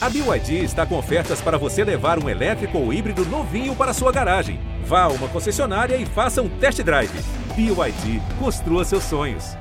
A 0.00 0.08
BYD 0.08 0.62
está 0.62 0.86
com 0.86 0.96
ofertas 0.96 1.40
para 1.40 1.58
você 1.58 1.82
levar 1.82 2.22
um 2.22 2.28
elétrico 2.28 2.78
ou 2.78 2.92
híbrido 2.92 3.24
novinho 3.26 3.74
para 3.74 3.92
sua 3.92 4.12
garagem. 4.12 4.60
Vá 4.84 5.02
a 5.02 5.08
uma 5.08 5.26
concessionária 5.26 5.96
e 5.96 6.06
faça 6.06 6.40
um 6.40 6.48
test 6.48 6.80
drive. 6.84 7.10
BYD, 7.56 8.22
construa 8.38 8.84
seus 8.84 9.02
sonhos. 9.02 9.56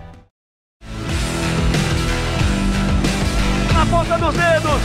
Na 3.74 3.86
ponta 3.90 4.16
dos 4.20 4.36
dedos! 4.36 4.82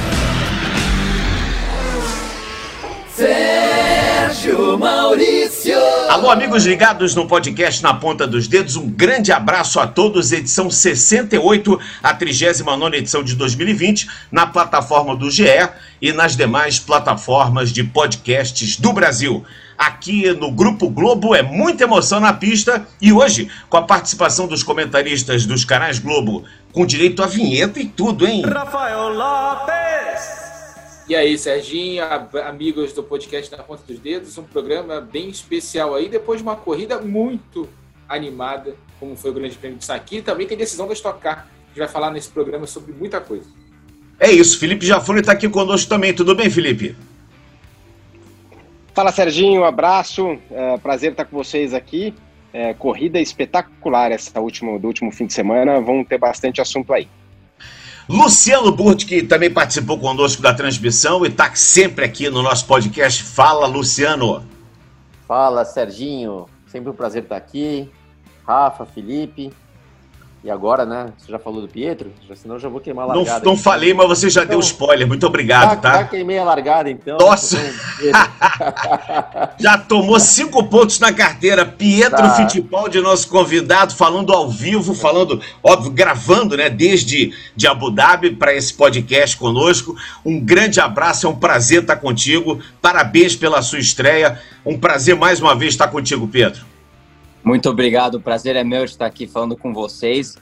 Sérgio 4.33 4.79
Maurício. 4.79 5.77
Alô, 6.09 6.31
amigos 6.31 6.65
ligados 6.65 7.15
no 7.15 7.27
podcast 7.27 7.83
Na 7.83 7.93
Ponta 7.93 8.27
dos 8.27 8.49
Dedos, 8.49 8.77
um 8.77 8.89
grande 8.89 9.31
abraço 9.31 9.79
a 9.79 9.87
todos. 9.87 10.33
Edição 10.33 10.71
68, 10.71 11.79
a 12.03 12.15
39 12.15 12.97
edição 12.97 13.23
de 13.23 13.35
2020, 13.37 14.09
na 14.31 14.47
plataforma 14.47 15.15
do 15.15 15.31
GE 15.31 15.45
e 16.01 16.13
nas 16.13 16.35
demais 16.35 16.79
plataformas 16.79 17.71
de 17.71 17.85
podcasts 17.85 18.79
do 18.79 18.95
Brasil. 18.95 19.45
Aqui 19.77 20.33
no 20.33 20.51
Grupo 20.51 20.89
Globo 20.89 21.35
é 21.35 21.43
muita 21.43 21.85
emoção 21.85 22.19
na 22.19 22.33
pista 22.33 22.87
e 23.03 23.13
hoje, 23.13 23.51
com 23.69 23.77
a 23.77 23.83
participação 23.83 24.47
dos 24.47 24.63
comentaristas 24.63 25.45
dos 25.45 25.63
canais 25.63 25.99
Globo, 25.99 26.43
com 26.73 26.87
direito 26.87 27.23
a 27.23 27.27
vinheta 27.27 27.79
e 27.79 27.85
tudo, 27.85 28.27
hein? 28.27 28.43
Rafael 28.47 29.11
Lopes. 29.11 30.42
E 31.13 31.15
aí, 31.15 31.37
Serginho, 31.37 32.03
amigos 32.43 32.95
do 32.95 33.03
podcast 33.03 33.55
Na 33.55 33.63
Ponta 33.63 33.83
dos 33.87 33.99
Dedos, 33.99 34.39
um 34.39 34.45
programa 34.45 34.99
bem 34.99 35.29
especial 35.29 35.95
aí, 35.95 36.09
depois 36.09 36.39
de 36.39 36.43
uma 36.43 36.57
corrida 36.57 36.99
muito 37.03 37.69
animada, 38.09 38.75
como 38.99 39.15
foi 39.15 39.31
o 39.31 39.35
Grande 39.35 39.55
Prêmio 39.59 39.77
de 39.77 39.85
Saki, 39.85 40.23
também 40.23 40.47
tem 40.47 40.57
decisão 40.57 40.89
da 40.89 40.95
Stock 40.95 41.21
Car. 41.21 41.47
A 41.65 41.69
gente 41.69 41.79
vai 41.81 41.89
falar 41.89 42.11
nesse 42.13 42.31
programa 42.31 42.67
sobre 42.67 42.95
muita 42.95 43.21
coisa. 43.21 43.45
É 44.19 44.31
isso, 44.31 44.59
Felipe 44.59 44.87
Jafone 44.87 45.21
está 45.21 45.33
aqui 45.33 45.47
conosco 45.51 45.87
também. 45.87 46.15
Tudo 46.15 46.35
bem, 46.35 46.49
Felipe? 46.49 46.97
Fala, 48.95 49.13
Serginho, 49.13 49.61
um 49.61 49.65
abraço. 49.67 50.39
É, 50.51 50.79
prazer 50.79 51.11
estar 51.11 51.27
com 51.27 51.37
vocês 51.37 51.75
aqui. 51.75 52.15
É, 52.55 52.73
corrida 52.73 53.21
espetacular 53.21 54.13
essa 54.13 54.41
última, 54.41 54.79
do 54.79 54.87
último 54.87 55.13
fim 55.13 55.27
de 55.27 55.35
semana. 55.35 55.79
Vamos 55.79 56.09
ter 56.09 56.17
bastante 56.17 56.63
assunto 56.63 56.91
aí. 56.91 57.07
Luciano 58.09 58.73
Burti, 58.73 59.07
que 59.07 59.23
também 59.23 59.51
participou 59.51 59.99
conosco 59.99 60.43
da 60.43 60.53
transmissão 60.53 61.25
e 61.25 61.29
está 61.29 61.55
sempre 61.55 62.05
aqui 62.05 62.29
no 62.29 62.43
nosso 62.43 62.67
podcast. 62.67 63.23
Fala, 63.23 63.67
Luciano. 63.67 64.45
Fala, 65.27 65.65
Serginho. 65.65 66.47
Sempre 66.67 66.91
um 66.91 66.95
prazer 66.95 67.23
estar 67.23 67.37
aqui. 67.37 67.89
Rafa, 68.47 68.85
Felipe. 68.85 69.53
E 70.45 70.51
agora, 70.51 70.85
né? 70.85 71.13
Você 71.17 71.31
já 71.31 71.39
falou 71.39 71.63
do 71.63 71.69
Pietro? 71.69 72.13
Já, 72.29 72.35
senão 72.35 72.57
eu 72.57 72.61
já 72.61 72.69
vou 72.69 72.81
queimar 72.81 73.05
a 73.05 73.15
largada. 73.15 73.45
Não, 73.45 73.53
não 73.53 73.57
falei, 73.57 73.95
mas 73.95 74.09
você 74.09 74.29
já 74.29 74.43
então, 74.43 74.59
deu 74.59 74.61
spoiler. 74.61 75.07
Muito 75.07 75.25
obrigado, 75.25 75.71
já, 75.71 75.77
tá? 75.77 75.93
Já 75.99 76.05
queimei 76.05 76.37
a 76.37 76.43
largada, 76.43 76.91
então. 76.91 77.17
Nossa! 77.17 77.59
já 79.57 79.79
tomou 79.79 80.19
cinco 80.19 80.65
pontos 80.65 80.99
na 80.99 81.13
carteira. 81.13 81.65
Pietro 81.65 82.17
tá. 82.17 82.35
Fittipaldi, 82.35 83.01
nosso 83.01 83.29
convidado, 83.29 83.95
falando 83.95 84.33
ao 84.33 84.51
vivo, 84.51 84.95
falando, 84.95 85.41
óbvio, 85.63 85.93
gravando, 85.93 86.57
né? 86.57 86.69
Desde 86.69 87.33
de 87.55 87.69
Abu 87.69 87.93
Dhabi 87.93 88.35
para 88.35 88.53
esse 88.53 88.75
podcast 88.75 89.37
conosco. 89.37 89.95
Um 90.25 90.41
grande 90.41 90.81
abraço, 90.81 91.25
é 91.25 91.31
um 91.31 91.37
prazer 91.37 91.83
estar 91.83 91.97
contigo. 91.97 92.59
Parabéns 92.81 93.37
pela 93.37 93.63
sua 93.63 93.79
estreia. 93.79 94.41
Um 94.67 94.77
prazer 94.77 95.15
mais 95.15 95.41
uma 95.41 95.55
vez 95.55 95.75
estar 95.75 95.87
contigo, 95.87 96.27
Pedro. 96.27 96.72
Muito 97.45 97.69
obrigado, 97.69 98.17
o 98.17 98.21
prazer 98.21 98.55
é 98.55 98.63
meu 98.63 98.85
estar 98.85 99.07
aqui 99.07 99.27
falando 99.27 99.57
com 99.57 99.73
vocês. 99.73 100.37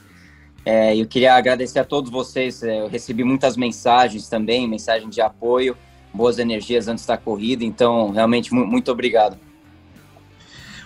É, 0.63 0.95
eu 0.95 1.07
queria 1.07 1.33
agradecer 1.35 1.79
a 1.79 1.83
todos 1.83 2.11
vocês. 2.11 2.61
É, 2.61 2.81
eu 2.81 2.87
recebi 2.87 3.23
muitas 3.23 3.57
mensagens 3.57 4.29
também, 4.29 4.67
mensagem 4.67 5.09
de 5.09 5.19
apoio, 5.19 5.75
boas 6.13 6.37
energias 6.37 6.87
antes 6.87 7.05
da 7.05 7.17
corrida. 7.17 7.63
Então, 7.63 8.11
realmente, 8.11 8.53
muito 8.53 8.91
obrigado. 8.91 9.37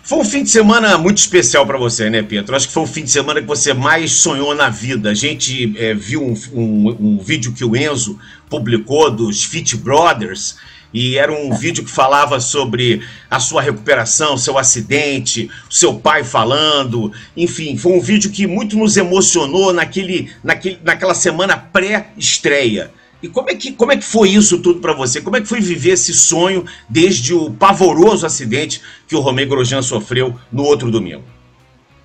Foi 0.03 0.19
um 0.19 0.23
fim 0.23 0.43
de 0.43 0.52
semana 0.52 0.97
muito 0.99 1.17
especial 1.17 1.66
para 1.66 1.80
você, 1.80 2.11
né, 2.11 2.21
Pedro? 2.21 2.55
Acho 2.55 2.67
que 2.67 2.73
foi 2.73 2.83
o 2.83 2.87
fim 2.87 3.04
de 3.04 3.09
semana 3.09 3.42
que 3.42 3.48
você 3.48 3.73
mais 3.73 4.11
sonhou 4.11 4.54
na 4.54 4.70
vida. 4.70 5.09
A 5.09 5.14
gente 5.15 5.75
é, 5.77 5.95
viu 5.95 6.23
um, 6.23 6.36
um, 6.54 6.98
um 6.99 7.17
vídeo 7.17 7.52
que 7.54 7.65
o 7.65 7.75
Enzo 7.75 8.20
publicou 8.48 9.09
dos 9.09 9.43
Fit 9.43 9.75
Brothers 9.75 10.58
e 10.95 11.17
era 11.17 11.30
um 11.30 11.54
vídeo 11.54 11.83
que 11.83 11.92
falava 11.92 12.39
sobre 12.39 13.02
a 13.30 13.38
sua 13.38 13.61
recuperação, 13.61 14.38
seu 14.38 14.58
acidente, 14.58 15.52
seu 15.70 16.00
pai 16.00 16.23
falando, 16.23 17.11
enfim, 17.36 17.76
foi 17.76 17.92
um 17.92 18.00
vídeo 18.00 18.32
que 18.32 18.48
muito 18.48 18.78
nos 18.78 18.95
emocionou 18.95 19.73
naquele, 19.73 20.32
naquele, 20.42 20.80
naquela 20.82 21.14
semana 21.14 21.58
pré-estreia. 21.58 22.92
E 23.22 23.28
como 23.28 23.50
é, 23.50 23.55
que, 23.55 23.73
como 23.73 23.92
é 23.92 23.98
que 23.98 24.05
foi 24.05 24.30
isso 24.30 24.61
tudo 24.61 24.80
para 24.80 24.94
você? 24.94 25.20
Como 25.20 25.36
é 25.36 25.42
que 25.42 25.48
foi 25.48 25.60
viver 25.60 25.92
esse 25.92 26.14
sonho 26.14 26.64
desde 26.88 27.34
o 27.34 27.52
pavoroso 27.52 28.26
acidente 28.26 28.82
que 29.05 29.17
o 29.17 29.20
Romeu 29.20 29.50
Grosjean 29.50 29.82
sofreu 29.82 30.39
no 30.50 30.64
outro 30.64 30.89
domingo? 30.89 31.26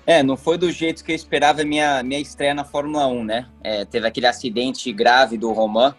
É, 0.05 0.21
não 0.21 0.35
foi 0.35 0.57
do 0.57 0.69
jeito 0.69 1.05
que 1.05 1.13
eu 1.13 1.15
esperava 1.15 1.63
minha, 1.63 2.03
minha 2.03 2.19
estreia 2.19 2.53
na 2.53 2.65
Fórmula 2.65 3.07
1, 3.07 3.23
né? 3.23 3.45
É, 3.63 3.85
teve 3.85 4.05
aquele 4.05 4.27
acidente 4.27 4.91
grave 4.91 5.37
do 5.37 5.53
Romain, 5.53 5.93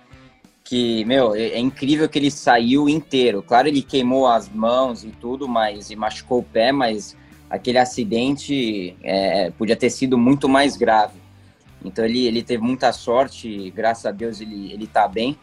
que, 0.64 1.04
meu, 1.04 1.34
é, 1.34 1.48
é, 1.48 1.58
incrível 1.58 2.08
que 2.08 2.18
ele 2.18 2.30
saiu 2.30 2.88
inteiro. 2.88 3.42
Claro, 3.42 3.68
ele 3.68 3.82
queimou 3.82 4.26
as 4.26 4.48
mãos 4.48 5.04
e 5.04 5.08
tudo, 5.08 5.48
mas 5.48 5.90
e 5.90 5.96
machucou 5.96 6.40
o 6.40 6.42
pé, 6.42 6.72
mas 6.72 7.16
aquele 7.50 7.78
acidente 7.78 8.96
é, 9.02 9.50
podia 9.50 9.76
ter 9.76 9.90
sido 9.90 10.16
muito 10.16 10.48
mais 10.48 10.76
grave. 10.76 11.20
Então 11.84 12.04
ele, 12.04 12.26
ele 12.26 12.42
teve 12.42 12.62
muita 12.62 12.92
sorte, 12.92 13.70
graças 13.70 14.06
a 14.06 14.12
Deus 14.12 14.40
ele, 14.40 14.72
ele 14.72 14.86
tá 14.86 15.08
bem. 15.08 15.36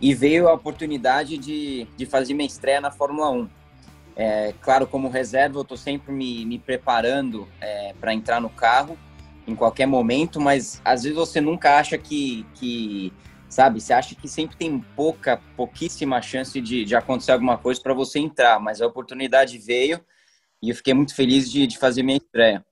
E 0.00 0.14
veio 0.14 0.48
a 0.48 0.52
oportunidade 0.52 1.36
de, 1.38 1.86
de 1.96 2.06
fazer 2.06 2.34
minha 2.34 2.46
estreia 2.46 2.80
na 2.80 2.90
Fórmula 2.90 3.30
1. 3.30 3.48
É, 4.14 4.54
claro, 4.60 4.86
como 4.86 5.08
reserva, 5.08 5.58
eu 5.58 5.62
estou 5.62 5.76
sempre 5.76 6.12
me, 6.12 6.44
me 6.44 6.58
preparando 6.58 7.48
é, 7.60 7.94
para 8.00 8.12
entrar 8.12 8.40
no 8.40 8.50
carro 8.50 8.96
em 9.46 9.54
qualquer 9.54 9.86
momento, 9.86 10.40
mas 10.40 10.80
às 10.84 11.02
vezes 11.04 11.16
você 11.16 11.40
nunca 11.40 11.78
acha 11.78 11.96
que, 11.96 12.44
que 12.54 13.12
sabe? 13.48 13.80
Você 13.80 13.92
acha 13.92 14.14
que 14.14 14.28
sempre 14.28 14.56
tem 14.56 14.80
pouca, 14.94 15.38
pouquíssima 15.56 16.20
chance 16.20 16.60
de, 16.60 16.84
de 16.84 16.94
acontecer 16.94 17.32
alguma 17.32 17.56
coisa 17.56 17.80
para 17.80 17.94
você 17.94 18.18
entrar, 18.18 18.60
mas 18.60 18.80
a 18.80 18.86
oportunidade 18.86 19.58
veio 19.58 20.00
e 20.62 20.70
eu 20.70 20.74
fiquei 20.74 20.94
muito 20.94 21.14
feliz 21.14 21.50
de, 21.50 21.66
de 21.66 21.78
fazer 21.78 22.02
minha 22.02 22.18
estreia. 22.18 22.64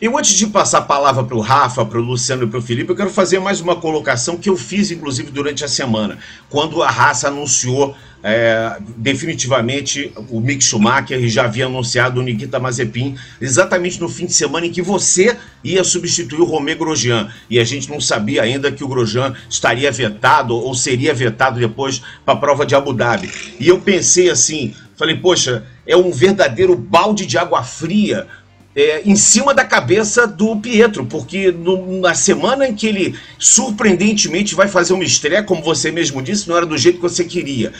E 0.00 0.08
antes 0.08 0.32
de 0.32 0.46
passar 0.46 0.78
a 0.78 0.82
palavra 0.82 1.24
para 1.24 1.36
o 1.36 1.40
Rafa, 1.40 1.84
para 1.84 1.98
o 1.98 2.02
Luciano 2.02 2.44
e 2.44 2.46
para 2.46 2.58
o 2.58 2.62
Felipe, 2.62 2.90
eu 2.90 2.96
quero 2.96 3.10
fazer 3.10 3.38
mais 3.38 3.60
uma 3.60 3.76
colocação 3.76 4.36
que 4.36 4.48
eu 4.48 4.56
fiz, 4.56 4.90
inclusive, 4.90 5.30
durante 5.30 5.64
a 5.64 5.68
semana, 5.68 6.18
quando 6.48 6.82
a 6.82 6.90
raça 6.90 7.28
anunciou 7.28 7.94
é, 8.22 8.76
definitivamente 8.96 10.12
o 10.28 10.40
Mick 10.40 10.62
Schumacher 10.62 11.18
e 11.18 11.28
já 11.28 11.44
havia 11.44 11.66
anunciado 11.66 12.20
o 12.20 12.22
Nikita 12.22 12.58
Mazepin 12.58 13.16
exatamente 13.40 14.00
no 14.00 14.08
fim 14.08 14.26
de 14.26 14.34
semana 14.34 14.66
em 14.66 14.70
que 14.70 14.82
você 14.82 15.36
ia 15.64 15.82
substituir 15.82 16.40
o 16.40 16.44
Romé 16.44 16.74
Grosjean 16.74 17.30
e 17.48 17.58
a 17.58 17.64
gente 17.64 17.88
não 17.88 18.00
sabia 18.00 18.42
ainda 18.42 18.70
que 18.70 18.84
o 18.84 18.88
Grosjean 18.88 19.34
estaria 19.48 19.90
vetado 19.90 20.54
ou 20.54 20.74
seria 20.74 21.14
vetado 21.14 21.58
depois 21.58 22.02
para 22.24 22.34
a 22.34 22.36
prova 22.36 22.66
de 22.66 22.74
Abu 22.74 22.92
Dhabi. 22.92 23.30
E 23.58 23.68
eu 23.68 23.80
pensei 23.80 24.28
assim, 24.28 24.74
falei, 24.96 25.16
poxa, 25.16 25.64
é 25.86 25.96
um 25.96 26.10
verdadeiro 26.10 26.76
balde 26.76 27.24
de 27.24 27.38
água 27.38 27.62
fria 27.62 28.26
é, 28.74 29.02
em 29.02 29.16
cima 29.16 29.52
da 29.52 29.64
cabeça 29.64 30.26
do 30.26 30.56
Pietro, 30.56 31.04
porque 31.06 31.50
no, 31.50 32.00
na 32.00 32.14
semana 32.14 32.68
em 32.68 32.74
que 32.74 32.86
ele 32.86 33.18
surpreendentemente 33.38 34.54
vai 34.54 34.68
fazer 34.68 34.92
uma 34.92 35.04
estreia, 35.04 35.42
como 35.42 35.62
você 35.62 35.90
mesmo 35.90 36.22
disse, 36.22 36.48
não 36.48 36.56
era 36.56 36.66
do 36.66 36.78
jeito 36.78 36.96
que 36.96 37.02
você 37.02 37.24
queria. 37.24 37.72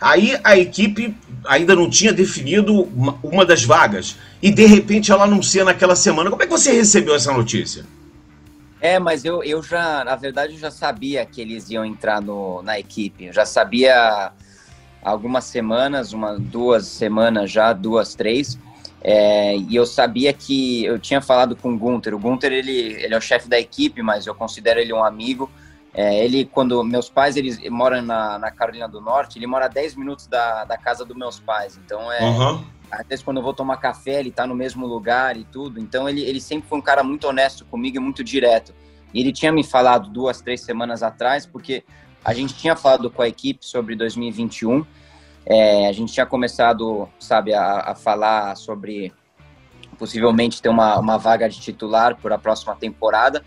Aí 0.00 0.38
a 0.44 0.56
equipe 0.58 1.16
ainda 1.46 1.74
não 1.74 1.88
tinha 1.88 2.12
definido 2.12 2.82
uma, 2.82 3.18
uma 3.22 3.44
das 3.46 3.64
vagas 3.64 4.16
e 4.42 4.50
de 4.50 4.66
repente 4.66 5.10
ela 5.10 5.24
anuncia 5.24 5.64
naquela 5.64 5.96
semana. 5.96 6.30
Como 6.30 6.42
é 6.42 6.46
que 6.46 6.52
você 6.52 6.72
recebeu 6.72 7.14
essa 7.14 7.32
notícia? 7.32 7.86
É, 8.80 8.98
mas 8.98 9.24
eu, 9.24 9.42
eu 9.42 9.62
já, 9.62 10.04
na 10.04 10.14
verdade, 10.14 10.52
eu 10.52 10.58
já 10.58 10.70
sabia 10.70 11.24
que 11.24 11.40
eles 11.40 11.70
iam 11.70 11.86
entrar 11.86 12.20
no, 12.20 12.60
na 12.60 12.78
equipe. 12.78 13.24
Eu 13.24 13.32
já 13.32 13.46
sabia 13.46 14.30
algumas 15.02 15.44
semanas, 15.44 16.12
uma, 16.12 16.38
duas 16.38 16.86
semanas 16.86 17.50
já, 17.50 17.72
duas, 17.72 18.14
três. 18.14 18.58
É, 19.06 19.54
e 19.58 19.76
eu 19.76 19.84
sabia 19.84 20.32
que 20.32 20.82
eu 20.86 20.98
tinha 20.98 21.20
falado 21.20 21.54
com 21.54 21.74
o 21.74 21.78
Gunter. 21.78 22.14
O 22.14 22.18
Gunter 22.18 22.50
ele, 22.50 22.72
ele 22.72 23.14
é 23.14 23.18
o 23.18 23.20
chefe 23.20 23.46
da 23.46 23.60
equipe, 23.60 24.02
mas 24.02 24.26
eu 24.26 24.34
considero 24.34 24.80
ele 24.80 24.94
um 24.94 25.04
amigo. 25.04 25.50
É, 25.92 26.24
ele, 26.24 26.46
quando 26.46 26.82
meus 26.82 27.10
pais 27.10 27.36
eles 27.36 27.58
moram 27.68 28.00
na, 28.00 28.38
na, 28.38 28.50
Carolina 28.50 28.88
do 28.88 29.02
Norte, 29.02 29.38
ele 29.38 29.46
mora 29.46 29.66
a 29.66 29.68
10 29.68 29.94
minutos 29.94 30.26
da, 30.26 30.64
da 30.64 30.78
casa 30.78 31.04
dos 31.04 31.14
meus 31.14 31.38
pais. 31.38 31.78
Então, 31.84 32.10
é, 32.10 32.24
uhum. 32.24 32.64
às 32.90 33.06
vezes, 33.06 33.22
quando 33.22 33.36
eu 33.36 33.42
vou 33.42 33.52
tomar 33.52 33.76
café, 33.76 34.20
ele 34.20 34.30
tá 34.30 34.46
no 34.46 34.54
mesmo 34.54 34.86
lugar 34.86 35.36
e 35.36 35.44
tudo. 35.44 35.78
Então, 35.78 36.08
ele, 36.08 36.22
ele 36.22 36.40
sempre 36.40 36.66
foi 36.66 36.78
um 36.78 36.82
cara 36.82 37.04
muito 37.04 37.28
honesto 37.28 37.66
comigo 37.66 37.98
e 37.98 38.00
muito 38.00 38.24
direto. 38.24 38.74
E 39.12 39.20
ele 39.20 39.32
tinha 39.32 39.52
me 39.52 39.62
falado 39.62 40.08
duas, 40.08 40.40
três 40.40 40.62
semanas 40.62 41.02
atrás, 41.02 41.44
porque 41.44 41.84
a 42.24 42.32
gente 42.32 42.54
tinha 42.54 42.74
falado 42.74 43.10
com 43.10 43.20
a 43.20 43.28
equipe 43.28 43.64
sobre 43.64 43.94
2021 43.94 44.84
é, 45.46 45.88
a 45.88 45.92
gente 45.92 46.12
tinha 46.12 46.24
começado, 46.24 47.08
sabe, 47.18 47.52
a, 47.52 47.80
a, 47.80 47.94
falar 47.94 48.56
sobre 48.56 49.12
possivelmente 49.98 50.60
ter 50.60 50.68
uma, 50.68 50.98
uma 50.98 51.18
vaga 51.18 51.48
de 51.48 51.60
titular 51.60 52.16
por 52.16 52.32
a 52.32 52.38
próxima 52.38 52.74
temporada, 52.74 53.44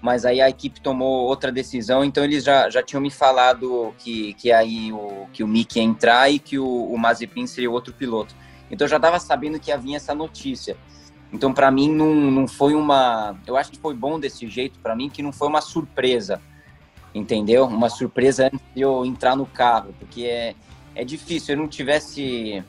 mas 0.00 0.24
aí 0.24 0.40
a 0.40 0.48
equipe 0.48 0.80
tomou 0.80 1.26
outra 1.26 1.52
decisão, 1.52 2.04
então 2.04 2.24
eles 2.24 2.44
já, 2.44 2.68
já 2.68 2.82
tinham 2.82 3.00
me 3.00 3.10
falado 3.10 3.94
que, 3.98 4.34
que 4.34 4.50
aí 4.52 4.92
o, 4.92 5.26
que 5.32 5.42
o 5.42 5.48
Mick 5.48 5.78
ia 5.78 5.84
entrar 5.84 6.30
e 6.30 6.38
que 6.38 6.58
o, 6.58 6.66
o 6.66 6.98
Mazepin 6.98 7.46
seria 7.46 7.70
outro 7.70 7.92
piloto. 7.94 8.34
Então 8.70 8.86
eu 8.86 8.90
já 8.90 8.96
estava 8.96 9.18
sabendo 9.20 9.60
que 9.60 9.70
havia 9.70 9.96
essa 9.96 10.14
notícia. 10.14 10.76
Então 11.32 11.52
para 11.52 11.70
mim 11.70 11.90
não, 11.90 12.14
não 12.14 12.48
foi 12.48 12.74
uma, 12.74 13.36
eu 13.46 13.56
acho 13.56 13.70
que 13.70 13.78
foi 13.78 13.94
bom 13.94 14.18
desse 14.18 14.48
jeito 14.48 14.78
para 14.78 14.96
mim 14.96 15.08
que 15.08 15.22
não 15.22 15.32
foi 15.32 15.48
uma 15.48 15.60
surpresa, 15.60 16.40
entendeu? 17.14 17.64
Uma 17.66 17.88
surpresa 17.88 18.46
antes 18.46 18.60
de 18.74 18.82
eu 18.82 19.04
entrar 19.04 19.36
no 19.36 19.46
carro, 19.46 19.94
porque 19.98 20.24
é, 20.24 20.54
é 20.94 21.04
difícil. 21.04 21.54
Eu 21.54 21.58
não 21.58 21.68
tivesse 21.68 22.62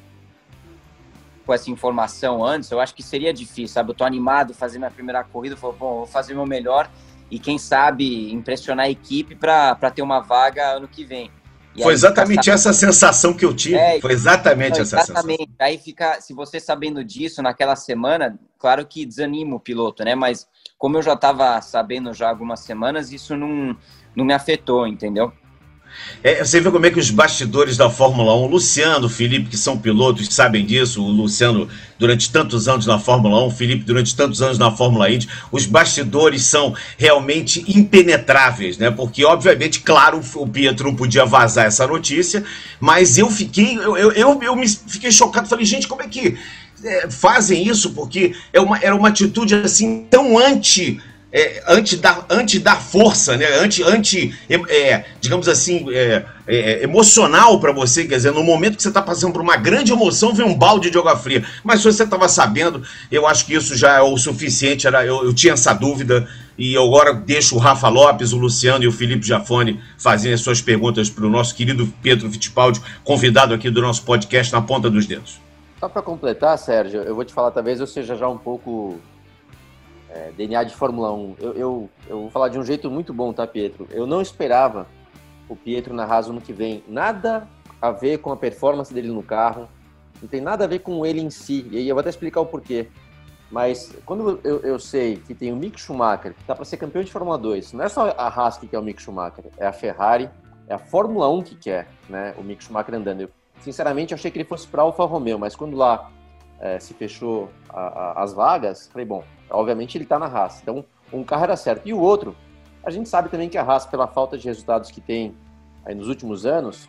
com 1.46 1.54
essa 1.54 1.70
informação 1.70 2.44
antes, 2.44 2.72
eu 2.72 2.80
acho 2.80 2.96
que 2.96 3.04
seria 3.04 3.32
difícil, 3.32 3.68
sabe? 3.68 3.92
Eu 3.92 3.96
tô 3.96 4.04
animado 4.04 4.54
fazer 4.54 4.80
minha 4.80 4.90
primeira 4.90 5.24
corrida, 5.24 5.56
vou, 5.56 5.72
bom, 5.72 5.98
vou 5.98 6.06
fazer 6.08 6.34
meu 6.34 6.46
melhor 6.46 6.90
e 7.30 7.38
quem 7.38 7.58
sabe 7.58 8.34
impressionar 8.34 8.88
a 8.88 8.90
equipe 8.90 9.36
para 9.36 9.92
ter 9.92 10.02
uma 10.02 10.20
vaga 10.20 10.72
ano 10.72 10.88
que 10.88 11.04
vem. 11.04 11.30
E 11.76 11.84
Foi 11.84 11.94
exatamente 11.94 12.50
essa 12.50 12.72
sensação 12.72 13.34
que 13.34 13.44
eu 13.44 13.54
tive. 13.54 13.76
É, 13.76 14.00
Foi 14.00 14.14
exatamente 14.14 14.80
essa 14.80 14.98
exatamente. 14.98 15.40
sensação. 15.40 15.56
Aí 15.60 15.78
fica, 15.78 16.22
se 16.22 16.34
você 16.34 16.60
sabendo 16.60 17.04
disso 17.04 17.42
naquela 17.42 17.76
semana, 17.76 18.40
claro 18.58 18.86
que 18.86 19.06
desanima 19.06 19.56
o 19.56 19.60
piloto, 19.60 20.04
né? 20.04 20.16
Mas 20.16 20.48
como 20.78 20.98
eu 20.98 21.02
já 21.02 21.14
estava 21.14 21.60
sabendo 21.62 22.14
já 22.14 22.30
algumas 22.30 22.62
semanas, 22.62 23.12
isso 23.12 23.36
não, 23.36 23.76
não 24.16 24.24
me 24.24 24.34
afetou, 24.34 24.88
entendeu? 24.88 25.34
É, 26.24 26.44
você 26.44 26.60
vê 26.60 26.72
como 26.72 26.86
é 26.86 26.90
que 26.90 27.00
os 27.00 27.12
bastidores 27.12 27.78
da 27.78 27.90
Fórmula 27.90 28.36
1, 28.36 28.48
Luciano, 28.48 29.08
Felipe, 29.08 29.50
que 29.50 29.58
são 29.58 29.78
pilotos, 29.78 30.28
sabem 30.34 30.66
disso, 30.66 31.04
o 31.04 31.08
Luciano 31.08 31.68
durante 32.00 32.32
tantos 32.32 32.68
anos 32.68 32.86
na 32.86 32.98
Fórmula 32.98 33.44
1, 33.44 33.48
o 33.48 33.52
Felipe 33.52 33.84
durante 33.84 34.16
tantos 34.16 34.42
anos 34.42 34.58
na 34.58 34.72
Fórmula 34.72 35.10
Indy, 35.10 35.30
os 35.52 35.66
bastidores 35.66 36.44
são 36.44 36.76
realmente 36.98 37.64
impenetráveis, 37.68 38.78
né? 38.78 38.90
Porque, 38.90 39.24
obviamente, 39.24 39.82
claro, 39.82 40.20
o 40.36 40.48
Pietro 40.48 40.88
não 40.88 40.96
podia 40.96 41.26
vazar 41.26 41.66
essa 41.66 41.86
notícia, 41.86 42.44
mas 42.80 43.18
eu 43.18 43.30
fiquei, 43.30 43.78
eu, 43.78 43.96
eu, 43.98 44.12
eu, 44.12 44.44
eu 44.44 44.56
me 44.56 44.68
fiquei 44.68 45.12
chocado, 45.12 45.48
falei, 45.48 45.66
gente, 45.66 45.88
como 45.88 46.02
é 46.02 46.08
que 46.08 46.38
é, 46.84 47.10
fazem 47.10 47.68
isso? 47.68 47.92
Porque 47.92 48.34
é 48.52 48.60
uma, 48.60 48.78
era 48.80 48.96
uma 48.96 49.10
atitude 49.10 49.56
assim 49.56 50.06
tão 50.10 50.38
anti 50.38 51.00
é, 51.36 51.62
anti, 51.68 51.98
dar, 51.98 52.26
anti 52.30 52.64
força, 52.90 53.36
né? 53.36 53.46
anti, 53.60 53.84
anti 53.84 54.34
é, 54.70 55.04
digamos 55.20 55.50
assim, 55.50 55.86
é, 55.92 56.24
é 56.48 56.84
emocional 56.84 57.60
para 57.60 57.74
você. 57.74 58.06
Quer 58.06 58.16
dizer, 58.16 58.32
no 58.32 58.42
momento 58.42 58.78
que 58.78 58.82
você 58.82 58.88
está 58.88 59.02
passando 59.02 59.34
por 59.34 59.42
uma 59.42 59.58
grande 59.58 59.92
emoção, 59.92 60.34
vem 60.34 60.46
um 60.46 60.58
balde 60.58 60.90
de 60.90 60.98
água 60.98 61.18
fria. 61.18 61.44
Mas 61.62 61.82
se 61.82 61.92
você 61.92 62.04
estava 62.04 62.30
sabendo, 62.30 62.82
eu 63.12 63.28
acho 63.28 63.46
que 63.46 63.54
isso 63.54 63.76
já 63.76 63.98
é 63.98 64.02
o 64.02 64.16
suficiente. 64.16 64.88
Era, 64.88 65.06
eu, 65.06 65.26
eu 65.26 65.34
tinha 65.34 65.52
essa 65.52 65.74
dúvida. 65.74 66.26
E 66.58 66.78
agora 66.78 67.14
deixo 67.14 67.58
o 67.58 67.60
Rafa 67.60 67.90
Lopes, 67.90 68.32
o 68.32 68.38
Luciano 68.38 68.86
e 68.86 68.88
o 68.88 68.92
Felipe 68.92 69.28
Jafone 69.28 69.82
fazerem 69.98 70.36
as 70.36 70.40
suas 70.40 70.62
perguntas 70.62 71.10
para 71.10 71.26
o 71.26 71.30
nosso 71.30 71.54
querido 71.54 71.94
Pedro 72.02 72.32
Fittipaldi, 72.32 72.82
convidado 73.04 73.54
aqui 73.54 73.70
do 73.70 73.82
nosso 73.82 74.04
podcast 74.04 74.54
na 74.54 74.62
ponta 74.62 74.90
dos 74.90 75.06
dedos. 75.06 75.38
Só 75.82 75.90
para 75.90 76.02
completar, 76.02 76.58
Sérgio, 76.58 77.02
eu 77.02 77.14
vou 77.14 77.26
te 77.26 77.34
falar, 77.34 77.52
talvez 77.52 77.82
eu 77.82 77.88
seja 77.88 78.16
já 78.16 78.30
um 78.30 78.38
pouco 78.38 79.02
é, 80.16 80.32
DNA 80.32 80.64
de 80.64 80.74
Fórmula 80.74 81.14
1. 81.14 81.36
Eu, 81.40 81.54
eu, 81.54 81.90
eu, 82.08 82.22
vou 82.22 82.32
falar 82.32 82.48
de 82.48 82.58
um 82.58 82.64
jeito 82.64 82.90
muito 82.90 83.14
bom, 83.14 83.34
tá, 83.34 83.46
Pietro? 83.46 83.86
Eu 83.92 84.08
não 84.08 84.22
esperava 84.22 84.88
o 85.50 85.56
Pietro 85.56 85.94
na 85.94 86.06
Haas 86.06 86.30
ano 86.30 86.40
que 86.40 86.54
vem. 86.54 86.82
Nada 86.88 87.46
a 87.82 87.92
ver 87.92 88.20
com 88.20 88.32
a 88.32 88.38
performance 88.38 88.94
dele 88.94 89.10
no 89.10 89.22
carro, 89.22 89.68
não 90.22 90.30
tem 90.30 90.40
nada 90.40 90.64
a 90.64 90.68
ver 90.68 90.80
com 90.80 91.06
ele 91.06 91.20
em 91.20 91.30
si. 91.30 91.68
E 91.70 91.78
aí 91.78 91.90
eu 91.90 91.94
vou 91.94 92.00
até 92.00 92.10
explicar 92.10 92.40
o 92.40 92.46
porquê. 92.46 92.88
Mas 93.52 93.94
quando 94.06 94.40
eu, 94.44 94.62
eu 94.62 94.80
sei 94.80 95.18
que 95.18 95.36
tem 95.36 95.52
o 95.52 95.56
Mick 95.56 95.80
Schumacher, 95.80 96.34
que 96.34 96.42
está 96.42 96.56
para 96.56 96.66
ser 96.66 96.78
campeão 96.78 97.04
de 97.04 97.12
Fórmula 97.12 97.38
2, 97.38 97.74
não 97.74 97.84
é 97.84 97.90
só 97.90 98.16
a 98.18 98.28
Haas 98.28 98.58
que 98.58 98.68
quer 98.68 98.80
o 98.80 98.84
Mick 98.84 99.02
Schumacher, 99.02 99.46
é 99.58 99.68
a 99.68 99.74
Ferrari, 99.74 100.30
é 100.68 100.74
a 100.74 100.80
Fórmula 100.80 101.30
1 101.30 101.44
que 101.44 101.56
quer 101.56 101.88
né, 102.10 102.34
o 102.38 102.44
Mick 102.44 102.64
Schumacher 102.64 102.96
andando. 102.96 103.22
Eu, 103.22 103.30
sinceramente, 103.60 104.14
achei 104.14 104.32
que 104.32 104.38
ele 104.38 104.46
fosse 104.46 104.66
para 104.66 104.82
Alfa 104.82 105.04
Romeo, 105.04 105.38
mas 105.38 105.56
quando 105.56 105.76
lá 105.76 106.10
é, 106.60 106.80
se 106.80 106.94
fechou 106.94 107.52
a, 107.70 107.82
a, 107.82 108.24
as 108.24 108.34
vagas, 108.34 108.88
falei, 108.88 109.06
bom, 109.06 109.24
obviamente 109.50 109.98
ele 109.98 110.04
está 110.04 110.18
na 110.20 110.26
Haas. 110.26 110.62
Então, 110.62 110.86
um 111.12 111.24
carro 111.24 111.44
era 111.44 111.56
certo. 111.56 111.88
E 111.88 111.94
o 111.94 112.00
outro, 112.00 112.36
a 112.84 112.90
gente 112.90 113.10
sabe 113.10 113.30
também 113.30 113.50
que 113.50 113.58
a 113.58 113.64
Haas, 113.64 113.86
pela 113.86 114.08
falta 114.08 114.38
de 114.38 114.46
resultados 114.48 114.92
que 114.92 115.02
tem 115.02 115.36
aí 115.86 115.94
nos 115.94 116.08
últimos 116.08 116.46
anos, 116.46 116.88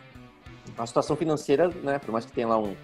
a 0.77 0.85
situação 0.85 1.15
financeira, 1.15 1.69
né, 1.83 1.99
por 1.99 2.11
mais 2.11 2.25
que 2.25 2.31
tenha 2.31 2.47
lá 2.47 2.57
um, 2.57 2.75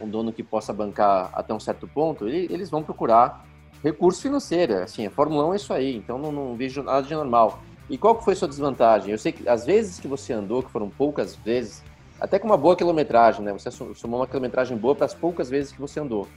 um 0.00 0.08
dono 0.08 0.32
que 0.32 0.42
possa 0.42 0.72
bancar 0.72 1.30
até 1.32 1.52
um 1.52 1.60
certo 1.60 1.86
ponto, 1.86 2.26
ele, 2.26 2.52
eles 2.52 2.70
vão 2.70 2.82
procurar 2.82 3.44
recurso 3.82 4.22
financeiro. 4.22 4.74
Assim, 4.74 5.06
a 5.06 5.10
Fórmula 5.10 5.46
1 5.48 5.52
é 5.52 5.56
isso 5.56 5.72
aí, 5.72 5.96
então 5.96 6.18
não, 6.18 6.32
não 6.32 6.56
vejo 6.56 6.82
nada 6.82 7.06
de 7.06 7.14
normal. 7.14 7.60
E 7.88 7.98
qual 7.98 8.14
que 8.14 8.24
foi 8.24 8.34
sua 8.34 8.48
desvantagem? 8.48 9.10
Eu 9.10 9.18
sei 9.18 9.32
que 9.32 9.48
as 9.48 9.66
vezes 9.66 9.98
que 9.98 10.06
você 10.06 10.32
andou, 10.32 10.62
que 10.62 10.70
foram 10.70 10.88
poucas 10.88 11.34
vezes, 11.34 11.82
até 12.20 12.38
com 12.38 12.46
uma 12.46 12.56
boa 12.56 12.76
quilometragem, 12.76 13.42
né? 13.42 13.52
Você 13.52 13.70
somou 13.70 14.20
uma 14.20 14.26
quilometragem 14.26 14.76
boa 14.76 14.94
para 14.94 15.06
as 15.06 15.14
poucas 15.14 15.50
vezes 15.50 15.72
que 15.72 15.80
você 15.80 15.98
andou. 15.98 16.28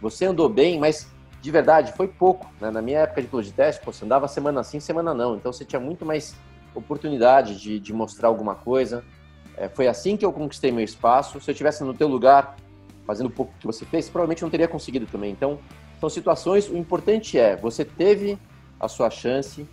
Você 0.00 0.24
andou 0.24 0.48
bem, 0.48 0.78
mas 0.78 1.06
de 1.42 1.50
verdade 1.50 1.92
foi 1.92 2.06
pouco. 2.06 2.50
Né? 2.60 2.70
Na 2.70 2.80
minha 2.80 3.00
época 3.00 3.20
de 3.20 3.26
piloto 3.26 3.48
de 3.48 3.52
teste, 3.52 3.84
pô, 3.84 3.92
você 3.92 4.04
andava 4.04 4.28
semana 4.28 4.62
sim, 4.62 4.78
semana 4.78 5.12
não. 5.12 5.34
Então 5.34 5.52
você 5.52 5.64
tinha 5.64 5.80
muito 5.80 6.06
mais 6.06 6.36
oportunidade 6.72 7.60
de, 7.60 7.80
de 7.80 7.92
mostrar 7.92 8.28
alguma 8.28 8.54
coisa. 8.54 9.04
É, 9.56 9.68
foi 9.68 9.88
assim 9.88 10.16
que 10.16 10.24
eu 10.24 10.32
conquistei 10.32 10.70
meu 10.70 10.84
espaço. 10.84 11.40
Se 11.40 11.50
eu 11.50 11.52
estivesse 11.52 11.82
no 11.82 11.92
teu 11.92 12.06
lugar, 12.06 12.56
fazendo 13.04 13.26
um 13.26 13.30
pouco 13.30 13.52
que 13.58 13.66
você 13.66 13.84
fez, 13.84 14.08
provavelmente 14.08 14.42
não 14.42 14.50
teria 14.50 14.68
conseguido 14.68 15.04
também. 15.06 15.32
Então, 15.32 15.58
são 15.98 16.08
situações. 16.08 16.68
O 16.68 16.76
importante 16.76 17.36
é, 17.36 17.56
você 17.56 17.84
teve 17.84 18.38
a 18.78 18.86
sua 18.86 19.10
chance, 19.10 19.66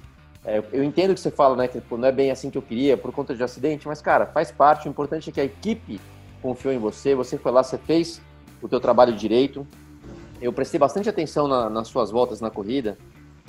é, 0.43 0.63
eu 0.71 0.83
entendo 0.83 1.13
que 1.13 1.19
você 1.19 1.29
fala, 1.29 1.55
né, 1.55 1.67
que 1.67 1.79
pô, 1.79 1.97
não 1.97 2.07
é 2.07 2.11
bem 2.11 2.31
assim 2.31 2.49
que 2.49 2.57
eu 2.57 2.61
queria, 2.63 2.97
por 2.97 3.11
conta 3.11 3.35
de 3.35 3.43
acidente, 3.43 3.87
mas, 3.87 4.01
cara, 4.01 4.25
faz 4.25 4.51
parte. 4.51 4.87
O 4.87 4.89
importante 4.89 5.29
é 5.29 5.33
que 5.33 5.39
a 5.39 5.45
equipe 5.45 6.01
confiou 6.41 6.73
em 6.73 6.79
você, 6.79 7.13
você 7.13 7.37
foi 7.37 7.51
lá, 7.51 7.61
você 7.61 7.77
fez 7.77 8.19
o 8.59 8.67
teu 8.67 8.79
trabalho 8.79 9.13
direito. 9.13 9.67
Eu 10.41 10.53
prestei 10.53 10.79
bastante 10.79 11.09
atenção 11.09 11.47
na, 11.47 11.69
nas 11.69 11.87
suas 11.87 12.11
voltas 12.11 12.41
na 12.41 12.49
corrida, 12.49 12.97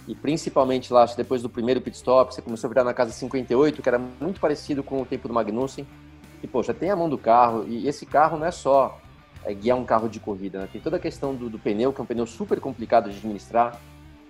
e 0.09 0.15
principalmente 0.15 0.93
lá, 0.93 1.05
depois 1.05 1.43
do 1.43 1.49
primeiro 1.49 1.81
pit 1.81 1.97
stop, 1.97 2.35
você 2.35 2.43
começou 2.43 2.69
a 2.69 2.71
virar 2.71 2.85
na 2.85 2.95
casa 2.95 3.13
58, 3.13 3.83
que 3.83 3.89
era 3.89 3.99
muito 3.99 4.41
parecido 4.41 4.83
com 4.83 5.03
o 5.03 5.07
tempo 5.07 5.29
do 5.29 5.35
Magnussen. 5.35 5.87
E, 6.43 6.63
já 6.63 6.73
tem 6.73 6.91
a 6.91 6.97
mão 6.97 7.09
do 7.09 7.19
carro, 7.19 7.67
e 7.69 7.87
esse 7.87 8.07
carro 8.07 8.39
não 8.39 8.47
é 8.47 8.51
só 8.51 8.99
é, 9.45 9.53
guiar 9.53 9.77
um 9.77 9.85
carro 9.85 10.09
de 10.09 10.19
corrida, 10.19 10.61
né? 10.61 10.69
Tem 10.73 10.81
toda 10.81 10.97
a 10.97 11.01
questão 11.01 11.35
do, 11.35 11.51
do 11.51 11.59
pneu, 11.59 11.93
que 11.93 12.01
é 12.01 12.03
um 12.03 12.07
pneu 12.07 12.27
super 12.27 12.59
complicado 12.61 13.11
de 13.11 13.19
administrar 13.19 13.79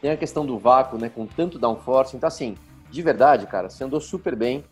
tem 0.00 0.10
a 0.10 0.16
questão 0.16 0.46
do 0.46 0.58
vácuo, 0.58 0.98
né, 0.98 1.08
com 1.08 1.26
tanto 1.26 1.58
downforce. 1.58 2.16
Então, 2.16 2.26
assim, 2.26 2.56
de 2.90 3.02
verdade, 3.02 3.46
cara, 3.46 3.68
você 3.68 3.84
andou 3.84 4.00
super 4.00 4.34
bem. 4.34 4.64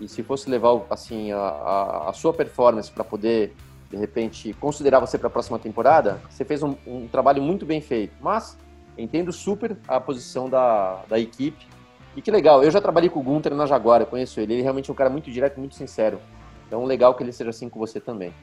E 0.00 0.06
se 0.06 0.22
fosse 0.22 0.48
levar, 0.48 0.80
assim, 0.88 1.32
a, 1.32 1.38
a, 1.38 2.10
a 2.10 2.12
sua 2.12 2.32
performance 2.32 2.90
para 2.90 3.02
poder, 3.02 3.52
de 3.90 3.96
repente, 3.96 4.52
considerar 4.54 5.00
você 5.00 5.16
para 5.16 5.28
a 5.28 5.30
próxima 5.30 5.58
temporada, 5.58 6.20
você 6.28 6.44
fez 6.44 6.62
um, 6.62 6.74
um, 6.86 7.08
trabalho 7.08 7.42
muito 7.42 7.64
bem 7.64 7.80
feito. 7.80 8.14
Mas 8.20 8.56
entendo 8.96 9.32
super 9.32 9.76
a 9.86 9.98
posição 9.98 10.48
da, 10.48 11.02
da 11.08 11.18
equipe. 11.18 11.66
E 12.14 12.20
que 12.20 12.30
legal, 12.30 12.62
eu 12.62 12.70
já 12.70 12.80
trabalhei 12.80 13.08
com 13.08 13.20
o 13.20 13.22
Gunter 13.22 13.54
na 13.54 13.64
Jaguar, 13.64 14.00
eu 14.00 14.06
conheço 14.06 14.40
ele. 14.40 14.54
Ele 14.54 14.62
realmente 14.62 14.90
é 14.90 14.92
um 14.92 14.96
cara 14.96 15.08
muito 15.08 15.30
direto, 15.30 15.58
muito 15.58 15.74
sincero. 15.74 16.20
Então, 16.66 16.84
legal 16.84 17.14
que 17.14 17.22
ele 17.22 17.32
seja 17.32 17.48
assim 17.48 17.68
com 17.68 17.78
você 17.78 17.98
também. 17.98 18.34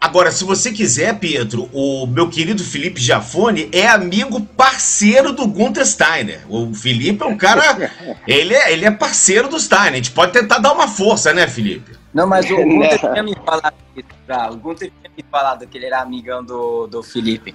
Agora, 0.00 0.30
se 0.30 0.44
você 0.44 0.70
quiser, 0.70 1.18
Pedro, 1.18 1.68
o 1.72 2.06
meu 2.06 2.28
querido 2.28 2.62
Felipe 2.62 3.00
Jafone 3.00 3.68
é 3.72 3.88
amigo 3.88 4.40
parceiro 4.40 5.32
do 5.32 5.48
Gunther 5.48 5.84
Steiner. 5.84 6.42
O 6.48 6.72
Felipe 6.72 7.24
é 7.24 7.26
um 7.26 7.36
cara. 7.36 7.90
ele, 8.26 8.54
é, 8.54 8.72
ele 8.72 8.84
é 8.84 8.90
parceiro 8.90 9.48
do 9.48 9.58
Steiner. 9.58 9.94
A 9.94 9.96
gente 9.96 10.12
pode 10.12 10.32
tentar 10.32 10.58
dar 10.58 10.72
uma 10.72 10.86
força, 10.86 11.32
né, 11.32 11.48
Felipe? 11.48 12.01
Não, 12.12 12.26
mas 12.26 12.50
o 12.50 12.56
Gunther 12.62 12.98
tinha 12.98 13.22
me 13.22 13.34
falado 13.34 13.74
isso, 13.96 14.08
tá? 14.26 14.50
O 14.50 14.56
Gunther 14.56 14.90
tinha 15.00 15.12
me 15.16 15.24
falado 15.30 15.66
que 15.66 15.78
ele 15.78 15.86
era 15.86 16.00
amigão 16.00 16.44
do, 16.44 16.86
do 16.86 17.02
Felipe. 17.02 17.54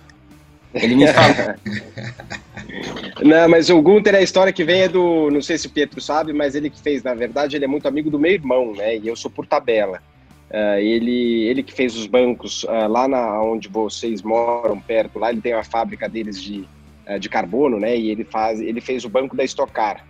Ele 0.73 0.95
me 0.95 1.07
falou. 1.07 1.55
Não, 3.23 3.49
mas 3.49 3.69
o 3.69 3.81
Gunter, 3.81 4.15
a 4.15 4.21
história 4.21 4.53
que 4.53 4.63
vem 4.63 4.81
é 4.81 4.89
do. 4.89 5.29
Não 5.31 5.41
sei 5.41 5.57
se 5.57 5.67
o 5.67 5.69
Pietro 5.69 5.99
sabe, 6.01 6.33
mas 6.33 6.55
ele 6.55 6.69
que 6.69 6.81
fez, 6.81 7.03
na 7.03 7.13
verdade, 7.13 7.55
ele 7.55 7.65
é 7.65 7.67
muito 7.67 7.87
amigo 7.87 8.09
do 8.09 8.19
meu 8.19 8.31
irmão, 8.31 8.73
né? 8.73 8.97
E 8.97 9.07
eu 9.07 9.15
sou 9.15 9.31
por 9.31 9.47
tabela. 9.47 10.01
Uh, 10.49 10.79
ele, 10.79 11.45
ele 11.47 11.63
que 11.63 11.73
fez 11.73 11.95
os 11.95 12.07
bancos 12.07 12.63
uh, 12.63 12.87
lá 12.87 13.07
na 13.07 13.41
onde 13.41 13.67
vocês 13.67 14.21
moram 14.21 14.79
perto, 14.79 15.19
lá 15.19 15.29
ele 15.29 15.41
tem 15.41 15.51
a 15.51 15.63
fábrica 15.63 16.07
deles 16.07 16.41
de, 16.41 16.65
uh, 17.05 17.19
de 17.19 17.27
carbono, 17.27 17.79
né? 17.79 17.97
E 17.97 18.09
ele 18.09 18.23
faz, 18.23 18.61
ele 18.61 18.79
fez 18.79 19.03
o 19.03 19.09
banco 19.09 19.35
da 19.35 19.45
Stocar 19.45 20.05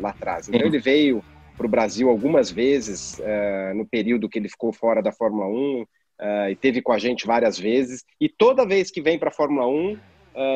lá 0.00 0.10
atrás. 0.10 0.48
Então 0.48 0.66
ele 0.66 0.78
veio 0.78 1.22
para 1.56 1.66
o 1.66 1.68
Brasil 1.68 2.08
algumas 2.10 2.50
vezes 2.50 3.20
no 3.74 3.86
período 3.86 4.28
que 4.28 4.38
ele 4.38 4.48
ficou 4.48 4.72
fora 4.72 5.02
da 5.02 5.12
Fórmula 5.12 5.46
1 5.46 5.86
e 6.50 6.56
teve 6.56 6.82
com 6.82 6.92
a 6.92 6.98
gente 6.98 7.26
várias 7.26 7.58
vezes. 7.58 8.04
E 8.20 8.28
toda 8.28 8.66
vez 8.66 8.90
que 8.90 9.00
vem 9.00 9.18
para 9.18 9.28
a 9.28 9.32
Fórmula 9.32 9.66
1 9.66 9.98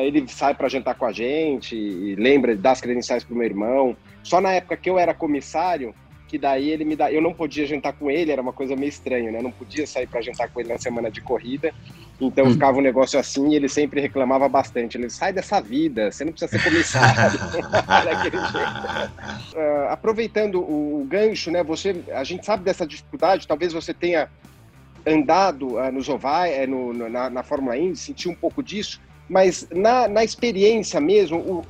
ele 0.05 0.27
sai 0.27 0.53
para 0.53 0.69
jantar 0.69 0.95
com 0.95 1.05
a 1.05 1.11
gente, 1.11 1.75
e 1.75 2.15
lembra 2.15 2.55
das 2.55 2.79
credenciais 2.79 3.23
para 3.23 3.33
o 3.33 3.37
meu 3.37 3.47
irmão. 3.47 3.97
Só 4.23 4.39
na 4.39 4.51
época 4.53 4.77
que 4.77 4.89
eu 4.89 4.99
era 4.99 5.13
comissário 5.13 5.95
que 6.27 6.37
daí 6.37 6.69
ele 6.69 6.85
me 6.85 6.95
dá. 6.95 7.11
Eu 7.11 7.21
não 7.21 7.33
podia 7.33 7.65
jantar 7.65 7.91
com 7.91 8.09
ele, 8.09 8.31
era 8.31 8.41
uma 8.41 8.53
coisa 8.53 8.73
meio 8.73 8.87
estranha, 8.87 9.29
né? 9.31 9.39
Eu 9.39 9.43
não 9.43 9.51
podia 9.51 9.85
sair 9.85 10.07
para 10.07 10.21
jantar 10.21 10.49
com 10.49 10.61
ele 10.61 10.69
na 10.69 10.77
semana 10.77 11.11
de 11.11 11.19
corrida. 11.19 11.73
Então 12.21 12.45
hum. 12.45 12.53
ficava 12.53 12.77
um 12.77 12.81
negócio 12.81 13.19
assim 13.19 13.49
e 13.49 13.55
ele 13.55 13.67
sempre 13.67 13.99
reclamava 13.99 14.47
bastante. 14.47 14.95
Ele 14.95 15.09
sai 15.09 15.33
dessa 15.33 15.59
vida, 15.59 16.11
você 16.11 16.23
não 16.23 16.31
precisa 16.31 16.51
ser 16.51 16.63
comissário. 16.63 17.39
uh, 19.55 19.89
aproveitando 19.89 20.61
o, 20.61 21.01
o, 21.01 21.05
gancho, 21.05 21.49
né? 21.49 21.63
Você, 21.63 22.03
a 22.13 22.23
gente 22.23 22.45
sabe 22.45 22.63
dessa 22.63 22.85
dificuldade. 22.85 23.47
Talvez 23.47 23.73
você 23.73 23.91
tenha 23.93 24.29
andado 25.05 25.77
uh, 25.77 25.91
nos 25.91 26.07
ovais, 26.07 26.63
uh, 26.63 26.69
no, 26.69 26.93
no, 26.93 27.09
na, 27.09 27.29
na 27.29 27.41
Fórmula 27.41 27.75
Indy, 27.75 27.97
sentiu 27.97 28.31
um 28.31 28.35
pouco 28.35 28.61
disso. 28.61 29.01
Mas 29.27 29.67
na, 29.71 30.07
na 30.07 30.23
experiência 30.23 31.01
mesmo, 31.01 31.39
o, 31.39 31.65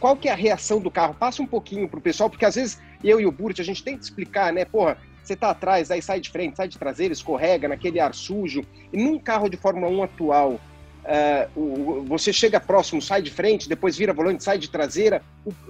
qual 0.00 0.16
que 0.16 0.28
é 0.28 0.32
a 0.32 0.36
reação 0.36 0.80
do 0.80 0.90
carro? 0.90 1.14
Passa 1.14 1.42
um 1.42 1.46
pouquinho 1.46 1.88
para 1.88 1.98
o 1.98 2.02
pessoal, 2.02 2.30
porque 2.30 2.44
às 2.44 2.54
vezes 2.54 2.80
eu 3.04 3.20
e 3.20 3.26
o 3.26 3.30
Burt, 3.30 3.60
a 3.60 3.62
gente 3.62 3.84
tem 3.84 3.98
que 3.98 4.02
explicar, 4.02 4.52
né? 4.52 4.64
Porra, 4.64 4.96
você 5.22 5.36
tá 5.36 5.50
atrás, 5.50 5.90
aí 5.90 6.02
sai 6.02 6.20
de 6.20 6.30
frente, 6.30 6.56
sai 6.56 6.68
de 6.68 6.78
traseira, 6.78 7.12
escorrega 7.12 7.68
naquele 7.68 8.00
ar 8.00 8.14
sujo. 8.14 8.62
E 8.92 8.96
num 8.96 9.18
carro 9.18 9.48
de 9.48 9.56
Fórmula 9.56 9.88
1 9.88 10.02
atual, 10.02 10.60
uh, 11.04 12.04
você 12.06 12.32
chega 12.32 12.60
próximo, 12.60 13.00
sai 13.00 13.22
de 13.22 13.30
frente, 13.30 13.68
depois 13.68 13.96
vira 13.96 14.12
volante, 14.12 14.42
sai 14.42 14.58
de 14.58 14.68
traseira. 14.68 15.22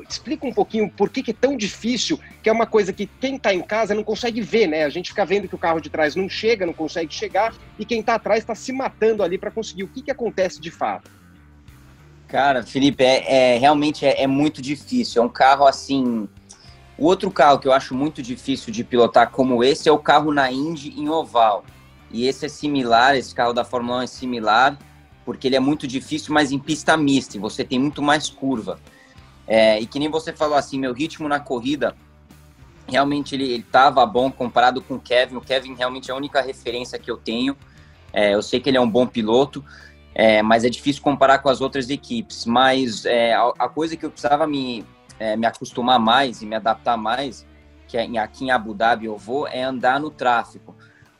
explica 0.08 0.46
um 0.46 0.52
pouquinho 0.52 0.90
por 0.90 1.10
que, 1.10 1.22
que, 1.22 1.30
é 1.32 1.34
tão 1.34 1.56
difícil, 1.56 2.18
que 2.42 2.48
é 2.48 2.52
uma 2.52 2.66
coisa 2.66 2.92
que 2.92 3.06
quem 3.06 3.36
está 3.36 3.52
em 3.52 3.62
casa 3.62 3.94
não 3.94 4.04
consegue 4.04 4.40
ver, 4.40 4.66
né? 4.66 4.84
A 4.84 4.90
gente 4.90 5.10
fica 5.10 5.24
vendo 5.24 5.48
que 5.48 5.54
o 5.54 5.58
carro 5.58 5.80
de 5.80 5.90
trás 5.90 6.16
não 6.16 6.28
chega, 6.28 6.66
não 6.66 6.72
consegue 6.72 7.12
chegar, 7.12 7.54
e 7.78 7.84
quem 7.84 8.00
está 8.00 8.14
atrás 8.14 8.40
está 8.40 8.54
se 8.54 8.72
matando 8.72 9.22
ali 9.22 9.38
para 9.38 9.50
conseguir. 9.50 9.84
O 9.84 9.88
que, 9.88 10.02
que 10.02 10.10
acontece 10.10 10.60
de 10.60 10.70
fato? 10.70 11.10
Cara, 12.32 12.62
Felipe, 12.62 13.04
é, 13.04 13.54
é 13.54 13.58
realmente 13.58 14.06
é, 14.06 14.22
é 14.22 14.26
muito 14.26 14.62
difícil. 14.62 15.22
É 15.22 15.26
um 15.26 15.28
carro 15.28 15.66
assim 15.66 16.26
o 17.02 17.04
outro 17.04 17.32
carro 17.32 17.58
que 17.58 17.66
eu 17.66 17.72
acho 17.72 17.96
muito 17.96 18.22
difícil 18.22 18.72
de 18.72 18.84
pilotar 18.84 19.28
como 19.32 19.64
esse 19.64 19.88
é 19.88 19.92
o 19.92 19.98
carro 19.98 20.32
na 20.32 20.52
Indy 20.52 20.94
em 20.96 21.08
oval. 21.08 21.64
E 22.12 22.28
esse 22.28 22.46
é 22.46 22.48
similar, 22.48 23.16
esse 23.16 23.34
carro 23.34 23.52
da 23.52 23.64
Fórmula 23.64 23.98
1 23.98 24.02
é 24.02 24.06
similar, 24.06 24.78
porque 25.24 25.48
ele 25.48 25.56
é 25.56 25.60
muito 25.60 25.84
difícil, 25.84 26.32
mas 26.32 26.52
em 26.52 26.60
pista 26.60 26.96
mista, 26.96 27.36
e 27.36 27.40
você 27.40 27.64
tem 27.64 27.76
muito 27.76 28.00
mais 28.00 28.30
curva. 28.30 28.78
É, 29.48 29.80
e 29.80 29.86
que 29.86 29.98
nem 29.98 30.08
você 30.08 30.32
falou 30.32 30.56
assim, 30.56 30.78
meu 30.78 30.92
ritmo 30.92 31.26
na 31.26 31.40
corrida, 31.40 31.96
realmente 32.86 33.34
ele 33.34 33.56
estava 33.56 34.06
bom 34.06 34.30
comparado 34.30 34.80
com 34.80 34.94
o 34.94 35.00
Kevin. 35.00 35.34
O 35.34 35.40
Kevin 35.40 35.74
realmente 35.74 36.08
é 36.08 36.14
a 36.14 36.16
única 36.16 36.40
referência 36.40 37.00
que 37.00 37.10
eu 37.10 37.16
tenho. 37.16 37.56
É, 38.12 38.32
eu 38.32 38.42
sei 38.42 38.60
que 38.60 38.70
ele 38.70 38.76
é 38.76 38.80
um 38.80 38.88
bom 38.88 39.08
piloto, 39.08 39.64
é, 40.14 40.40
mas 40.40 40.62
é 40.62 40.68
difícil 40.68 41.02
comparar 41.02 41.38
com 41.38 41.48
as 41.48 41.60
outras 41.60 41.90
equipes. 41.90 42.46
Mas 42.46 43.04
é, 43.04 43.34
a, 43.34 43.52
a, 43.58 43.68
coisa 43.68 43.96
que 43.96 44.06
eu 44.06 44.10
precisava 44.10 44.46
me, 44.46 44.84
é, 45.18 45.36
me 45.36 45.46
acostumar 45.46 45.98
mais 45.98 46.42
e 46.42 46.46
me 46.46 46.56
adaptar 46.56 46.96
mais, 46.96 47.46
que 47.88 47.96
é, 47.96 48.18
aqui 48.18 48.44
em 48.44 48.50
Abu 48.50 48.74
Dhabi 48.74 49.06
eu 49.06 49.16
vou, 49.16 49.46
é 49.46 49.62
andar 49.62 50.00
no 50.00 50.10
tráfego. 50.10 50.74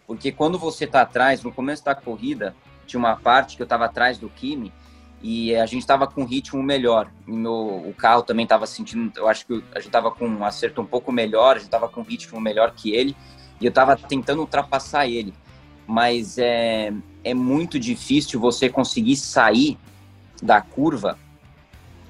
Porque 0.07 0.33
quando 0.33 0.59
você 0.59 0.85
está 0.85 1.03
atrás, 1.03 1.43
no 1.43 1.53
começo 1.53 1.85
da 1.85 1.95
corrida, 1.95 2.55
tinha 2.87 2.99
uma 2.99 3.17
parte 3.17 3.57
que 3.57 3.63
eu 3.63 3.65
estava 3.65 3.87
atrás 3.87 4.19
do 4.19 4.29
Kimi 4.29 4.73
e 5.23 5.55
a 5.55 5.67
gente 5.67 5.83
estava 5.83 6.07
com 6.07 6.23
um 6.23 6.27
ritmo 6.27 6.63
melhor. 6.63 7.11
Meu, 7.27 7.53
o 7.53 7.95
carro 7.97 8.23
também 8.23 8.43
estava 8.43 8.67
sentindo, 8.67 9.13
eu 9.17 9.29
acho 9.29 9.47
que 9.47 9.65
a 9.73 9.79
gente 9.79 9.87
estava 9.87 10.11
com 10.11 10.27
um 10.27 10.45
acerto 10.45 10.81
um 10.81 10.87
pouco 10.87 11.13
melhor, 11.13 11.57
a 11.57 11.59
gente 11.59 11.69
estava 11.69 11.89
com 11.89 12.01
um 12.01 12.05
ritmo 12.05 12.41
melhor 12.41 12.73
que 12.73 12.95
ele 12.95 13.17
e 13.61 13.65
eu 13.65 13.69
estava 13.69 13.97
tentando 13.97 14.41
ultrapassar 14.41 15.07
ele. 15.07 15.33
Mas 15.87 16.39
é, 16.39 16.93
é 17.23 17.35
muito 17.35 17.79
difícil 17.79 18.41
você 18.41 18.69
conseguir 18.69 19.17
sair 19.17 19.79
da 20.43 20.61
curva 20.61 21.17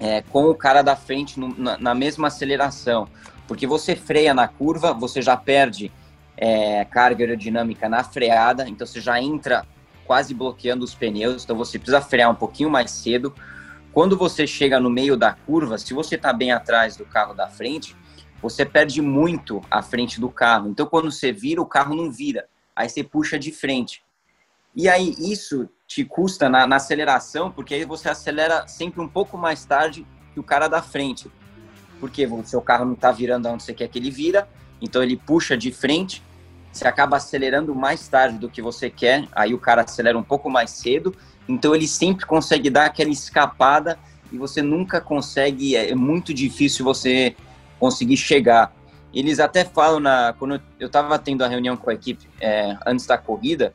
é, 0.01 0.23
com 0.23 0.45
o 0.45 0.55
cara 0.55 0.83
da 0.83 0.97
frente 0.97 1.39
no, 1.39 1.49
na, 1.57 1.79
na, 1.79 1.95
mesma 1.95 2.29
aceleração. 2.29 3.09
Porque 3.47 3.67
você 3.67 3.95
freia 3.95 4.35
na 4.35 4.49
curva, 4.49 4.93
você 4.93 5.21
já 5.21 5.37
perde 5.37 5.93
é, 6.37 6.85
carga 6.85 7.25
aerodinâmica 7.25 7.89
na 7.89 8.03
freada, 8.03 8.69
então 8.69 8.87
você 8.87 9.01
já 9.01 9.21
entra 9.21 9.67
quase 10.05 10.35
bloqueando 10.35 10.85
os 10.85 10.95
pneus, 10.95 11.45
então 11.45 11.57
você 11.57 11.79
precisa 11.79 12.01
frear 12.01 12.31
um 12.31 12.35
pouquinho 12.35 12.71
mais 12.71 12.91
cedo. 12.91 13.35
Quando 13.93 14.17
você 14.17 14.47
chega 14.47 14.81
no 14.81 14.91
meio 14.91 15.17
da 15.17 15.33
curva, 15.33 15.79
se 15.79 15.93
você 15.93 16.15
está 16.15 16.33
bem 16.33 16.51
atrás 16.51 16.97
do 16.97 17.05
carro 17.05 17.35
da 17.35 17.49
frente, 17.49 17.95
você 18.41 18.65
perde 18.65 19.01
muito 19.01 19.63
a 19.71 19.83
frente 19.83 20.21
do 20.21 20.29
carro. 20.29 20.69
Então, 20.69 20.87
quando 20.87 21.11
você 21.13 21.31
vira, 21.31 21.63
o 21.63 21.67
carro 21.67 21.95
não 21.95 22.11
vira. 22.11 22.49
Aí 22.75 22.89
você 22.89 23.05
puxa 23.05 23.39
de 23.39 23.53
frente. 23.53 24.03
E 24.75 24.89
aí, 24.89 25.15
isso 25.19 25.69
te 25.95 26.05
custa 26.05 26.49
na, 26.49 26.67
na, 26.67 26.77
aceleração, 26.77 27.51
porque 27.51 27.75
aí 27.75 27.85
você 27.85 28.09
acelera 28.09 28.67
sempre 28.67 29.01
um 29.01 29.09
pouco 29.09 29.37
mais 29.37 29.65
tarde 29.65 30.07
que 30.33 30.41
o 30.41 30.43
cara 30.43 30.67
da 30.67 30.81
frente. 30.81 31.31
Porque 32.01 32.27
o 32.27 32.43
seu 32.45 32.63
carro 32.63 32.87
não 32.87 32.95
está 32.95 33.13
virando 33.13 33.47
onde 33.49 33.63
você 33.63 33.75
quer 33.75 33.89
que 33.89 33.99
ele 33.99 34.11
vira, 34.11 34.49
então 34.81 35.03
ele 35.03 35.17
puxa 35.17 35.57
de 35.57 35.71
frente, 35.71 36.23
você 36.73 36.89
acaba 36.89 37.19
acelerando 37.19 37.75
mais 37.75 38.09
tarde 38.09 38.39
do 38.39 38.49
que 38.49 38.63
você 38.63 38.89
quer, 38.89 39.29
aí 39.33 39.53
o 39.53 39.59
cara 39.59 39.83
acelera 39.83 40.17
um 40.17 40.23
pouco 40.23 40.49
mais 40.49 40.71
cedo, 40.71 41.15
então 41.47 41.75
ele 41.75 41.87
sempre 41.87 42.25
consegue 42.25 42.71
dar 42.71 42.87
aquela 42.87 43.11
escapada 43.11 43.99
e 44.33 44.39
você 44.39 44.63
nunca 44.63 44.99
consegue, 44.99 45.77
é, 45.77 45.91
é 45.91 45.95
muito 45.95 46.33
difícil 46.33 46.85
você 46.85 47.37
conseguir 47.79 48.17
chegar. 48.17 48.75
Eles 49.13 49.39
até 49.39 49.63
falam, 49.63 50.01
na, 50.01 50.35
quando 50.39 50.59
eu 50.81 50.87
estava 50.87 51.19
tendo 51.19 51.45
a 51.45 51.49
reunião 51.49 51.77
com 51.77 51.91
a 51.91 51.95
equipe 51.95 52.27
é, 52.41 52.75
antes 52.87 53.05
da 53.05 53.19
corrida, 53.19 53.75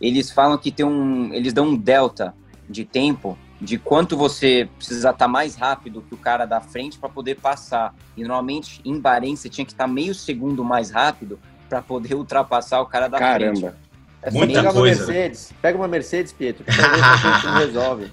eles 0.00 0.30
falam 0.30 0.58
que 0.58 0.70
tem 0.70 0.84
um, 0.84 1.32
eles 1.32 1.52
dão 1.52 1.68
um 1.68 1.76
delta 1.76 2.34
de 2.68 2.84
tempo 2.84 3.38
de 3.60 3.78
quanto 3.78 4.16
você 4.16 4.68
precisa 4.76 5.10
estar 5.10 5.28
mais 5.28 5.54
rápido 5.54 6.02
que 6.02 6.14
o 6.14 6.18
cara 6.18 6.44
da 6.44 6.60
frente 6.60 6.98
para 6.98 7.08
poder 7.08 7.36
passar. 7.36 7.94
E 8.16 8.22
normalmente 8.22 8.80
em 8.84 8.98
Bahrein 8.98 9.36
você 9.36 9.48
tinha 9.48 9.64
que 9.64 9.72
estar 9.72 9.86
meio 9.86 10.14
segundo 10.14 10.64
mais 10.64 10.90
rápido 10.90 11.38
para 11.68 11.80
poder 11.80 12.14
ultrapassar 12.16 12.80
o 12.80 12.86
cara 12.86 13.08
da 13.08 13.18
Caramba. 13.18 13.58
frente. 13.58 13.74
É 14.22 14.30
Muita 14.30 14.54
pega 14.54 14.72
coisa. 14.72 15.02
Uma 15.02 15.12
Mercedes, 15.12 15.52
pega 15.60 15.78
uma 15.78 15.88
Mercedes, 15.88 16.32
Pietro, 16.32 16.64
que 16.64 16.70
resolve. 17.58 18.10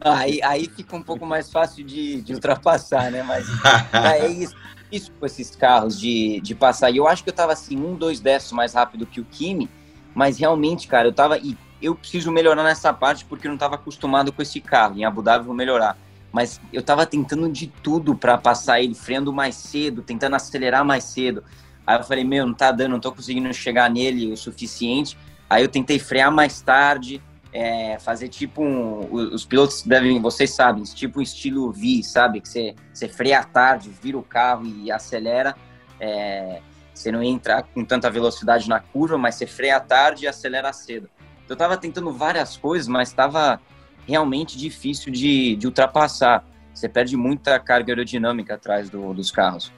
Aí, 0.00 0.40
aí 0.42 0.68
fica 0.68 0.94
um 0.94 1.02
pouco 1.02 1.26
mais 1.26 1.50
fácil 1.50 1.84
de, 1.84 2.20
de 2.22 2.32
ultrapassar, 2.32 3.10
né? 3.10 3.24
Mas 3.24 3.46
é 3.92 4.28
isso, 4.28 4.54
isso 4.90 5.10
com 5.18 5.26
esses 5.26 5.56
carros 5.56 5.98
de, 5.98 6.40
de 6.40 6.54
passar. 6.54 6.90
E 6.90 6.98
eu 6.98 7.08
acho 7.08 7.24
que 7.24 7.28
eu 7.28 7.32
estava 7.32 7.52
assim, 7.52 7.76
um, 7.76 7.96
dois 7.96 8.20
décimos 8.20 8.52
mais 8.52 8.74
rápido 8.74 9.04
que 9.04 9.20
o 9.20 9.24
Kimi, 9.24 9.68
mas 10.16 10.38
realmente, 10.38 10.88
cara, 10.88 11.08
eu 11.08 11.12
tava. 11.12 11.36
E 11.36 11.54
eu 11.80 11.94
preciso 11.94 12.32
melhorar 12.32 12.64
nessa 12.64 12.90
parte 12.90 13.22
porque 13.26 13.46
eu 13.46 13.50
não 13.50 13.58
tava 13.58 13.74
acostumado 13.74 14.32
com 14.32 14.40
esse 14.40 14.62
carro. 14.62 14.98
Em 14.98 15.04
Abu 15.04 15.20
Dhabi 15.20 15.44
vou 15.44 15.54
melhorar. 15.54 15.98
Mas 16.32 16.58
eu 16.72 16.82
tava 16.82 17.04
tentando 17.04 17.46
de 17.50 17.66
tudo 17.66 18.14
para 18.14 18.38
passar 18.38 18.80
ele, 18.80 18.94
freando 18.94 19.30
mais 19.30 19.56
cedo, 19.56 20.00
tentando 20.00 20.34
acelerar 20.34 20.86
mais 20.86 21.04
cedo. 21.04 21.44
Aí 21.86 21.98
eu 21.98 22.02
falei, 22.02 22.24
meu, 22.24 22.46
não 22.46 22.54
tá 22.54 22.72
dando, 22.72 22.92
não 22.92 22.98
tô 23.00 23.12
conseguindo 23.12 23.52
chegar 23.52 23.90
nele 23.90 24.32
o 24.32 24.36
suficiente. 24.38 25.18
Aí 25.50 25.62
eu 25.62 25.68
tentei 25.68 25.98
frear 25.98 26.32
mais 26.32 26.62
tarde, 26.62 27.22
é, 27.52 27.98
fazer 27.98 28.28
tipo 28.28 28.62
um, 28.62 29.12
os 29.12 29.44
pilotos 29.44 29.82
devem, 29.82 30.18
vocês 30.18 30.50
sabem, 30.54 30.82
tipo 30.84 31.18
um 31.18 31.22
estilo 31.22 31.70
V, 31.70 32.02
sabe? 32.02 32.40
Que 32.40 32.48
você, 32.48 32.74
você 32.90 33.06
freia 33.06 33.44
tarde, 33.44 33.90
vira 34.02 34.16
o 34.16 34.22
carro 34.22 34.64
e 34.64 34.90
acelera. 34.90 35.54
É, 36.00 36.62
você 36.96 37.12
não 37.12 37.22
entra 37.22 37.62
com 37.62 37.84
tanta 37.84 38.10
velocidade 38.10 38.68
na 38.68 38.80
curva, 38.80 39.18
mas 39.18 39.34
você 39.34 39.46
freia 39.46 39.78
tarde 39.78 40.24
e 40.24 40.28
acelera 40.28 40.72
cedo. 40.72 41.10
Então, 41.44 41.50
eu 41.50 41.54
estava 41.54 41.76
tentando 41.76 42.10
várias 42.10 42.56
coisas, 42.56 42.88
mas 42.88 43.08
estava 43.10 43.60
realmente 44.08 44.56
difícil 44.56 45.12
de, 45.12 45.56
de, 45.56 45.66
ultrapassar. 45.66 46.42
Você 46.72 46.88
perde 46.88 47.14
muita 47.14 47.58
carga 47.58 47.92
aerodinâmica 47.92 48.54
atrás 48.54 48.88
do, 48.88 49.12
dos 49.12 49.30
carros. 49.30 49.70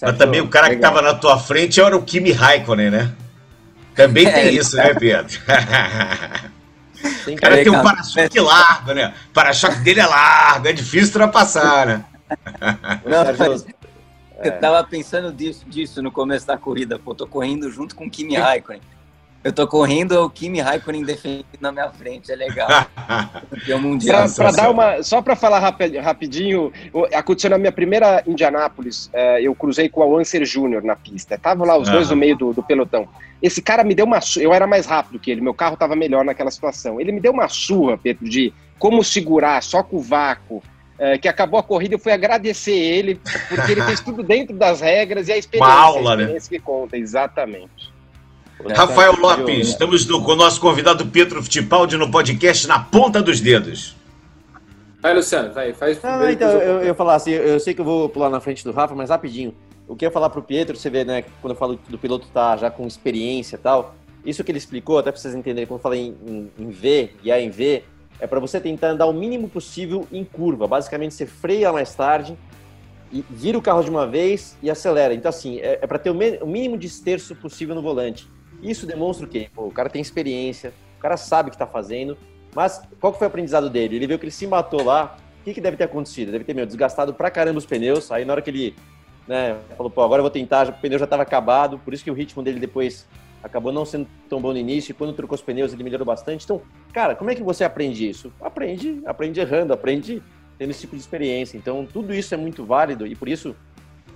Mas 0.00 0.18
também 0.18 0.42
o 0.42 0.48
cara 0.48 0.68
que 0.68 0.74
estava 0.74 1.00
na 1.00 1.14
tua 1.14 1.38
frente 1.38 1.80
era 1.80 1.96
o 1.96 2.02
Kimi 2.02 2.30
Raikkonen, 2.30 2.90
né? 2.90 3.12
Também 3.94 4.24
tem 4.30 4.34
é, 4.34 4.50
isso, 4.50 4.76
né, 4.76 4.92
Pedro? 4.92 5.34
o 7.32 7.36
cara 7.36 7.56
tem 7.56 7.70
um 7.70 7.82
para-choque 7.82 8.38
largo, 8.38 8.92
né? 8.92 9.14
O 9.30 9.32
para-choque 9.32 9.78
dele 9.78 10.00
é 10.00 10.06
largo, 10.06 10.68
é 10.68 10.74
difícil 10.74 11.06
ultrapassar, 11.06 11.86
né? 11.86 12.04
Não, 13.04 13.24
mas, 13.24 13.64
eu 14.38 14.52
é. 14.52 14.58
tava 14.58 14.84
pensando 14.84 15.32
disso, 15.32 15.64
disso 15.66 16.02
no 16.02 16.12
começo 16.12 16.46
da 16.46 16.56
corrida. 16.58 16.98
Pô, 16.98 17.14
tô 17.14 17.26
correndo 17.26 17.70
junto 17.70 17.94
com 17.94 18.06
o 18.06 18.10
Kimi 18.10 18.36
Raikkonen. 18.36 18.82
Eu 19.46 19.52
tô 19.52 19.64
correndo 19.68 20.20
o 20.24 20.28
Kimi 20.28 20.60
Raikkonen 20.60 21.04
defendendo 21.04 21.46
na 21.60 21.70
minha 21.70 21.88
frente, 21.90 22.32
é 22.32 22.34
legal. 22.34 22.68
Campeão 23.48 23.80
mundial. 23.80 24.24
Pra, 24.24 24.34
pra 24.34 24.50
dar 24.50 24.70
uma, 24.70 25.02
só 25.04 25.22
para 25.22 25.36
falar 25.36 25.60
rapidinho, 25.60 26.72
aconteceu 27.14 27.50
na 27.50 27.56
minha 27.56 27.70
primeira 27.70 28.24
Indianápolis, 28.26 29.08
é, 29.12 29.40
eu 29.40 29.54
cruzei 29.54 29.88
com 29.88 30.00
o 30.00 30.02
Awancer 30.02 30.44
Júnior 30.44 30.82
na 30.82 30.96
pista. 30.96 31.38
Tava 31.38 31.64
lá 31.64 31.78
os 31.78 31.88
dois 31.88 32.10
no 32.10 32.16
meio 32.16 32.36
do, 32.36 32.52
do, 32.52 32.62
pelotão. 32.62 33.08
Esse 33.40 33.62
cara 33.62 33.84
me 33.84 33.94
deu 33.94 34.04
uma 34.04 34.18
eu 34.36 34.52
era 34.52 34.66
mais 34.66 34.84
rápido 34.84 35.20
que 35.20 35.30
ele, 35.30 35.40
meu 35.40 35.54
carro 35.54 35.76
tava 35.76 35.94
melhor 35.94 36.24
naquela 36.24 36.50
situação. 36.50 37.00
Ele 37.00 37.12
me 37.12 37.20
deu 37.20 37.32
uma 37.32 37.48
surra, 37.48 37.96
Pedro, 37.96 38.28
de 38.28 38.52
como 38.80 39.04
segurar 39.04 39.62
só 39.62 39.80
com 39.80 39.98
o 39.98 40.02
vácuo, 40.02 40.60
é, 40.98 41.18
que 41.18 41.28
acabou 41.28 41.60
a 41.60 41.62
corrida, 41.62 41.94
eu 41.94 41.98
fui 41.98 42.12
agradecer 42.12 42.72
ele, 42.72 43.20
porque 43.48 43.72
ele 43.72 43.82
fez 43.82 44.00
tudo 44.04 44.22
dentro 44.22 44.56
das 44.56 44.80
regras 44.80 45.28
e 45.28 45.32
a 45.32 45.36
experiência, 45.36 45.74
Uma 45.74 45.82
aula, 45.82 46.12
a 46.12 46.16
né? 46.16 46.22
experiência 46.22 46.52
né? 46.52 46.58
que 46.58 46.64
conta, 46.64 46.96
exatamente. 46.96 47.96
Rafael 48.74 49.14
Lopes, 49.16 49.68
estamos 49.68 50.06
no, 50.06 50.22
com 50.24 50.32
o 50.32 50.36
nosso 50.36 50.60
convidado 50.60 51.06
Pedro 51.06 51.42
Fittipaldi 51.42 51.96
no 51.96 52.10
podcast 52.10 52.66
Na 52.66 52.80
Ponta 52.80 53.22
dos 53.22 53.40
Dedos. 53.40 53.94
Vai, 55.02 55.14
Luciano, 55.14 55.52
vai, 55.52 55.72
faz. 55.74 56.02
Não, 56.02 56.28
então, 56.28 56.48
eu, 56.52 56.80
eu 56.80 56.94
falar 56.94 57.16
assim, 57.16 57.30
eu 57.30 57.60
sei 57.60 57.74
que 57.74 57.80
eu 57.80 57.84
vou 57.84 58.08
pular 58.08 58.30
na 58.30 58.40
frente 58.40 58.64
do 58.64 58.72
Rafa, 58.72 58.94
mas 58.94 59.10
rapidinho. 59.10 59.54
O 59.86 59.94
que 59.94 60.04
eu 60.04 60.08
ia 60.08 60.12
falar 60.12 60.30
pro 60.30 60.42
Pietro, 60.42 60.76
você 60.76 60.90
vê, 60.90 61.04
né, 61.04 61.22
quando 61.40 61.52
eu 61.52 61.58
falo 61.58 61.78
do 61.88 61.98
piloto 61.98 62.26
tá 62.32 62.56
já 62.56 62.70
com 62.70 62.86
experiência 62.86 63.56
e 63.56 63.58
tal, 63.58 63.94
isso 64.24 64.42
que 64.42 64.50
ele 64.50 64.58
explicou, 64.58 64.98
até 64.98 65.12
para 65.12 65.20
vocês 65.20 65.34
entenderem, 65.34 65.66
quando 65.66 65.78
eu 65.78 65.82
falei 65.82 66.00
em, 66.00 66.16
em, 66.26 66.50
em 66.58 66.70
V, 66.70 67.10
guiar 67.22 67.40
em 67.40 67.50
V, 67.50 67.84
é 68.20 68.26
para 68.26 68.40
você 68.40 68.60
tentar 68.60 68.88
andar 68.88 69.06
o 69.06 69.12
mínimo 69.12 69.48
possível 69.48 70.06
em 70.10 70.24
curva. 70.24 70.66
Basicamente, 70.66 71.14
você 71.14 71.26
freia 71.26 71.72
mais 71.72 71.94
tarde 71.94 72.36
e 73.12 73.24
vira 73.30 73.56
o 73.58 73.62
carro 73.62 73.82
de 73.82 73.90
uma 73.90 74.06
vez 74.06 74.56
e 74.62 74.70
acelera. 74.70 75.14
Então, 75.14 75.28
assim, 75.28 75.58
é, 75.58 75.78
é 75.82 75.86
para 75.86 75.98
ter 75.98 76.10
o, 76.10 76.14
o, 76.14 76.46
mínimo 76.46 76.76
de 76.76 76.86
esterço 76.86 77.34
possível 77.36 77.74
no 77.74 77.82
volante. 77.82 78.28
Isso 78.62 78.86
demonstra 78.86 79.26
o 79.26 79.28
quê? 79.28 79.48
Pô, 79.54 79.66
o 79.66 79.70
cara 79.70 79.88
tem 79.88 80.00
experiência, 80.00 80.72
o 80.98 81.00
cara 81.00 81.16
sabe 81.16 81.48
o 81.48 81.50
que 81.50 81.56
está 81.56 81.66
fazendo, 81.66 82.16
mas 82.54 82.80
qual 83.00 83.12
foi 83.12 83.26
o 83.26 83.28
aprendizado 83.28 83.68
dele? 83.68 83.96
Ele 83.96 84.06
viu 84.06 84.18
que 84.18 84.24
ele 84.24 84.32
se 84.32 84.46
matou 84.46 84.82
lá, 84.82 85.18
o 85.40 85.44
que, 85.44 85.54
que 85.54 85.60
deve 85.60 85.76
ter 85.76 85.84
acontecido? 85.84 86.32
Deve 86.32 86.44
ter, 86.44 86.54
meu, 86.54 86.66
desgastado 86.66 87.12
pra 87.12 87.30
caramba 87.30 87.58
os 87.58 87.66
pneus, 87.66 88.10
aí 88.10 88.24
na 88.24 88.32
hora 88.32 88.42
que 88.42 88.50
ele 88.50 88.74
né, 89.28 89.56
falou, 89.76 89.90
pô, 89.90 90.02
agora 90.02 90.20
eu 90.20 90.24
vou 90.24 90.30
tentar, 90.30 90.68
o 90.68 90.72
pneu 90.72 90.98
já 90.98 91.04
estava 91.04 91.22
acabado, 91.22 91.78
por 91.78 91.92
isso 91.92 92.02
que 92.02 92.10
o 92.10 92.14
ritmo 92.14 92.42
dele 92.42 92.58
depois 92.58 93.06
acabou 93.46 93.72
não 93.72 93.84
sendo 93.84 94.06
tão 94.28 94.40
bom 94.40 94.52
no 94.52 94.58
início, 94.58 94.90
e 94.90 94.94
quando 94.94 95.12
trocou 95.12 95.34
os 95.34 95.42
pneus 95.42 95.72
ele 95.72 95.82
melhorou 95.82 96.04
bastante. 96.04 96.44
Então, 96.44 96.60
cara, 96.92 97.14
como 97.14 97.30
é 97.30 97.34
que 97.34 97.42
você 97.42 97.64
aprende 97.64 98.08
isso? 98.08 98.32
Aprende, 98.40 99.00
aprende 99.06 99.40
errando, 99.40 99.72
aprende 99.72 100.22
tendo 100.58 100.70
esse 100.70 100.80
tipo 100.80 100.96
de 100.96 101.00
experiência. 101.00 101.56
Então, 101.56 101.86
tudo 101.86 102.12
isso 102.14 102.34
é 102.34 102.36
muito 102.36 102.64
válido 102.64 103.06
e 103.06 103.14
por 103.14 103.28
isso, 103.28 103.54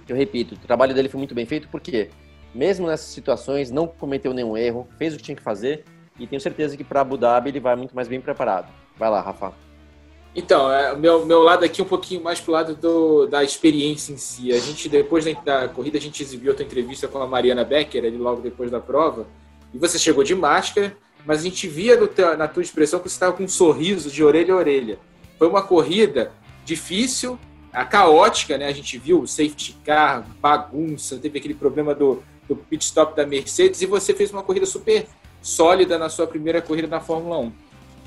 eu 0.09 0.17
repito, 0.17 0.55
o 0.55 0.59
trabalho 0.59 0.95
dele 0.95 1.09
foi 1.09 1.19
muito 1.19 1.35
bem 1.35 1.47
feito, 1.47 1.69
porque 1.69 2.11
mesmo 2.55 2.87
nessas 2.87 3.07
situações 3.07 3.71
não 3.71 3.87
cometeu 3.87 4.35
nenhum 4.35 4.57
erro, 4.57 4.89
fez 4.99 5.15
o 5.15 5.17
que 5.17 5.23
tinha 5.23 5.37
que 5.37 5.43
fazer 5.43 5.85
e 6.19 6.27
tenho 6.27 6.41
certeza 6.41 6.77
que 6.77 6.85
para 6.85 7.01
Abu 7.01 7.17
Dhabi 7.17 7.51
ele 7.51 7.61
vai 7.61 7.77
muito 7.77 7.95
mais 7.95 8.09
bem 8.09 8.21
preparado. 8.21 8.69
Vai 8.97 9.09
lá, 9.09 9.21
Rafa. 9.21 9.70
Então, 10.35 10.71
é, 10.71 10.95
meu, 10.97 11.27
meu 11.27 11.43
lado 11.43 11.65
aqui 11.65 11.81
é 11.81 11.85
um 11.85 11.89
pouquinho 11.89 12.23
mais 12.23 12.41
pro 12.41 12.53
lado 12.53 12.75
do, 12.75 13.27
da 13.27 13.43
experiência 13.43 14.13
em 14.13 14.17
si. 14.17 14.53
A 14.53 14.59
gente, 14.59 14.89
depois 14.89 15.25
da, 15.25 15.33
da, 15.33 15.69
corrida, 15.69 15.99
a 15.99 16.01
gente 16.01 16.23
exibiu 16.23 16.51
outra 16.51 16.65
entrevista 16.65 17.09
com 17.09 17.19
a 17.19 17.27
Mariana 17.27 17.65
Becker, 17.65 18.05
ali 18.05 18.17
logo 18.17 18.41
depois 18.41 18.71
da 18.71 18.81
prova, 18.81 19.27
e 19.75 19.79
você 19.79 19.99
chegou 19.99 20.23
de 20.23 20.35
máscara, 20.35 20.97
mas 21.27 21.41
a 21.41 21.43
gente 21.43 21.67
via 21.67 21.99
na 22.37 22.47
tua 22.47 22.63
expressão 22.63 23.01
que 23.01 23.09
você 23.09 23.15
estava 23.15 23.33
com 23.33 23.43
um 23.43 23.49
sorriso 23.49 24.11
de 24.11 24.23
orelha 24.23 24.55
a 24.55 24.57
orelha. 24.57 24.99
Foi 25.37 25.49
uma 25.49 25.63
corrida 25.63 26.33
difícil, 26.65 27.39
a 27.73 27.85
caótica, 27.85 28.57
né? 28.57 28.67
A 28.67 28.73
gente 28.73 28.99
viu 28.99 29.21
o 29.21 29.27
safety 29.27 29.77
car, 29.85 30.25
bagunça, 30.41 31.19
teve 31.19 31.39
aquele 31.39 31.55
problema 31.55 31.95
do, 31.95 32.23
do 32.49 32.55
pit 32.55 32.85
stop 32.85 33.17
da 33.17 33.27
Mercedes, 33.27 33.83
e 33.83 33.87
você 33.87 34.15
fez 34.15 34.33
uma 34.33 34.43
corrida 34.43 34.67
super 34.67 35.07
sólida 35.43 35.99
na 35.99 36.09
sua 36.09 36.27
primeira 36.27 36.63
corrida 36.63 36.87
na 36.87 37.01
Fórmula 37.01 37.39
1. 37.39 37.53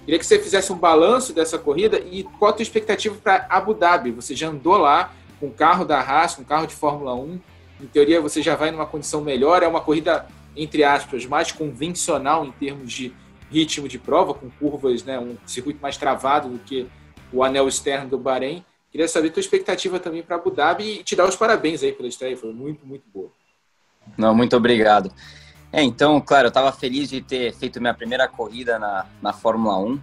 Queria 0.05 0.19
que 0.19 0.25
você 0.25 0.37
fizesse 0.37 0.71
um 0.71 0.77
balanço 0.77 1.33
dessa 1.33 1.57
corrida 1.57 1.99
e 1.99 2.23
qual 2.23 2.51
a 2.51 2.53
tua 2.53 2.63
expectativa 2.63 3.15
para 3.15 3.45
Abu 3.49 3.73
Dhabi? 3.73 4.11
Você 4.11 4.35
já 4.35 4.49
andou 4.49 4.77
lá 4.77 5.13
com 5.39 5.49
carro 5.49 5.85
da 5.85 5.99
Haas, 5.99 6.35
com 6.35 6.41
o 6.41 6.45
carro 6.45 6.67
de 6.67 6.75
Fórmula 6.75 7.15
1. 7.15 7.39
Em 7.81 7.85
teoria, 7.87 8.19
você 8.19 8.41
já 8.41 8.55
vai 8.55 8.69
numa 8.69 8.85
condição 8.85 9.21
melhor. 9.21 9.63
É 9.63 9.67
uma 9.67 9.79
corrida, 9.79 10.27
entre 10.57 10.83
aspas, 10.83 11.25
mais 11.25 11.51
convencional 11.51 12.45
em 12.45 12.51
termos 12.51 12.91
de 12.91 13.13
ritmo 13.49 13.87
de 13.87 13.97
prova, 13.97 14.33
com 14.33 14.49
curvas, 14.49 15.03
né, 15.03 15.19
um 15.19 15.37
circuito 15.45 15.79
mais 15.81 15.95
travado 15.95 16.49
do 16.49 16.59
que 16.59 16.87
o 17.31 17.43
anel 17.43 17.67
externo 17.67 18.09
do 18.09 18.17
Bahrein. 18.17 18.65
Queria 18.91 19.07
saber 19.07 19.29
a 19.29 19.31
tua 19.31 19.39
expectativa 19.39 19.99
também 19.99 20.21
para 20.21 20.35
Abu 20.35 20.51
Dhabi 20.51 20.99
e 20.99 21.03
te 21.03 21.15
dar 21.15 21.27
os 21.27 21.35
parabéns 21.35 21.81
aí 21.81 21.91
pela 21.91 22.09
estreia. 22.09 22.35
Foi 22.35 22.51
muito, 22.51 22.85
muito 22.85 23.03
boa. 23.13 23.31
Não, 24.17 24.35
muito 24.35 24.55
obrigado. 24.55 25.11
É, 25.75 25.81
então, 25.81 26.21
claro, 26.21 26.45
eu 26.45 26.49
estava 26.49 26.71
feliz 26.71 27.09
de 27.09 27.19
ter 27.19 27.51
feito 27.51 27.81
minha 27.81 27.95
primeira 27.95 28.27
corrida 28.27 28.77
na, 28.77 29.07
na 29.19 29.33
Fórmula 29.33 29.79
1. 29.79 29.99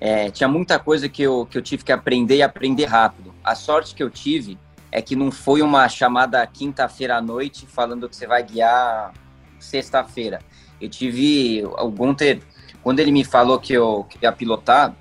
É, 0.00 0.30
tinha 0.30 0.48
muita 0.48 0.78
coisa 0.78 1.06
que 1.06 1.22
eu, 1.22 1.44
que 1.44 1.58
eu 1.58 1.60
tive 1.60 1.84
que 1.84 1.92
aprender 1.92 2.36
e 2.36 2.42
aprender 2.42 2.86
rápido. 2.86 3.34
A 3.44 3.54
sorte 3.54 3.94
que 3.94 4.02
eu 4.02 4.08
tive 4.08 4.58
é 4.90 5.02
que 5.02 5.14
não 5.14 5.30
foi 5.30 5.60
uma 5.60 5.86
chamada 5.86 6.46
quinta-feira 6.46 7.18
à 7.18 7.20
noite 7.20 7.66
falando 7.66 8.08
que 8.08 8.16
você 8.16 8.26
vai 8.26 8.42
guiar 8.42 9.12
sexta-feira. 9.60 10.40
Eu 10.80 10.88
tive 10.88 11.62
o 11.66 11.90
Gunter, 11.90 12.40
quando 12.82 12.98
ele 12.98 13.12
me 13.12 13.22
falou 13.22 13.60
que 13.60 13.74
eu, 13.74 14.04
que 14.08 14.18
ia 14.22 14.32
pilotar, 14.32 14.96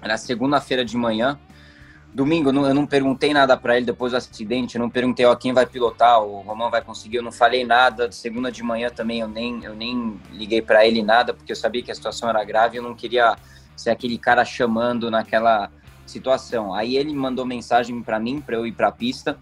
era 0.00 0.16
segunda-feira 0.16 0.84
de 0.84 0.96
manhã, 0.96 1.36
Domingo, 2.12 2.50
eu 2.50 2.74
não 2.74 2.86
perguntei 2.86 3.34
nada 3.34 3.56
para 3.56 3.76
ele 3.76 3.86
depois 3.86 4.12
do 4.12 4.16
acidente, 4.16 4.76
eu 4.76 4.80
não 4.80 4.88
perguntei 4.88 5.26
ó, 5.26 5.34
quem 5.36 5.52
vai 5.52 5.66
pilotar, 5.66 6.22
o 6.22 6.40
Romão 6.40 6.70
vai 6.70 6.82
conseguir, 6.82 7.18
eu 7.18 7.22
não 7.22 7.30
falei 7.30 7.64
nada. 7.64 8.10
Segunda 8.10 8.50
de 8.50 8.62
manhã 8.62 8.88
também 8.90 9.20
eu 9.20 9.28
nem, 9.28 9.62
eu 9.62 9.74
nem 9.74 10.18
liguei 10.32 10.62
para 10.62 10.86
ele 10.86 11.02
nada, 11.02 11.34
porque 11.34 11.52
eu 11.52 11.56
sabia 11.56 11.82
que 11.82 11.90
a 11.90 11.94
situação 11.94 12.28
era 12.28 12.42
grave 12.44 12.76
e 12.76 12.78
eu 12.78 12.82
não 12.82 12.94
queria 12.94 13.36
ser 13.76 13.90
aquele 13.90 14.18
cara 14.18 14.44
chamando 14.44 15.10
naquela 15.10 15.70
situação. 16.06 16.74
Aí 16.74 16.96
ele 16.96 17.14
mandou 17.14 17.44
mensagem 17.44 18.02
para 18.02 18.18
mim, 18.18 18.40
para 18.40 18.56
eu 18.56 18.66
ir 18.66 18.72
para 18.72 18.88
a 18.88 18.92
pista. 18.92 19.38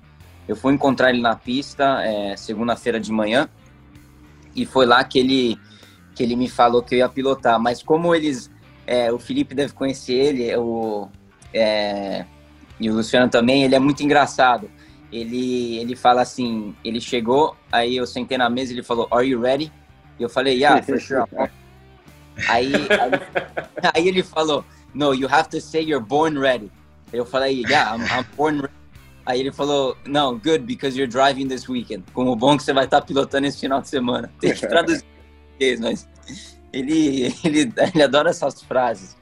Eu 0.46 0.56
fui 0.56 0.74
encontrar 0.74 1.10
ele 1.10 1.20
na 1.20 1.34
pista 1.34 2.02
é, 2.02 2.36
segunda-feira 2.36 3.00
de 3.00 3.12
manhã 3.12 3.48
e 4.54 4.66
foi 4.66 4.86
lá 4.86 5.02
que 5.04 5.18
ele, 5.18 5.58
que 6.14 6.22
ele 6.22 6.34
me 6.34 6.48
falou 6.48 6.82
que 6.82 6.94
eu 6.94 6.98
ia 6.98 7.08
pilotar. 7.08 7.60
Mas 7.60 7.82
como 7.82 8.14
eles, 8.14 8.50
é, 8.86 9.12
o 9.12 9.18
Felipe 9.18 9.54
deve 9.54 9.72
conhecer 9.72 10.14
ele, 10.14 10.56
o. 10.56 11.08
É, 11.54 12.26
e 12.78 12.90
o 12.90 12.94
Luciano 12.94 13.28
também, 13.28 13.64
ele 13.64 13.74
é 13.74 13.78
muito 13.78 14.02
engraçado. 14.02 14.70
Ele, 15.12 15.78
ele 15.78 15.96
fala 15.96 16.22
assim, 16.22 16.74
ele 16.84 17.00
chegou, 17.00 17.56
aí 17.70 17.96
eu 17.96 18.06
sentei 18.06 18.36
na 18.36 18.50
mesa 18.50 18.72
e 18.72 18.76
ele 18.76 18.82
falou, 18.82 19.08
are 19.10 19.26
you 19.26 19.40
ready? 19.40 19.72
E 20.18 20.22
eu 20.22 20.28
falei, 20.28 20.56
yeah, 20.56 20.82
for 20.82 21.00
sure. 21.00 21.24
aí, 22.48 22.72
aí, 22.74 23.90
aí, 23.94 24.08
ele 24.08 24.22
falou, 24.22 24.64
no, 24.92 25.14
you 25.14 25.28
have 25.28 25.48
to 25.48 25.60
say 25.60 25.82
you're 25.82 26.04
born 26.04 26.38
ready. 26.38 26.70
Eu 27.12 27.24
falei, 27.24 27.62
yeah, 27.62 27.96
I'm, 27.96 28.02
I'm 28.02 28.26
born 28.36 28.60
ready. 28.60 28.74
Aí 29.24 29.40
ele 29.40 29.52
falou, 29.52 29.96
não, 30.06 30.38
good, 30.38 30.60
because 30.60 30.96
you're 30.96 31.10
driving 31.10 31.48
this 31.48 31.68
weekend. 31.68 32.04
Como 32.12 32.36
bom 32.36 32.56
que 32.56 32.62
você 32.62 32.72
vai 32.72 32.84
estar 32.84 33.00
pilotando 33.02 33.46
esse 33.46 33.58
final 33.58 33.80
de 33.80 33.88
semana. 33.88 34.30
Tem 34.40 34.54
que 34.54 34.66
traduzir 34.66 35.04
mas 35.80 36.08
ele, 36.72 37.34
ele, 37.44 37.72
ele 37.94 38.02
adora 38.02 38.30
essas 38.30 38.62
frases. 38.62 39.16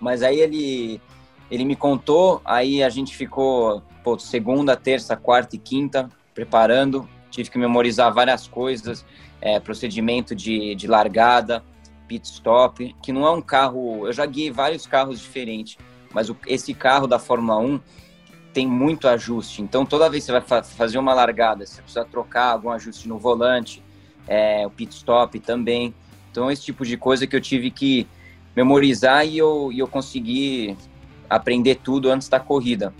Mas 0.00 0.22
aí 0.22 0.40
ele, 0.40 1.00
ele 1.50 1.64
me 1.64 1.76
contou, 1.76 2.40
aí 2.44 2.82
a 2.82 2.88
gente 2.88 3.16
ficou 3.16 3.82
pô, 4.02 4.18
segunda, 4.18 4.76
terça, 4.76 5.16
quarta 5.16 5.56
e 5.56 5.58
quinta 5.58 6.10
preparando. 6.34 7.08
Tive 7.30 7.50
que 7.50 7.58
memorizar 7.58 8.12
várias 8.12 8.46
coisas, 8.46 9.04
é, 9.40 9.58
procedimento 9.58 10.34
de, 10.34 10.74
de 10.74 10.86
largada, 10.86 11.64
pit 12.06 12.26
stop, 12.26 12.94
que 13.02 13.12
não 13.12 13.26
é 13.26 13.30
um 13.30 13.42
carro. 13.42 14.06
Eu 14.06 14.12
já 14.12 14.24
guiei 14.26 14.50
vários 14.50 14.86
carros 14.86 15.20
diferentes, 15.20 15.76
mas 16.12 16.30
o, 16.30 16.36
esse 16.46 16.72
carro 16.74 17.06
da 17.06 17.18
Fórmula 17.18 17.58
1 17.58 17.80
tem 18.52 18.66
muito 18.66 19.08
ajuste. 19.08 19.62
Então, 19.62 19.84
toda 19.84 20.08
vez 20.08 20.22
que 20.22 20.26
você 20.26 20.32
vai 20.32 20.40
fa 20.40 20.62
fazer 20.62 20.98
uma 20.98 21.12
largada, 21.12 21.66
você 21.66 21.82
precisa 21.82 22.04
trocar 22.04 22.52
algum 22.52 22.70
ajuste 22.70 23.08
no 23.08 23.18
volante, 23.18 23.82
é, 24.28 24.64
o 24.66 24.70
pit 24.70 24.94
stop 24.94 25.40
também. 25.40 25.92
Então, 26.30 26.50
esse 26.50 26.62
tipo 26.62 26.84
de 26.84 26.96
coisa 26.96 27.26
que 27.26 27.34
eu 27.34 27.40
tive 27.40 27.70
que 27.70 28.06
memorizar 28.54 29.26
e 29.26 29.36
eu, 29.36 29.72
e 29.72 29.80
eu 29.80 29.88
consegui 29.88 30.76
aprender 31.28 31.76
tudo 31.76 32.10
antes 32.10 32.28
da 32.28 32.40
corrida. 32.40 32.94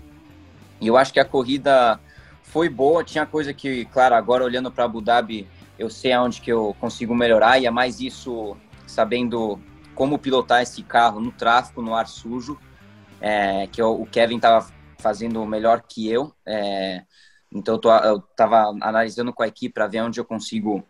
E 0.81 0.87
eu 0.87 0.97
acho 0.97 1.13
que 1.13 1.19
a 1.19 1.25
corrida 1.25 1.99
foi 2.43 2.69
boa, 2.69 3.03
tinha 3.03 3.25
coisa 3.25 3.53
que, 3.53 3.85
claro, 3.85 4.15
agora 4.15 4.43
olhando 4.43 4.71
para 4.71 4.85
Abu 4.85 5.01
Dhabi, 5.01 5.47
eu 5.77 5.89
sei 5.89 6.13
aonde 6.13 6.41
que 6.41 6.51
eu 6.51 6.75
consigo 6.79 7.13
melhorar 7.13 7.59
e 7.59 7.65
é 7.65 7.71
mais 7.71 7.99
isso 7.99 8.55
sabendo 8.87 9.59
como 9.93 10.19
pilotar 10.19 10.61
esse 10.61 10.83
carro 10.83 11.19
no 11.19 11.31
tráfego, 11.31 11.81
no 11.81 11.95
ar 11.95 12.07
sujo, 12.07 12.59
é, 13.19 13.67
que 13.67 13.81
eu, 13.81 13.99
o 13.99 14.05
Kevin 14.05 14.35
estava 14.37 14.67
fazendo 14.99 15.45
melhor 15.45 15.83
que 15.87 16.09
eu. 16.09 16.33
É, 16.45 17.03
então 17.51 17.79
eu 18.03 18.17
estava 18.17 18.75
analisando 18.81 19.33
com 19.33 19.43
a 19.43 19.47
equipe 19.47 19.73
para 19.73 19.87
ver 19.87 20.01
onde 20.01 20.19
eu 20.19 20.25
consigo 20.25 20.83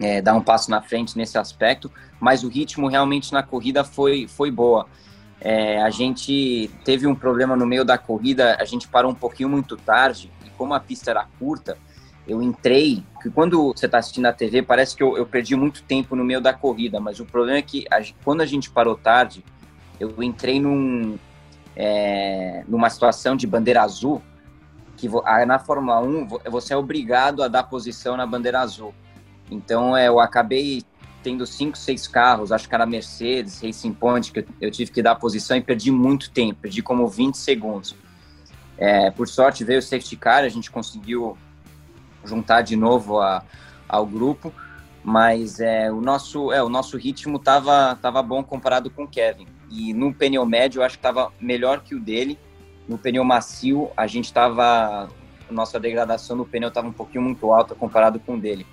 é, 0.00 0.20
dar 0.20 0.34
um 0.34 0.40
passo 0.40 0.70
na 0.70 0.82
frente 0.82 1.16
nesse 1.16 1.38
aspecto, 1.38 1.90
mas 2.18 2.42
o 2.42 2.48
ritmo 2.48 2.88
realmente 2.88 3.32
na 3.32 3.42
corrida 3.42 3.84
foi, 3.84 4.26
foi 4.26 4.50
boa. 4.50 4.86
É, 5.44 5.82
a 5.82 5.90
gente 5.90 6.70
teve 6.84 7.06
um 7.06 7.14
problema 7.14 7.54
no 7.54 7.66
meio 7.66 7.84
da 7.84 7.98
corrida, 7.98 8.56
a 8.58 8.64
gente 8.64 8.88
parou 8.88 9.12
um 9.12 9.14
pouquinho 9.14 9.50
muito 9.50 9.76
tarde, 9.76 10.32
e 10.44 10.48
como 10.50 10.72
a 10.72 10.80
pista 10.80 11.10
era 11.10 11.26
curta, 11.38 11.76
eu 12.26 12.42
entrei, 12.42 13.02
que 13.22 13.28
quando 13.28 13.74
você 13.74 13.84
está 13.84 13.98
assistindo 13.98 14.24
a 14.24 14.32
TV, 14.32 14.62
parece 14.62 14.96
que 14.96 15.02
eu, 15.02 15.18
eu, 15.18 15.26
perdi 15.26 15.54
muito 15.54 15.82
tempo 15.82 16.16
no 16.16 16.24
meio 16.24 16.40
da 16.40 16.54
corrida, 16.54 16.98
mas 16.98 17.20
o 17.20 17.26
problema 17.26 17.58
é 17.58 17.62
que 17.62 17.84
a, 17.90 18.02
quando 18.24 18.40
a 18.40 18.46
gente 18.46 18.70
parou 18.70 18.96
tarde, 18.96 19.44
eu 20.00 20.22
entrei 20.22 20.58
num, 20.58 21.18
é, 21.76 22.64
numa 22.66 22.88
situação 22.88 23.36
de 23.36 23.46
bandeira 23.46 23.82
azul, 23.82 24.22
que 24.96 25.08
na 25.46 25.58
Fórmula 25.58 26.00
1 26.00 26.28
você 26.50 26.72
é 26.72 26.76
obrigado 26.76 27.42
a 27.42 27.48
dar 27.48 27.64
posição 27.64 28.16
na 28.16 28.26
bandeira 28.26 28.60
azul. 28.60 28.94
Então 29.50 29.94
é, 29.94 30.08
eu 30.08 30.18
acabei 30.18 30.82
tendo 31.24 31.46
cinco, 31.46 31.78
seis 31.78 32.06
carros, 32.06 32.52
acho 32.52 32.68
que 32.68 32.74
era 32.74 32.84
Mercedes, 32.84 33.62
Racing 33.62 33.94
Point, 33.94 34.30
que 34.30 34.46
eu 34.60 34.70
tive 34.70 34.92
que 34.92 35.02
dar 35.02 35.14
posição 35.14 35.56
e 35.56 35.62
perdi 35.62 35.90
muito 35.90 36.30
tempo, 36.30 36.60
perdi 36.60 36.82
como 36.82 37.08
20 37.08 37.36
segundos. 37.36 37.96
É, 38.76 39.10
por 39.10 39.26
sorte 39.26 39.64
veio 39.64 39.78
o 39.78 39.82
safety 39.82 40.16
car, 40.16 40.44
a 40.44 40.48
gente 40.50 40.70
conseguiu 40.70 41.38
juntar 42.24 42.60
de 42.60 42.76
novo 42.76 43.20
a, 43.20 43.42
ao 43.88 44.04
grupo, 44.04 44.52
mas 45.02 45.60
é, 45.60 45.90
o, 45.90 46.00
nosso, 46.00 46.52
é, 46.52 46.62
o 46.62 46.68
nosso 46.68 46.98
ritmo 46.98 47.38
estava 47.38 47.96
tava 47.96 48.22
bom 48.22 48.44
comparado 48.44 48.90
com 48.90 49.04
o 49.04 49.08
Kevin. 49.08 49.46
E 49.70 49.94
no 49.94 50.12
pneu 50.12 50.44
médio 50.44 50.80
eu 50.80 50.84
acho 50.84 50.98
que 50.98 51.06
estava 51.06 51.32
melhor 51.40 51.80
que 51.80 51.94
o 51.94 52.00
dele. 52.00 52.38
No 52.86 52.98
pneu 52.98 53.24
macio 53.24 53.90
a 53.96 54.06
gente 54.06 54.26
estava, 54.26 55.08
nossa 55.50 55.80
degradação 55.80 56.36
no 56.36 56.44
pneu 56.44 56.68
estava 56.68 56.86
um 56.86 56.92
pouquinho 56.92 57.24
muito 57.24 57.50
alta 57.50 57.74
comparado 57.74 58.20
com 58.20 58.34
o 58.34 58.40
dele. 58.40 58.66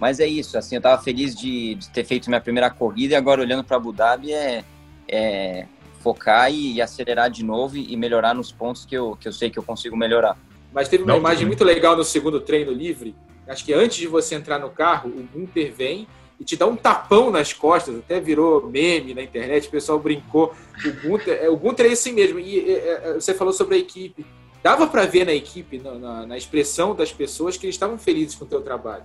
Mas 0.00 0.20
é 0.20 0.26
isso, 0.26 0.56
assim, 0.56 0.76
eu 0.76 0.78
estava 0.80 1.02
feliz 1.02 1.34
de, 1.34 1.74
de, 1.74 1.90
ter 1.90 2.04
feito 2.04 2.28
minha 2.28 2.40
primeira 2.40 2.70
corrida 2.70 3.14
e 3.14 3.16
agora 3.16 3.40
olhando 3.40 3.64
para 3.64 3.76
Abu 3.76 3.92
Dhabi 3.92 4.32
é, 4.32 4.64
é 5.08 5.66
focar 6.00 6.52
e, 6.52 6.74
e, 6.74 6.82
acelerar 6.82 7.28
de 7.30 7.44
novo 7.44 7.76
e 7.76 7.96
melhorar 7.96 8.34
nos 8.34 8.52
pontos 8.52 8.84
que 8.84 8.94
eu, 8.94 9.16
que 9.20 9.26
eu 9.26 9.32
sei 9.32 9.50
que 9.50 9.58
eu 9.58 9.62
consigo 9.62 9.96
melhorar. 9.96 10.36
Mas 10.72 10.88
teve 10.88 11.02
uma 11.02 11.14
Não, 11.14 11.18
imagem 11.18 11.46
muito 11.46 11.64
legal 11.64 11.96
no 11.96 12.04
segundo 12.04 12.40
treino 12.40 12.70
livre. 12.70 13.14
Acho 13.48 13.64
que 13.64 13.72
antes 13.72 13.96
de 13.96 14.06
você 14.06 14.34
entrar 14.34 14.58
no 14.58 14.70
carro, 14.70 15.10
o 15.10 15.22
Gunter 15.22 15.72
vem 15.72 16.06
e 16.38 16.44
te 16.44 16.56
dá 16.56 16.66
um 16.66 16.76
tapão 16.76 17.30
nas 17.30 17.52
costas, 17.52 17.96
até 17.96 18.20
virou 18.20 18.68
meme 18.68 19.14
na 19.14 19.22
internet, 19.22 19.66
o 19.66 19.70
pessoal 19.70 19.98
brincou. 19.98 20.54
O 20.84 21.08
Gunter, 21.08 21.38
é, 21.42 21.48
o 21.48 21.56
Gunter 21.56 21.86
é 21.86 21.88
esse 21.90 22.12
mesmo. 22.12 22.38
E 22.38 22.70
é, 22.70 23.14
você 23.14 23.34
falou 23.34 23.52
sobre 23.52 23.76
a 23.76 23.78
equipe. 23.78 24.24
Dava 24.62 24.86
para 24.86 25.06
ver 25.06 25.24
na 25.24 25.32
equipe, 25.32 25.78
na, 25.78 25.94
na, 25.94 26.26
na, 26.26 26.36
expressão 26.36 26.94
das 26.94 27.12
pessoas, 27.12 27.56
que 27.56 27.66
eles 27.66 27.74
estavam 27.74 27.98
felizes 27.98 28.34
com 28.34 28.44
o 28.44 28.48
teu 28.48 28.60
trabalho. 28.60 29.04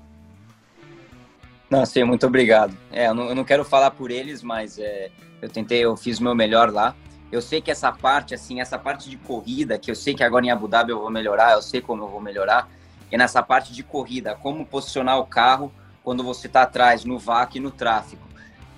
Não, 1.74 1.88
sim, 1.88 2.04
muito 2.04 2.28
obrigado. 2.28 2.78
É, 2.92 3.08
eu, 3.08 3.16
não, 3.16 3.30
eu 3.30 3.34
não 3.34 3.44
quero 3.44 3.66
falar 3.66 3.90
por 3.90 4.12
eles, 4.12 4.44
mas 4.44 4.78
é, 4.78 5.10
eu 5.42 5.50
tentei, 5.50 5.80
eu 5.80 5.98
fiz 5.98 6.20
o 6.20 6.24
meu 6.24 6.36
melhor 6.36 6.72
lá. 6.72 6.96
Eu 7.32 7.42
sei 7.42 7.62
que 7.62 7.72
essa 7.72 7.92
parte, 7.92 8.36
assim, 8.36 8.62
essa 8.62 8.78
parte 8.78 9.10
de 9.10 9.18
corrida, 9.18 9.80
que 9.80 9.90
eu 9.90 9.96
sei 9.96 10.14
que 10.14 10.24
agora 10.24 10.46
em 10.46 10.52
Abu 10.52 10.68
Dhabi 10.68 10.92
eu 10.92 11.00
vou 11.00 11.10
melhorar, 11.10 11.54
eu 11.54 11.64
sei 11.64 11.82
como 11.82 12.04
eu 12.04 12.10
vou 12.10 12.22
melhorar, 12.22 12.70
é 13.10 13.18
nessa 13.18 13.42
parte 13.42 13.74
de 13.74 13.82
corrida, 13.82 14.36
como 14.36 14.64
posicionar 14.68 15.18
o 15.18 15.26
carro 15.26 15.74
quando 16.04 16.24
você 16.24 16.46
está 16.46 16.62
atrás, 16.62 17.06
no 17.06 17.18
vácuo 17.18 17.58
e 17.58 17.60
no 17.60 17.72
tráfego. 17.72 18.22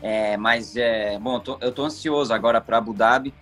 É, 0.02 0.38
mas, 0.38 0.78
é, 0.78 1.20
bom, 1.20 1.36
eu 1.36 1.40
tô, 1.42 1.58
eu 1.60 1.86
ansioso 1.86 2.34
agora 2.34 2.62
para 2.62 2.78
Abu 2.78 2.94
Dhabi, 2.94 3.34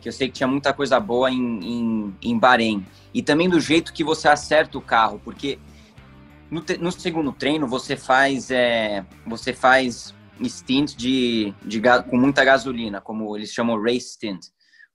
que 0.00 0.08
eu 0.08 0.12
sei 0.12 0.28
que 0.28 0.34
tinha 0.34 0.46
muita 0.46 0.72
coisa 0.72 1.00
boa 1.00 1.32
em, 1.32 1.58
em, 1.64 2.16
em 2.22 2.38
Bahrein. 2.38 2.86
E 3.12 3.22
também 3.22 3.48
do 3.48 3.58
jeito 3.58 3.92
que 3.92 4.04
você 4.04 4.28
acerta 4.28 4.78
o 4.78 4.80
carro, 4.80 5.20
porque 5.24 5.58
no, 6.50 6.64
no 6.80 6.92
segundo 6.92 7.32
treino 7.32 7.66
você 7.66 7.96
faz, 7.96 8.50
é, 8.50 9.04
você 9.26 9.52
faz 9.52 10.14
stint 10.44 10.96
de, 10.96 11.54
de, 11.64 11.80
com 12.08 12.16
muita 12.16 12.44
gasolina, 12.44 13.00
como 13.00 13.36
eles 13.36 13.52
chamam 13.52 13.80
race 13.80 14.12
stint, 14.12 14.46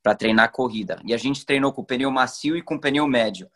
para 0.03 0.15
treinar 0.15 0.51
corrida. 0.51 1.01
E 1.05 1.13
a 1.13 1.17
gente 1.17 1.45
treinou 1.45 1.71
com 1.71 1.83
pneu 1.83 2.11
macio 2.11 2.57
e 2.57 2.61
com 2.61 2.79
pneu 2.79 3.07
médio. 3.07 3.49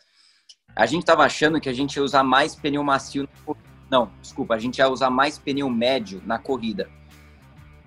A 0.75 0.85
gente 0.85 1.01
estava 1.01 1.23
achando 1.23 1.59
que 1.59 1.67
a 1.67 1.73
gente 1.73 1.95
ia 1.95 2.03
usar 2.03 2.23
mais 2.23 2.55
pneu 2.55 2.83
macio 2.83 3.27
não, 3.89 4.11
desculpa, 4.21 4.53
a 4.53 4.59
gente 4.59 4.77
ia 4.77 4.87
usar 4.87 5.09
mais 5.09 5.39
pneu 5.39 5.69
médio 5.69 6.21
na 6.25 6.37
corrida. 6.37 6.89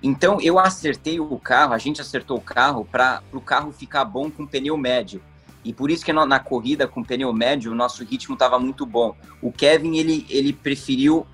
Então 0.02 0.40
eu 0.40 0.58
acertei 0.58 1.20
o 1.20 1.38
carro, 1.38 1.72
a 1.72 1.78
gente 1.78 2.00
acertou 2.00 2.38
o 2.38 2.40
carro 2.40 2.84
para 2.84 3.22
o 3.32 3.40
carro 3.40 3.70
ficar 3.70 4.04
bom 4.04 4.28
com 4.28 4.46
pneu 4.46 4.76
médio. 4.76 5.22
E 5.64 5.72
por 5.72 5.90
isso 5.90 6.04
que 6.04 6.12
na, 6.12 6.38
corrida 6.38 6.88
com 6.88 7.04
pneu 7.04 7.32
médio 7.32 7.72
o 7.72 7.74
nosso 7.74 8.02
ritmo 8.04 8.34
estava 8.34 8.58
muito 8.58 8.84
bom. 8.84 9.14
O 9.40 9.52
Kevin 9.52 9.96
ele, 9.96 10.26
ele 10.28 10.52
preferiu 10.52 11.26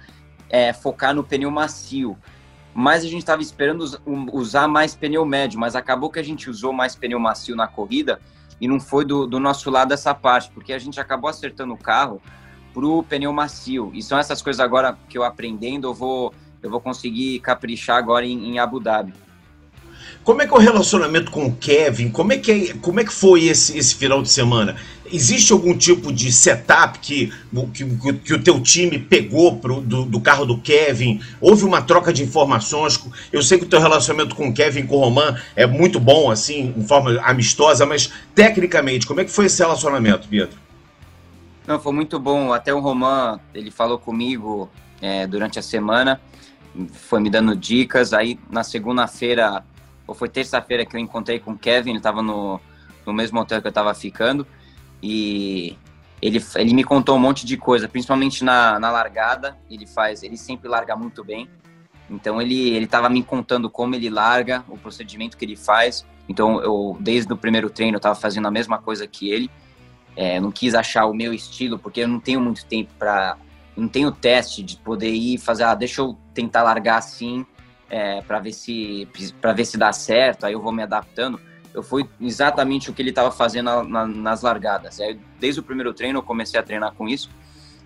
é, 0.51 0.73
focar 0.73 1.15
no 1.15 1.25
pneu 1.25 1.51
macio, 1.51 2.17
mas 2.75 3.03
a 3.05 3.09
gente 3.09 3.21
estava 3.21 3.41
esperando 3.41 3.85
usar 4.33 4.69
mais 4.69 4.95
pneu 4.95 5.25
médio, 5.25 5.59
mas 5.59 5.75
acabou 5.75 6.11
que 6.11 6.19
a 6.19 6.23
gente 6.23 6.51
usou 6.51 6.73
mais 6.73 6.95
pneu 6.95 7.19
macio 7.19 7.57
na 7.57 7.67
corrida 7.67 8.21
e 8.61 8.69
não 8.69 8.79
foi 8.79 9.05
do, 9.05 9.27
do 9.27 9.41
nosso 9.41 9.71
lado 9.71 9.93
essa 9.93 10.15
parte, 10.15 10.51
porque 10.51 10.73
a 10.73 10.79
gente 10.79 11.01
acabou 11.01 11.31
acertando 11.31 11.73
o 11.73 11.79
carro 11.79 12.21
pro 12.75 13.03
pneu 13.03 13.33
macio. 13.33 13.91
E 13.95 14.03
são 14.03 14.19
essas 14.19 14.43
coisas 14.43 14.61
agora 14.61 14.99
que 15.09 15.17
eu 15.17 15.25
aprendendo, 15.25 15.89
eu 15.89 15.95
vou, 15.95 16.35
eu 16.63 16.71
vou 16.71 16.81
conseguir 16.81 17.41
caprichar 17.41 17.97
agora 17.97 18.27
em, 18.27 18.51
em 18.51 18.59
Abu 18.59 18.79
Dhabi. 18.79 19.15
Como 20.29 20.43
é 20.43 20.47
que 20.47 20.53
é 20.53 20.57
o 20.59 20.61
relacionamento 20.61 21.31
com 21.31 21.47
o 21.47 21.57
Kevin? 21.57 22.11
Como 22.11 22.35
é 22.35 22.37
que, 22.37 22.53
é, 22.53 22.75
como 22.83 23.01
é 23.01 23.05
que 23.05 23.11
foi 23.11 23.45
esse, 23.45 23.79
esse 23.79 23.95
final 23.95 24.21
de 24.21 24.29
semana? 24.29 24.77
Existe 25.11 25.55
algum 25.55 25.75
tipo 25.75 26.13
de 26.13 26.31
setup 26.31 26.99
que, 26.99 27.33
que, 27.73 28.13
que 28.13 28.35
o 28.35 28.43
teu 28.43 28.61
time 28.61 28.99
pegou 28.99 29.57
pro, 29.57 29.81
do, 29.81 30.05
do, 30.05 30.21
carro 30.21 30.45
do 30.45 30.59
Kevin? 30.59 31.19
Houve 31.41 31.65
uma 31.65 31.81
troca 31.81 32.13
de 32.13 32.23
informações? 32.23 33.03
Eu 33.33 33.43
sei 33.43 33.57
que 33.57 33.65
o 33.65 33.67
teu 33.67 33.81
relacionamento 33.81 34.37
com 34.37 34.49
o 34.49 34.53
Kevin 34.53 34.85
com 34.85 34.97
o 34.97 35.01
Roman 35.01 35.35
é 35.57 35.67
muito 35.67 35.99
bom, 35.99 36.31
assim, 36.31 36.73
de 36.77 36.87
forma 36.87 37.19
amistosa, 37.23 37.87
mas 37.87 38.13
tecnicamente, 38.35 39.07
como 39.07 39.23
é 39.23 39.25
que 39.25 39.31
foi 39.31 39.47
esse 39.47 39.63
relacionamento, 39.63 40.29
Pietro? 40.29 40.61
Não, 41.67 41.81
foi 41.81 41.95
muito 41.95 42.21
bom. 42.21 42.53
Até 42.53 42.75
o 42.75 42.81
Roman, 42.81 43.41
ele 43.55 43.71
falou 43.71 43.99
comigo 43.99 44.69
é, 45.01 45.27
durante 45.27 45.59
a 45.59 45.63
semana, 45.63 46.21
foi 46.93 47.19
me 47.19 47.31
dando 47.31 47.57
dicas. 47.57 48.13
Aí 48.13 48.39
na 48.51 48.63
segunda-feira, 48.63 49.65
ou 50.09 50.15
foi 50.15 50.29
terça-feira 50.29 50.87
que 50.87 50.97
eu 50.97 51.01
encontrei 51.01 51.39
com 51.39 51.53
o 51.53 51.59
Kevin, 51.59 51.91
ele 51.91 51.99
estava 51.99 52.23
no, 52.23 52.59
no 53.05 53.13
mesmo 53.13 53.39
hotel 53.39 53.61
que 53.61 53.67
eu 53.67 53.71
estava 53.71 53.93
ficando. 53.93 54.47
E 55.03 55.77
ele, 56.21 56.43
ele 56.57 56.75
me 56.75 56.83
contou 56.83 57.15
um 57.15 57.21
monte 57.21 57.45
de 57.45 57.59
coisa, 57.59 57.87
principalmente 57.87 58.43
na, 58.43 58.81
na 58.81 58.91
largada. 58.91 59.59
Ele 59.71 59.87
faz, 59.87 60.23
ele 60.23 60.39
sempre 60.39 60.67
larga 60.67 60.97
muito 60.97 61.23
bem. 61.23 61.47
Então 62.11 62.41
ele 62.41 62.71
ele 62.71 62.87
estava 62.87 63.11
me 63.11 63.23
contando 63.23 63.69
como 63.69 63.95
ele 63.95 64.09
larga, 64.09 64.65
o 64.67 64.79
procedimento 64.79 65.37
que 65.37 65.45
ele 65.45 65.57
faz. 65.57 66.07
Então 66.27 66.61
eu 66.63 66.97
desde 66.99 67.31
o 67.31 67.37
primeiro 67.37 67.69
treino 67.69 67.97
eu 67.97 67.99
estava 67.99 68.15
fazendo 68.15 68.49
a 68.49 68.51
mesma 68.51 68.79
coisa 68.79 69.07
que 69.07 69.31
ele. 69.31 69.51
É, 70.17 70.41
não 70.41 70.51
quis 70.51 70.75
achar 70.75 71.05
o 71.05 71.15
meu 71.15 71.35
estilo, 71.35 71.79
porque 71.79 72.01
eu 72.01 72.09
não 72.09 72.19
tenho 72.19 72.41
muito 72.41 72.65
tempo 72.65 72.91
para. 72.99 73.37
Não 73.77 73.87
tenho 73.87 74.11
teste 74.11 74.63
de 74.63 74.77
poder 74.79 75.13
ir 75.13 75.39
fazer, 75.39 75.63
ah, 75.63 75.75
deixa 75.75 76.01
eu 76.01 76.19
tentar 76.35 76.65
largar 76.65 76.97
assim, 76.97 77.47
é, 77.91 78.21
para 78.23 78.39
ver 78.39 78.53
se 78.53 79.09
para 79.41 79.53
ver 79.53 79.65
se 79.65 79.77
dá 79.77 79.93
certo, 79.93 80.45
aí 80.45 80.53
eu 80.53 80.61
vou 80.61 80.73
me 80.73 80.83
adaptando. 80.83 81.41
Eu 81.75 81.83
fui 81.83 82.09
exatamente 82.21 82.91
o 82.91 82.95
que 82.95 83.03
ele 83.03 83.11
estava 83.11 83.31
fazendo 83.31 83.67
na, 83.67 83.85
na, 83.85 84.07
nas 84.07 84.43
largadas. 84.43 85.01
Aí, 85.01 85.19
desde 85.39 85.61
o 85.61 85.63
primeiro 85.63 85.93
treino 85.93 86.19
eu 86.19 86.23
comecei 86.23 86.59
a 86.59 86.63
treinar 86.63 86.93
com 86.93 87.09
isso. 87.09 87.31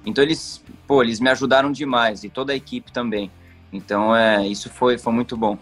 Então 0.05 0.23
eles, 0.23 0.63
pô, 0.87 1.03
eles 1.03 1.21
me 1.21 1.31
ajudaram 1.31 1.71
demais 1.71 2.25
e 2.25 2.29
toda 2.29 2.53
a 2.53 2.57
equipe 2.57 2.93
também. 2.93 3.31
Então 3.73 4.15
é, 4.15 4.47
isso 4.47 4.71
foi, 4.71 4.99
foi 4.99 5.13
muito 5.13 5.37
bom. 5.37 5.59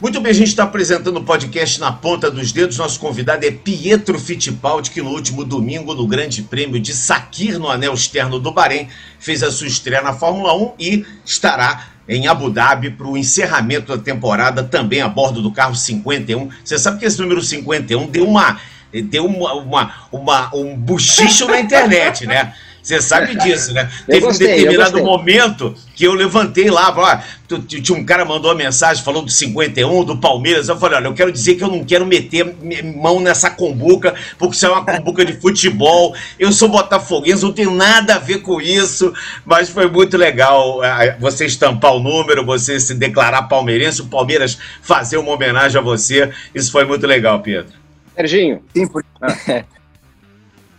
Muito 0.00 0.20
bem, 0.20 0.30
a 0.30 0.34
gente 0.34 0.48
está 0.48 0.62
apresentando 0.62 1.16
o 1.16 1.24
podcast 1.24 1.80
na 1.80 1.90
ponta 1.90 2.30
dos 2.30 2.52
dedos. 2.52 2.78
Nosso 2.78 3.00
convidado 3.00 3.44
é 3.44 3.50
Pietro 3.50 4.16
Fittipaldi, 4.16 4.92
que 4.92 5.02
no 5.02 5.10
último 5.10 5.44
domingo, 5.44 5.92
no 5.92 6.06
Grande 6.06 6.40
Prêmio 6.40 6.78
de 6.78 6.94
Sakir, 6.94 7.58
no 7.58 7.68
anel 7.68 7.94
externo 7.94 8.38
do 8.38 8.52
Bahrein, 8.52 8.88
fez 9.18 9.42
a 9.42 9.50
sua 9.50 9.66
estreia 9.66 10.00
na 10.00 10.12
Fórmula 10.12 10.54
1 10.54 10.74
e 10.78 11.06
estará 11.24 11.97
em 12.08 12.26
Abu 12.26 12.50
Dhabi 12.50 12.90
para 12.90 13.06
o 13.06 13.16
encerramento 13.16 13.94
da 13.94 14.02
temporada, 14.02 14.64
também 14.64 15.02
a 15.02 15.08
bordo 15.08 15.42
do 15.42 15.52
carro 15.52 15.76
51. 15.76 16.48
Você 16.64 16.78
sabe 16.78 16.98
que 16.98 17.04
esse 17.04 17.20
número 17.20 17.42
51 17.42 18.06
deu 18.06 18.26
uma 18.26 18.58
deu 18.92 19.26
uma, 19.26 19.54
uma, 19.54 19.94
uma 20.10 20.54
um 20.54 20.76
buchicho 20.76 21.46
na 21.46 21.60
internet, 21.60 22.26
né? 22.26 22.52
Você 22.88 23.02
sabe 23.02 23.36
disso, 23.36 23.74
né? 23.74 23.90
Teve 24.06 24.20
gostei, 24.20 24.46
um 24.46 24.56
determinado 24.56 25.04
momento 25.04 25.74
que 25.94 26.04
eu 26.04 26.14
levantei 26.14 26.70
lá, 26.70 27.22
tinha 27.66 27.98
um 27.98 28.02
cara 28.02 28.24
mandou 28.24 28.50
uma 28.50 28.56
mensagem 28.56 29.04
falou 29.04 29.22
do 29.22 29.30
51, 29.30 30.04
do 30.04 30.16
Palmeiras. 30.16 30.68
Eu 30.68 30.78
falei, 30.78 30.96
olha, 30.96 31.08
eu 31.08 31.12
quero 31.12 31.30
dizer 31.30 31.56
que 31.56 31.64
eu 31.64 31.68
não 31.68 31.84
quero 31.84 32.06
meter 32.06 32.56
mão 32.96 33.20
nessa 33.20 33.50
combuca, 33.50 34.14
porque 34.38 34.56
isso 34.56 34.64
é 34.64 34.70
uma 34.70 34.86
combuca 34.86 35.22
de 35.22 35.34
futebol. 35.34 36.16
Eu 36.38 36.50
sou 36.50 36.70
botafoguense, 36.70 37.42
não 37.42 37.52
tenho 37.52 37.72
nada 37.72 38.14
a 38.14 38.18
ver 38.18 38.38
com 38.38 38.58
isso, 38.58 39.12
mas 39.44 39.68
foi 39.68 39.90
muito 39.90 40.16
legal 40.16 40.80
você 41.20 41.44
estampar 41.44 41.92
o 41.92 42.00
número, 42.00 42.42
você 42.42 42.80
se 42.80 42.94
declarar 42.94 43.42
palmeirense, 43.42 44.00
o 44.00 44.06
Palmeiras 44.06 44.56
fazer 44.80 45.18
uma 45.18 45.32
homenagem 45.32 45.78
a 45.78 45.82
você. 45.82 46.30
Isso 46.54 46.72
foi 46.72 46.86
muito 46.86 47.06
legal, 47.06 47.40
Pedro. 47.40 47.87
Serginho. 48.18 48.64
Sim, 48.74 48.88
por... 48.88 49.04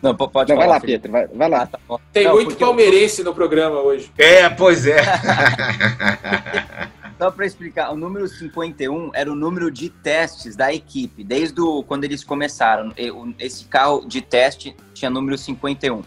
Não, 0.02 0.15
pode 0.15 0.54
não, 0.54 0.56
falar, 0.56 0.56
vai 0.56 0.67
lá, 0.67 0.80
Pedro, 0.80 1.12
vai, 1.12 1.28
vai 1.28 1.49
lá. 1.49 1.65
Tá 1.65 1.78
Tem 2.13 2.23
não, 2.23 2.36
muito 2.36 2.56
palmeirense 2.56 3.19
eu... 3.19 3.25
no 3.25 3.34
programa 3.34 3.82
hoje. 3.82 4.10
É, 4.17 4.49
pois 4.49 4.88
é. 4.88 5.04
Só 7.19 7.30
para 7.30 7.45
explicar, 7.45 7.91
o 7.91 7.97
número 7.97 8.25
51 8.25 9.12
era 9.13 9.30
o 9.30 9.36
número 9.36 9.69
de 9.69 9.89
testes 9.89 10.56
da 10.56 10.73
equipe, 10.73 11.21
desde 11.21 11.60
o, 11.60 11.84
quando 11.84 12.06
eles 12.06 12.23
começaram. 12.23 12.93
Esse 13.38 13.65
carro 13.65 14.06
de 14.08 14.21
teste 14.21 14.73
tinha 14.93 15.12
número 15.12 15.38
51. 15.38 16.02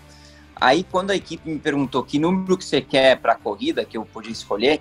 Aí, 0.57 0.87
quando 0.91 1.11
a 1.11 1.17
equipe 1.17 1.51
me 1.51 1.59
perguntou 1.59 2.03
que 2.03 2.19
número 2.19 2.57
que 2.57 2.65
você 2.65 2.81
quer 2.81 3.19
para 3.19 3.35
a 3.35 3.37
corrida, 3.37 3.85
que 3.85 3.99
eu 3.99 4.07
podia 4.07 4.33
escolher, 4.33 4.81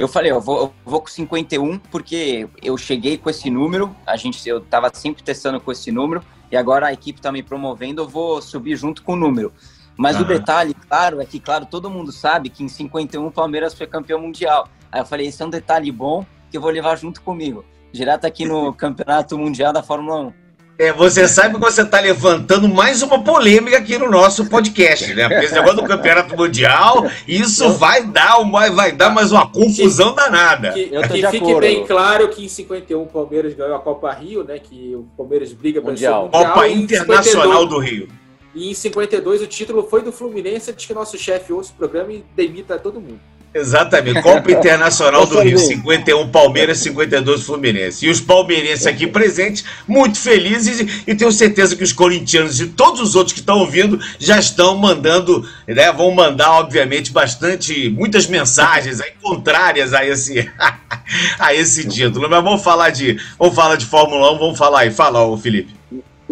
eu 0.00 0.08
falei, 0.08 0.30
eu 0.30 0.40
vou, 0.40 0.58
eu 0.58 0.74
vou 0.84 1.00
com 1.00 1.08
51, 1.08 1.78
porque 1.78 2.48
eu 2.62 2.76
cheguei 2.76 3.18
com 3.18 3.28
esse 3.30 3.50
número, 3.50 3.94
a 4.06 4.16
gente, 4.16 4.48
eu 4.48 4.58
estava 4.58 4.90
sempre 4.94 5.22
testando 5.22 5.60
com 5.60 5.70
esse 5.70 5.92
número, 5.92 6.22
e 6.50 6.56
agora 6.56 6.86
a 6.86 6.92
equipe 6.92 7.18
está 7.18 7.30
me 7.30 7.42
promovendo, 7.42 8.02
eu 8.02 8.08
vou 8.08 8.40
subir 8.42 8.76
junto 8.76 9.02
com 9.02 9.12
o 9.12 9.16
número. 9.16 9.52
Mas 9.96 10.16
uhum. 10.16 10.22
o 10.22 10.24
detalhe, 10.24 10.74
claro, 10.74 11.20
é 11.20 11.26
que, 11.26 11.38
claro, 11.38 11.66
todo 11.66 11.90
mundo 11.90 12.10
sabe 12.10 12.48
que 12.48 12.64
em 12.64 12.68
51 12.68 13.26
o 13.26 13.30
Palmeiras 13.30 13.74
foi 13.74 13.86
campeão 13.86 14.20
mundial. 14.20 14.68
Aí 14.90 15.00
eu 15.00 15.04
falei, 15.04 15.26
esse 15.26 15.42
é 15.42 15.46
um 15.46 15.50
detalhe 15.50 15.92
bom 15.92 16.24
que 16.50 16.56
eu 16.56 16.60
vou 16.60 16.70
levar 16.70 16.96
junto 16.96 17.20
comigo. 17.20 17.64
Direto 17.92 18.24
aqui 18.24 18.44
no 18.44 18.72
Campeonato 18.74 19.36
Mundial 19.38 19.72
da 19.72 19.82
Fórmula 19.82 20.20
1. 20.20 20.32
É, 20.80 20.94
você 20.94 21.28
sabe 21.28 21.56
que 21.56 21.60
você 21.60 21.82
está 21.82 22.00
levantando 22.00 22.66
mais 22.66 23.02
uma 23.02 23.22
polêmica 23.22 23.76
aqui 23.76 23.98
no 23.98 24.10
nosso 24.10 24.46
podcast, 24.46 25.12
né? 25.12 25.28
Porque 25.28 25.44
esse 25.44 25.54
negócio 25.54 25.76
do 25.76 25.84
campeonato 25.86 26.34
mundial, 26.34 27.06
isso 27.28 27.64
eu... 27.64 27.72
vai 27.74 28.02
dar 28.02 28.38
uma, 28.38 28.70
vai 28.70 28.90
dar 28.90 29.10
mais 29.10 29.30
uma 29.30 29.46
confusão 29.46 30.14
que, 30.14 30.16
danada. 30.16 30.72
Que, 30.72 30.88
que 30.88 31.26
fique 31.26 31.36
acordo. 31.36 31.60
bem 31.60 31.86
claro 31.86 32.28
que 32.28 32.46
em 32.46 32.48
51 32.48 33.02
o 33.02 33.06
Palmeiras 33.06 33.52
ganhou 33.52 33.76
a 33.76 33.78
Copa 33.78 34.10
Rio, 34.10 34.42
né? 34.42 34.58
Que 34.58 34.94
o 34.94 35.06
Palmeiras 35.18 35.52
briga 35.52 35.82
para 35.82 35.90
mundial. 35.90 36.24
mundial. 36.24 36.46
Copa 36.46 36.66
Internacional 36.68 37.60
52, 37.60 37.68
do 37.68 37.78
Rio. 37.78 38.08
E 38.54 38.70
em 38.70 38.74
52 38.74 39.42
o 39.42 39.46
título 39.46 39.82
foi 39.82 40.00
do 40.00 40.10
Fluminense, 40.10 40.70
antes 40.70 40.86
que 40.86 40.94
nosso 40.94 41.18
chefe 41.18 41.52
ouça 41.52 41.72
o 41.72 41.74
programa 41.74 42.10
e 42.10 42.24
demita 42.34 42.78
todo 42.78 42.98
mundo. 42.98 43.20
Exatamente. 43.52 44.22
Copa 44.22 44.52
Internacional 44.52 45.26
do 45.26 45.40
Rio, 45.40 45.58
51 45.58 46.28
Palmeiras, 46.30 46.78
52 46.78 47.42
Fluminense. 47.42 48.06
E 48.06 48.10
os 48.10 48.20
palmeirenses 48.20 48.86
aqui 48.86 49.06
presentes, 49.06 49.64
muito 49.88 50.18
felizes, 50.18 51.04
e 51.06 51.14
tenho 51.14 51.32
certeza 51.32 51.74
que 51.74 51.82
os 51.82 51.92
corintianos 51.92 52.60
e 52.60 52.68
todos 52.68 53.00
os 53.00 53.16
outros 53.16 53.32
que 53.32 53.40
estão 53.40 53.58
ouvindo 53.58 53.98
já 54.18 54.38
estão 54.38 54.76
mandando, 54.76 55.44
né? 55.66 55.92
Vão 55.92 56.12
mandar, 56.12 56.52
obviamente, 56.52 57.12
bastante, 57.12 57.90
muitas 57.90 58.26
mensagens 58.26 59.00
aí 59.00 59.12
contrárias 59.20 59.92
a 59.92 60.06
esse, 60.06 60.48
a 61.38 61.54
esse 61.54 61.88
título. 61.88 62.30
Mas 62.30 62.44
vamos 62.44 62.62
falar 62.62 62.90
de, 62.90 63.18
vamos 63.38 63.54
falar 63.54 63.76
de 63.76 63.84
Fórmula 63.84 64.32
1, 64.32 64.38
vamos 64.38 64.58
falar 64.58 64.80
aí. 64.80 64.90
Fala, 64.90 65.24
ô 65.24 65.36
Felipe. 65.36 65.74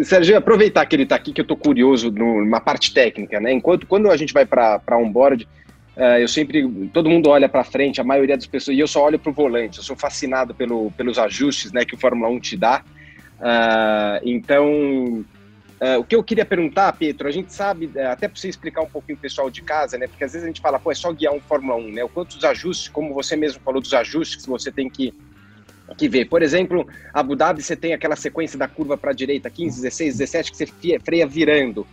Sérgio, 0.01 0.37
aproveitar 0.37 0.85
que 0.85 0.95
ele 0.95 1.03
está 1.03 1.15
aqui, 1.15 1.33
que 1.33 1.41
eu 1.41 1.43
estou 1.43 1.57
curioso 1.57 2.09
numa 2.09 2.61
parte 2.61 2.93
técnica, 2.93 3.41
né? 3.41 3.51
Enquanto 3.51 3.85
quando 3.85 4.09
a 4.09 4.15
gente 4.15 4.33
vai 4.33 4.45
para 4.45 4.79
on-board, 4.91 5.45
eu 6.21 6.27
sempre, 6.29 6.65
todo 6.93 7.09
mundo 7.09 7.29
olha 7.29 7.49
para 7.49 7.63
frente, 7.63 7.99
a 7.99 8.03
maioria 8.05 8.37
das 8.37 8.47
pessoas, 8.47 8.77
e 8.77 8.79
eu 8.79 8.87
só 8.87 9.03
olho 9.03 9.19
para 9.19 9.29
o 9.29 9.33
volante, 9.33 9.79
eu 9.79 9.83
sou 9.83 9.97
fascinado 9.97 10.55
pelo, 10.55 10.91
pelos 10.91 11.19
ajustes 11.19 11.73
né, 11.73 11.83
que 11.83 11.93
o 11.93 11.97
Fórmula 11.97 12.29
1 12.31 12.39
te 12.39 12.55
dá. 12.55 12.83
Uh, 13.39 14.19
então, 14.23 15.25
uh, 15.81 15.99
o 15.99 16.03
que 16.05 16.15
eu 16.15 16.23
queria 16.23 16.45
perguntar, 16.45 16.93
Pedro, 16.93 17.27
a 17.27 17.31
gente 17.31 17.53
sabe, 17.53 17.89
até 17.99 18.29
para 18.29 18.39
você 18.39 18.47
explicar 18.47 18.81
um 18.81 18.89
pouquinho 18.89 19.17
o 19.17 19.21
pessoal 19.21 19.49
de 19.49 19.61
casa, 19.61 19.97
né, 19.97 20.07
porque 20.07 20.23
às 20.23 20.31
vezes 20.31 20.45
a 20.45 20.47
gente 20.47 20.61
fala, 20.61 20.79
pô, 20.79 20.89
é 20.89 20.95
só 20.95 21.11
guiar 21.11 21.33
um 21.33 21.41
Fórmula 21.41 21.77
1, 21.77 21.91
né, 21.91 22.03
o 22.03 22.09
quanto 22.09 22.31
os 22.31 22.43
ajustes, 22.45 22.87
como 22.87 23.13
você 23.13 23.35
mesmo 23.35 23.59
falou 23.61 23.81
dos 23.81 23.93
ajustes 23.93 24.45
que 24.45 24.49
você 24.49 24.71
tem 24.71 24.89
que, 24.89 25.13
que 25.97 26.07
ver. 26.07 26.29
Por 26.29 26.41
exemplo, 26.41 26.87
Abu 27.13 27.35
Dhabi, 27.35 27.61
você 27.61 27.75
tem 27.75 27.93
aquela 27.93 28.15
sequência 28.15 28.57
da 28.57 28.69
curva 28.69 28.97
para 28.97 29.11
a 29.11 29.13
direita, 29.13 29.49
15, 29.49 29.81
16, 29.81 30.17
17, 30.17 30.51
que 30.51 30.57
você 30.57 30.99
freia 31.03 31.27
virando 31.27 31.85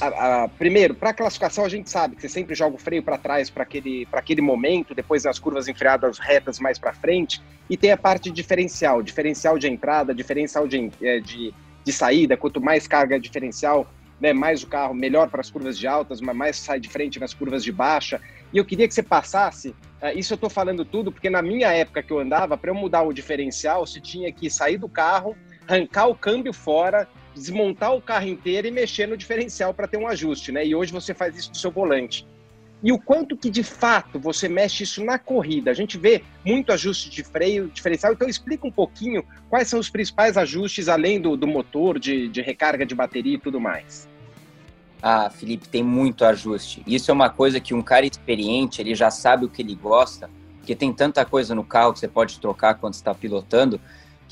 a, 0.00 0.42
a, 0.44 0.48
primeiro, 0.48 0.94
para 0.94 1.12
classificação 1.12 1.64
a 1.64 1.68
gente 1.68 1.90
sabe 1.90 2.14
que 2.16 2.22
você 2.22 2.28
sempre 2.28 2.54
joga 2.54 2.76
o 2.76 2.78
freio 2.78 3.02
para 3.02 3.16
trás 3.16 3.50
para 3.50 3.62
aquele, 3.62 4.06
aquele 4.12 4.42
momento, 4.42 4.94
depois 4.94 5.24
nas 5.24 5.38
curvas 5.38 5.68
enfreadas 5.68 6.18
retas 6.18 6.58
mais 6.58 6.78
para 6.78 6.92
frente, 6.92 7.40
e 7.68 7.76
tem 7.76 7.90
a 7.90 7.96
parte 7.96 8.30
diferencial, 8.30 9.02
diferencial 9.02 9.58
de 9.58 9.68
entrada, 9.68 10.14
diferencial 10.14 10.68
de, 10.68 10.90
é, 11.00 11.20
de, 11.20 11.54
de 11.84 11.92
saída, 11.92 12.36
quanto 12.36 12.60
mais 12.60 12.86
carga 12.86 13.18
diferencial, 13.18 13.90
né, 14.20 14.32
mais 14.32 14.62
o 14.62 14.68
carro, 14.68 14.94
melhor 14.94 15.28
para 15.28 15.40
as 15.40 15.50
curvas 15.50 15.76
de 15.76 15.86
altas, 15.86 16.20
mas 16.20 16.36
mais 16.36 16.56
sai 16.56 16.78
de 16.78 16.88
frente 16.88 17.18
nas 17.18 17.34
curvas 17.34 17.64
de 17.64 17.72
baixa. 17.72 18.20
E 18.52 18.58
eu 18.58 18.64
queria 18.64 18.86
que 18.86 18.94
você 18.94 19.02
passasse, 19.02 19.70
uh, 19.70 20.16
isso 20.16 20.34
eu 20.34 20.36
estou 20.36 20.48
falando 20.48 20.84
tudo, 20.84 21.10
porque 21.10 21.28
na 21.28 21.42
minha 21.42 21.72
época 21.72 22.02
que 22.02 22.12
eu 22.12 22.20
andava, 22.20 22.56
para 22.56 22.70
eu 22.70 22.74
mudar 22.74 23.02
o 23.02 23.12
diferencial, 23.12 23.84
você 23.84 24.00
tinha 24.00 24.30
que 24.30 24.48
sair 24.48 24.78
do 24.78 24.88
carro, 24.88 25.36
arrancar 25.66 26.06
o 26.06 26.14
câmbio 26.14 26.52
fora, 26.52 27.08
desmontar 27.34 27.94
o 27.94 28.00
carro 28.00 28.26
inteiro 28.26 28.66
e 28.66 28.70
mexer 28.70 29.06
no 29.06 29.16
diferencial 29.16 29.72
para 29.72 29.88
ter 29.88 29.96
um 29.96 30.06
ajuste, 30.06 30.52
né? 30.52 30.66
E 30.66 30.74
hoje 30.74 30.92
você 30.92 31.14
faz 31.14 31.36
isso 31.36 31.50
do 31.50 31.56
seu 31.56 31.70
volante. 31.70 32.26
E 32.82 32.90
o 32.90 32.98
quanto 32.98 33.36
que 33.36 33.48
de 33.48 33.62
fato 33.62 34.18
você 34.18 34.48
mexe 34.48 34.82
isso 34.82 35.04
na 35.04 35.16
corrida? 35.18 35.70
A 35.70 35.74
gente 35.74 35.96
vê 35.96 36.22
muito 36.44 36.72
ajuste 36.72 37.08
de 37.08 37.22
freio, 37.22 37.68
diferencial, 37.68 38.12
então 38.12 38.28
explica 38.28 38.66
um 38.66 38.72
pouquinho 38.72 39.24
quais 39.48 39.68
são 39.68 39.78
os 39.78 39.88
principais 39.88 40.36
ajustes, 40.36 40.88
além 40.88 41.20
do, 41.20 41.36
do 41.36 41.46
motor, 41.46 41.98
de, 42.00 42.28
de 42.28 42.42
recarga 42.42 42.84
de 42.84 42.94
bateria 42.94 43.36
e 43.36 43.38
tudo 43.38 43.60
mais. 43.60 44.08
Ah, 45.00 45.30
Felipe, 45.30 45.68
tem 45.68 45.82
muito 45.82 46.24
ajuste. 46.24 46.82
Isso 46.86 47.10
é 47.10 47.14
uma 47.14 47.30
coisa 47.30 47.60
que 47.60 47.72
um 47.72 47.82
cara 47.82 48.04
experiente, 48.04 48.80
ele 48.80 48.94
já 48.94 49.10
sabe 49.10 49.44
o 49.44 49.48
que 49.48 49.62
ele 49.62 49.76
gosta, 49.76 50.28
porque 50.58 50.74
tem 50.74 50.92
tanta 50.92 51.24
coisa 51.24 51.54
no 51.54 51.64
carro 51.64 51.92
que 51.92 52.00
você 52.00 52.08
pode 52.08 52.40
trocar 52.40 52.74
quando 52.74 52.94
está 52.94 53.14
pilotando, 53.14 53.80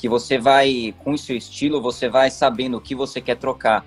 que 0.00 0.08
você 0.08 0.38
vai, 0.38 0.94
com 1.04 1.12
o 1.12 1.18
seu 1.18 1.36
estilo, 1.36 1.82
você 1.82 2.08
vai 2.08 2.30
sabendo 2.30 2.78
o 2.78 2.80
que 2.80 2.94
você 2.94 3.20
quer 3.20 3.36
trocar. 3.36 3.84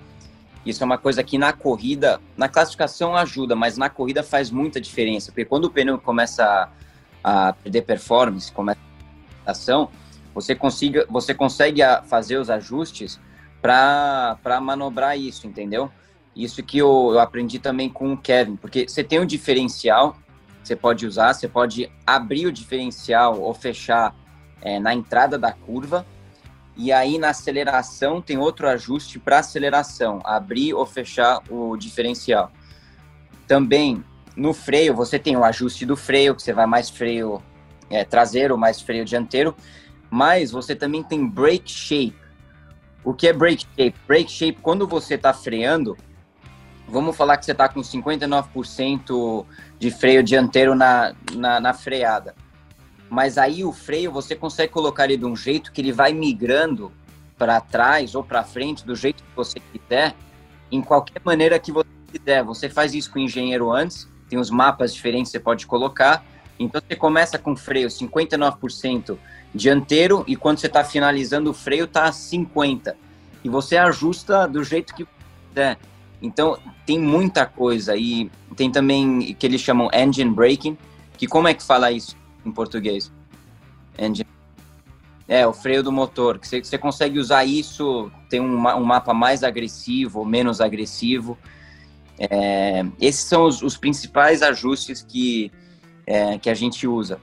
Isso 0.64 0.80
é 0.80 0.86
uma 0.86 0.96
coisa 0.96 1.24
que 1.24 1.36
na 1.36 1.52
corrida, 1.52 2.20
na 2.36 2.48
classificação 2.48 3.16
ajuda, 3.16 3.56
mas 3.56 3.76
na 3.76 3.90
corrida 3.90 4.22
faz 4.22 4.48
muita 4.48 4.80
diferença, 4.80 5.32
porque 5.32 5.44
quando 5.44 5.64
o 5.64 5.70
pneu 5.70 5.98
começa 5.98 6.70
a, 7.24 7.48
a 7.48 7.52
perder 7.52 7.82
performance, 7.82 8.52
começa 8.52 8.78
a 9.44 9.50
ação, 9.50 9.90
você, 10.32 10.54
consiga, 10.54 11.04
você 11.10 11.34
consegue 11.34 11.80
fazer 12.06 12.36
os 12.36 12.48
ajustes 12.48 13.18
para 13.60 14.60
manobrar 14.62 15.18
isso, 15.18 15.48
entendeu? 15.48 15.90
Isso 16.34 16.62
que 16.62 16.78
eu, 16.78 17.10
eu 17.12 17.18
aprendi 17.18 17.58
também 17.58 17.90
com 17.90 18.12
o 18.12 18.16
Kevin, 18.16 18.54
porque 18.54 18.86
você 18.88 19.02
tem 19.02 19.18
um 19.18 19.26
diferencial, 19.26 20.16
você 20.62 20.76
pode 20.76 21.06
usar, 21.06 21.32
você 21.32 21.48
pode 21.48 21.90
abrir 22.06 22.46
o 22.46 22.52
diferencial 22.52 23.40
ou 23.40 23.52
fechar 23.52 24.14
é, 24.62 24.78
na 24.78 24.94
entrada 24.94 25.38
da 25.38 25.52
curva. 25.52 26.06
E 26.76 26.90
aí 26.92 27.18
na 27.18 27.30
aceleração 27.30 28.20
tem 28.20 28.36
outro 28.36 28.68
ajuste 28.68 29.18
para 29.18 29.38
aceleração, 29.38 30.20
abrir 30.24 30.74
ou 30.74 30.84
fechar 30.84 31.40
o 31.48 31.76
diferencial. 31.76 32.50
Também 33.46 34.02
no 34.36 34.52
freio 34.52 34.94
você 34.94 35.18
tem 35.18 35.36
o 35.36 35.44
ajuste 35.44 35.86
do 35.86 35.96
freio, 35.96 36.34
que 36.34 36.42
você 36.42 36.52
vai 36.52 36.66
mais 36.66 36.90
freio 36.90 37.40
é, 37.88 38.04
traseiro, 38.04 38.58
mais 38.58 38.80
freio 38.80 39.04
dianteiro, 39.04 39.54
mas 40.10 40.50
você 40.50 40.74
também 40.74 41.02
tem 41.02 41.24
brake 41.26 41.70
shape. 41.70 42.16
O 43.04 43.14
que 43.14 43.28
é 43.28 43.32
brake 43.32 43.66
shape? 43.76 43.96
Brake 44.08 44.30
shape, 44.30 44.58
quando 44.60 44.88
você 44.88 45.14
está 45.14 45.32
freando, 45.32 45.96
vamos 46.88 47.16
falar 47.16 47.36
que 47.36 47.44
você 47.44 47.52
está 47.52 47.68
com 47.68 47.80
59% 47.82 49.46
de 49.78 49.90
freio 49.92 50.24
dianteiro 50.24 50.74
na, 50.74 51.14
na, 51.34 51.60
na 51.60 51.72
freada 51.72 52.34
mas 53.14 53.38
aí 53.38 53.64
o 53.64 53.72
freio 53.72 54.10
você 54.10 54.34
consegue 54.34 54.72
colocar 54.72 55.04
ele 55.04 55.16
de 55.16 55.24
um 55.24 55.36
jeito 55.36 55.70
que 55.70 55.80
ele 55.80 55.92
vai 55.92 56.12
migrando 56.12 56.90
para 57.38 57.60
trás 57.60 58.16
ou 58.16 58.24
para 58.24 58.42
frente 58.42 58.84
do 58.84 58.96
jeito 58.96 59.22
que 59.22 59.36
você 59.36 59.60
quiser, 59.72 60.14
em 60.70 60.82
qualquer 60.82 61.22
maneira 61.24 61.56
que 61.58 61.70
você 61.70 61.88
quiser. 62.10 62.42
Você 62.42 62.68
faz 62.68 62.92
isso 62.92 63.12
com 63.12 63.20
o 63.20 63.22
engenheiro 63.22 63.70
antes, 63.70 64.08
tem 64.28 64.36
os 64.36 64.50
mapas 64.50 64.92
diferentes 64.92 65.30
que 65.30 65.38
você 65.38 65.42
pode 65.42 65.64
colocar. 65.64 66.24
Então 66.58 66.80
você 66.80 66.96
começa 66.96 67.38
com 67.38 67.54
freio 67.54 67.88
59% 67.88 69.16
dianteiro 69.54 70.24
e 70.26 70.34
quando 70.34 70.58
você 70.58 70.66
está 70.66 70.82
finalizando 70.82 71.50
o 71.50 71.54
freio 71.54 71.84
está 71.84 72.10
50 72.10 72.96
e 73.44 73.48
você 73.48 73.76
ajusta 73.76 74.48
do 74.48 74.64
jeito 74.64 74.92
que 74.92 75.06
quiser. 75.48 75.78
Então 76.20 76.58
tem 76.84 76.98
muita 76.98 77.46
coisa 77.46 77.96
e 77.96 78.28
tem 78.56 78.72
também 78.72 79.34
que 79.34 79.46
eles 79.46 79.60
chamam 79.60 79.88
engine 79.94 80.30
braking, 80.30 80.76
que 81.16 81.28
como 81.28 81.46
é 81.46 81.54
que 81.54 81.62
fala 81.62 81.92
isso? 81.92 82.23
Em 82.44 82.52
português. 82.52 83.12
Engine. 83.98 84.28
É, 85.26 85.46
o 85.46 85.52
freio 85.54 85.82
do 85.82 85.90
motor, 85.90 86.38
que 86.38 86.46
você, 86.46 86.76
consegue 86.76 87.18
usar 87.18 87.44
isso, 87.44 88.10
tem 88.28 88.40
um, 88.40 88.56
um, 88.56 88.84
mapa 88.84 89.14
mais 89.14 89.42
agressivo 89.42 90.24
menos 90.24 90.60
agressivo. 90.60 91.38
É, 92.18 92.84
esses 93.00 93.24
são 93.24 93.44
os, 93.44 93.62
os, 93.62 93.76
principais 93.76 94.42
ajustes 94.42 95.02
que, 95.02 95.50
é, 96.06 96.38
que 96.38 96.50
a 96.50 96.54
gente 96.54 96.86
usa. 96.86 97.18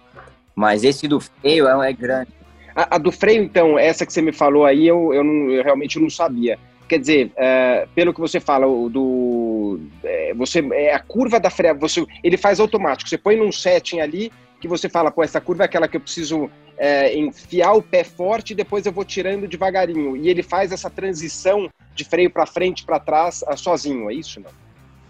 Mas 0.55 0.83
esse 0.83 1.07
do 1.07 1.19
freio 1.19 1.67
é, 1.67 1.89
é 1.89 1.93
grande. 1.93 2.31
A, 2.75 2.95
a, 2.95 2.97
do 2.97 3.11
freio, 3.11 3.43
então, 3.43 3.77
essa 3.77 4.05
que 4.05 4.11
você 4.11 4.21
me 4.21 4.33
falou 4.33 4.65
aí, 4.65 4.87
eu, 4.87 5.13
eu, 5.13 5.23
não, 5.23 5.51
eu 5.51 5.63
realmente 5.63 5.99
não 5.99 6.09
sabia. 6.09 6.57
Quer 6.87 6.99
dizer, 6.99 7.31
é, 7.37 7.87
pelo 7.93 8.13
que 8.13 8.19
você 8.19 8.39
fala, 8.39 8.65
do, 8.89 9.79
é, 10.03 10.33
você 10.33 10.59
é 10.73 10.95
a 10.95 10.99
curva 10.99 11.39
da 11.39 11.51
freio, 11.51 11.77
você, 11.77 12.05
ele 12.23 12.35
faz 12.35 12.59
automático. 12.59 13.09
Você 13.09 13.17
põe 13.17 13.35
num 13.37 13.51
setting 13.51 13.99
ali 13.99 14.31
que 14.61 14.67
você 14.67 14.87
fala, 14.87 15.11
pô, 15.11 15.23
essa 15.23 15.41
curva 15.41 15.63
é 15.63 15.65
aquela 15.65 15.87
que 15.87 15.97
eu 15.97 16.01
preciso 16.01 16.49
é, 16.77 17.17
enfiar 17.17 17.73
o 17.73 17.81
pé 17.81 18.03
forte 18.03 18.51
e 18.51 18.55
depois 18.55 18.85
eu 18.85 18.91
vou 18.91 19.03
tirando 19.03 19.47
devagarinho. 19.47 20.15
E 20.15 20.29
ele 20.29 20.43
faz 20.43 20.71
essa 20.71 20.89
transição 20.89 21.67
de 21.95 22.05
freio 22.05 22.29
para 22.29 22.45
frente, 22.45 22.85
para 22.85 22.99
trás, 22.99 23.43
ah, 23.47 23.57
sozinho, 23.57 24.09
é 24.09 24.13
isso, 24.13 24.39
não? 24.39 24.51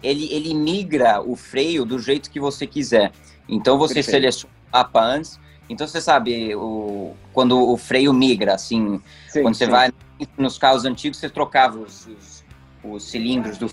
Ele, 0.02 0.32
ele 0.32 0.54
migra 0.54 1.20
o 1.20 1.36
freio 1.36 1.84
do 1.84 1.98
jeito 1.98 2.30
que 2.30 2.40
você 2.40 2.66
quiser. 2.66 3.12
Então 3.46 3.78
você 3.78 3.94
Perfeito. 3.94 4.14
seleciona 4.14 4.54
o 4.72 4.76
mapa 4.76 5.00
antes. 5.00 5.38
Então 5.68 5.86
você 5.86 6.00
sabe, 6.00 6.54
o, 6.56 7.14
quando 7.32 7.56
o 7.60 7.76
freio 7.76 8.12
migra, 8.12 8.54
assim, 8.54 9.00
sim, 9.28 9.42
quando 9.42 9.54
você 9.54 9.66
sim. 9.66 9.70
vai 9.70 9.92
nos 10.36 10.58
carros 10.58 10.84
antigos, 10.84 11.18
você 11.18 11.28
trocava 11.28 11.78
os, 11.78 12.06
os, 12.06 12.44
os 12.82 13.04
cilindros 13.04 13.58
do 13.58 13.70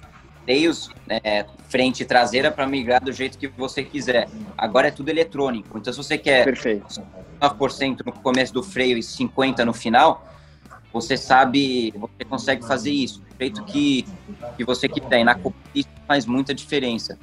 freios 0.50 0.90
é, 1.08 1.46
frente 1.68 2.02
e 2.02 2.06
traseira 2.06 2.50
para 2.50 2.66
migrar 2.66 3.04
do 3.04 3.14
jeito 3.14 3.38
que 3.38 3.48
você 3.48 3.84
quiser. 3.84 4.28
Agora 4.58 4.88
é 4.88 4.92
tudo 4.92 5.10
eletrônico. 5.10 5.78
Então, 5.78 5.94
se 5.94 5.98
você 5.98 6.18
quer 6.18 6.44
Perfeito. 6.44 7.04
9% 7.40 8.04
no 8.04 8.12
começo 8.12 8.52
do 8.52 8.64
freio 8.64 8.98
e 8.98 9.02
50% 9.02 9.64
no 9.64 9.74
final, 9.74 10.28
você 10.92 11.16
sabe, 11.16 11.94
você 11.96 12.26
consegue 12.28 12.66
fazer 12.66 12.90
isso 12.90 13.20
do 13.20 13.38
jeito 13.38 13.64
que, 13.66 14.08
que 14.58 14.66
você 14.66 14.90
quiser. 14.90 15.20
E 15.20 15.24
na 15.24 15.38
isso 15.76 15.90
faz 16.08 16.26
muita 16.26 16.52
diferença. 16.52 17.20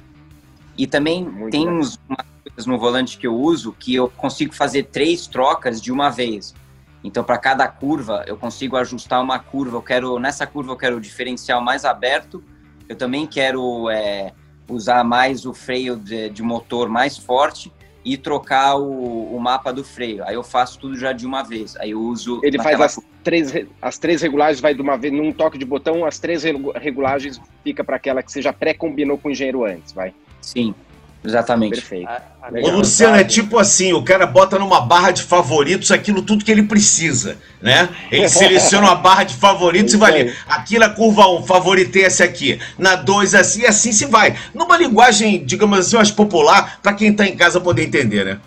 E 0.77 0.87
também 0.87 1.25
Muito 1.25 1.51
tem 1.51 1.67
uns, 1.67 1.99
umas 2.07 2.25
coisas 2.41 2.65
no 2.65 2.79
volante 2.79 3.17
que 3.17 3.27
eu 3.27 3.35
uso 3.35 3.73
que 3.73 3.93
eu 3.93 4.07
consigo 4.07 4.55
fazer 4.55 4.83
três 4.83 5.27
trocas 5.27 5.81
de 5.81 5.91
uma 5.91 6.09
vez. 6.09 6.55
Então, 7.03 7.25
para 7.25 7.37
cada 7.37 7.67
curva, 7.67 8.23
eu 8.25 8.37
consigo 8.37 8.77
ajustar 8.77 9.21
uma 9.21 9.37
curva. 9.37 9.75
Eu 9.75 9.81
quero 9.81 10.17
nessa 10.17 10.47
curva 10.47 10.71
eu 10.71 10.77
quero 10.77 10.95
o 10.95 11.01
diferencial 11.01 11.61
mais 11.61 11.83
aberto 11.83 12.41
eu 12.87 12.95
também 12.95 13.25
quero 13.25 13.89
é, 13.89 14.31
usar 14.69 15.03
mais 15.03 15.45
o 15.45 15.53
freio 15.53 15.95
de, 15.95 16.29
de, 16.29 16.43
motor 16.43 16.89
mais 16.89 17.17
forte 17.17 17.71
e 18.03 18.17
trocar 18.17 18.75
o, 18.77 19.35
o, 19.35 19.39
mapa 19.39 19.71
do 19.73 19.83
freio. 19.83 20.23
Aí 20.25 20.35
eu 20.35 20.43
faço 20.43 20.79
tudo 20.79 20.97
já 20.97 21.11
de 21.11 21.25
uma 21.25 21.43
vez. 21.43 21.75
Aí 21.77 21.91
eu 21.91 21.99
uso. 21.99 22.39
Ele 22.43 22.61
faz 22.61 22.79
as 22.79 22.99
três, 23.23 23.53
as 23.81 23.97
três 23.97 24.21
regulagens 24.21 24.61
vai 24.61 24.73
de 24.73 24.81
uma 24.81 24.97
vez, 24.97 25.13
num 25.13 25.31
toque 25.33 25.57
de 25.57 25.65
botão, 25.65 26.05
as 26.05 26.17
três 26.17 26.43
regulagens 26.75 27.41
fica 27.63 27.83
para 27.83 27.97
aquela 27.97 28.23
que 28.23 28.31
você 28.31 28.41
já 28.41 28.53
pré-combinou 28.53 29.17
com 29.17 29.27
o 29.27 29.31
engenheiro 29.31 29.65
antes, 29.65 29.91
vai? 29.91 30.13
Sim, 30.41 30.73
exatamente. 31.27 31.75
Perfeito. 31.75 32.07
A, 32.07 32.21
a 32.41 32.51
o 32.51 32.69
Luciano 32.77 33.15
é 33.15 33.23
tipo 33.23 33.59
assim, 33.59 33.93
o 33.93 34.03
cara 34.03 34.25
bota 34.25 34.57
numa 34.57 34.81
barra 34.81 35.11
de 35.11 35.23
favoritos 35.23 35.91
aquilo 35.91 36.21
tudo 36.21 36.43
que 36.43 36.51
ele 36.51 36.63
precisa, 36.63 37.37
né? 37.61 37.89
Ele 38.11 38.27
seleciona 38.29 38.87
uma 38.87 38.95
barra 38.95 39.23
de 39.23 39.35
favoritos 39.35 39.93
e 39.95 39.97
vai 39.97 40.21
ali. 40.21 40.33
Aqui 40.47 40.79
na 40.79 40.89
curva 40.89 41.27
1, 41.27 41.43
favoritei 41.43 42.03
esse 42.03 42.23
aqui. 42.23 42.59
Na 42.77 42.95
2, 42.95 43.35
assim, 43.35 43.61
e 43.61 43.65
assim 43.65 43.91
se 43.91 44.05
vai. 44.05 44.35
Numa 44.53 44.77
linguagem, 44.77 45.43
digamos 45.45 45.79
assim, 45.79 45.97
mais 45.97 46.11
popular, 46.11 46.79
para 46.81 46.93
quem 46.93 47.13
tá 47.13 47.25
em 47.25 47.35
casa 47.35 47.59
poder 47.59 47.83
entender, 47.83 48.25
né? 48.25 48.39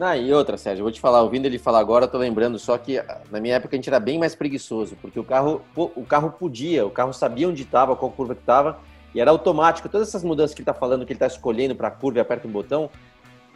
Ah, 0.00 0.16
e 0.16 0.32
outra, 0.32 0.56
Sérgio, 0.56 0.80
eu 0.80 0.84
vou 0.84 0.92
te 0.92 1.00
falar, 1.00 1.22
ouvindo 1.22 1.46
ele 1.46 1.58
falar 1.58 1.78
agora, 1.78 2.04
eu 2.04 2.08
tô 2.08 2.18
lembrando 2.18 2.58
só 2.58 2.76
que 2.76 3.00
na 3.30 3.40
minha 3.40 3.54
época 3.54 3.74
a 3.74 3.78
gente 3.78 3.88
era 3.88 4.00
bem 4.00 4.18
mais 4.18 4.34
preguiçoso, 4.34 4.96
porque 5.00 5.18
o 5.20 5.24
carro, 5.24 5.62
o 5.76 6.04
carro 6.04 6.30
podia, 6.30 6.84
o 6.84 6.90
carro 6.90 7.12
sabia 7.12 7.48
onde 7.48 7.62
estava, 7.62 7.94
qual 7.94 8.10
curva 8.10 8.34
que 8.34 8.42
estava, 8.42 8.78
e 9.14 9.20
era 9.20 9.30
automático. 9.30 9.88
Todas 9.88 10.08
essas 10.08 10.24
mudanças 10.24 10.54
que 10.54 10.60
ele 10.60 10.68
está 10.68 10.74
falando, 10.74 11.06
que 11.06 11.12
ele 11.12 11.16
está 11.16 11.26
escolhendo 11.26 11.74
para 11.74 11.88
a 11.88 11.90
curva 11.90 12.18
e 12.18 12.20
aperta 12.20 12.48
um 12.48 12.50
botão, 12.50 12.90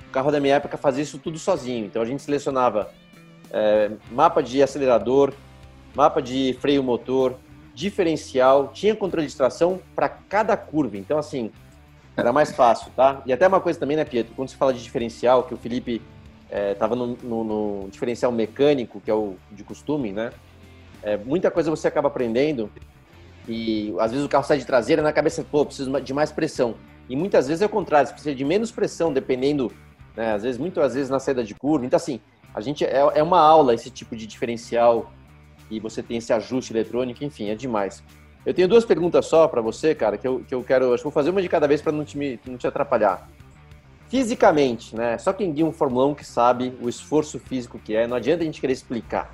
o 0.08 0.10
carro 0.10 0.30
da 0.30 0.40
minha 0.40 0.54
época 0.54 0.76
fazia 0.76 1.02
isso 1.02 1.18
tudo 1.18 1.38
sozinho. 1.38 1.86
Então 1.86 2.00
a 2.00 2.04
gente 2.04 2.22
selecionava 2.22 2.90
é, 3.50 3.90
mapa 4.10 4.42
de 4.42 4.62
acelerador, 4.62 5.32
mapa 5.94 6.22
de 6.22 6.56
freio 6.60 6.82
motor, 6.82 7.36
diferencial, 7.74 8.72
tinha 8.72 8.94
controle 8.94 9.26
de 9.26 9.36
tração 9.36 9.80
para 9.94 10.08
cada 10.08 10.56
curva. 10.56 10.96
Então, 10.96 11.18
assim, 11.18 11.50
era 12.16 12.32
mais 12.32 12.52
fácil, 12.52 12.90
tá? 12.96 13.22
E 13.24 13.32
até 13.32 13.46
uma 13.46 13.60
coisa 13.60 13.78
também, 13.78 13.96
né, 13.96 14.04
Pietro? 14.04 14.34
Quando 14.34 14.48
se 14.48 14.56
fala 14.56 14.74
de 14.74 14.82
diferencial, 14.82 15.44
que 15.44 15.54
o 15.54 15.56
Felipe 15.56 16.02
estava 16.72 16.94
é, 16.94 16.98
no, 16.98 17.06
no, 17.22 17.44
no, 17.44 17.88
diferencial 17.88 18.32
mecânico, 18.32 19.00
que 19.00 19.10
é 19.10 19.14
o 19.14 19.36
de 19.52 19.62
costume, 19.62 20.12
né? 20.12 20.32
É, 21.02 21.16
muita 21.16 21.50
coisa 21.50 21.70
você 21.70 21.86
acaba 21.86 22.08
aprendendo 22.08 22.68
e 23.48 23.94
às 23.98 24.10
vezes 24.10 24.26
o 24.26 24.28
carro 24.28 24.44
sai 24.44 24.58
de 24.58 24.64
traseira 24.64 25.02
na 25.02 25.12
cabeça, 25.12 25.44
pô, 25.50 25.64
preciso 25.64 26.00
de 26.00 26.12
mais 26.12 26.30
pressão. 26.30 26.74
E 27.08 27.16
muitas 27.16 27.48
vezes 27.48 27.62
é 27.62 27.66
o 27.66 27.68
contrário, 27.68 28.06
você 28.06 28.12
precisa 28.12 28.34
de 28.34 28.44
menos 28.44 28.70
pressão, 28.70 29.12
dependendo, 29.12 29.72
né? 30.14 30.34
Às 30.34 30.42
vezes, 30.42 30.58
muitas 30.58 30.94
vezes 30.94 31.08
na 31.08 31.18
saída 31.18 31.42
de 31.42 31.54
curva. 31.54 31.86
Então, 31.86 31.96
assim, 31.96 32.20
a 32.54 32.60
gente 32.60 32.84
é, 32.84 32.98
é 33.14 33.22
uma 33.22 33.40
aula 33.40 33.74
esse 33.74 33.90
tipo 33.90 34.14
de 34.14 34.26
diferencial 34.26 35.12
e 35.70 35.80
você 35.80 36.02
tem 36.02 36.18
esse 36.18 36.32
ajuste 36.32 36.72
eletrônico, 36.72 37.24
enfim, 37.24 37.48
é 37.48 37.54
demais. 37.54 38.02
Eu 38.44 38.52
tenho 38.52 38.68
duas 38.68 38.84
perguntas 38.84 39.26
só 39.26 39.46
para 39.48 39.60
você, 39.60 39.94
cara, 39.94 40.18
que 40.18 40.26
eu, 40.26 40.40
que 40.46 40.54
eu 40.54 40.62
quero. 40.62 40.92
Acho 40.92 40.98
que 40.98 41.04
vou 41.04 41.12
fazer 41.12 41.30
uma 41.30 41.40
de 41.40 41.48
cada 41.48 41.66
vez 41.66 41.80
para 41.80 41.92
não 41.92 42.04
te, 42.04 42.40
não 42.46 42.56
te 42.56 42.66
atrapalhar 42.66 43.28
fisicamente, 44.08 44.96
né? 44.96 45.18
Só 45.18 45.32
quem 45.32 45.52
guia 45.52 45.66
um 45.66 45.72
Fórmula 45.72 46.06
1 46.06 46.14
que 46.14 46.24
sabe 46.24 46.72
o 46.80 46.88
esforço 46.88 47.38
físico 47.38 47.78
que 47.78 47.94
é. 47.94 48.06
Não 48.06 48.16
adianta 48.16 48.42
a 48.42 48.46
gente 48.46 48.60
querer 48.60 48.72
explicar. 48.72 49.30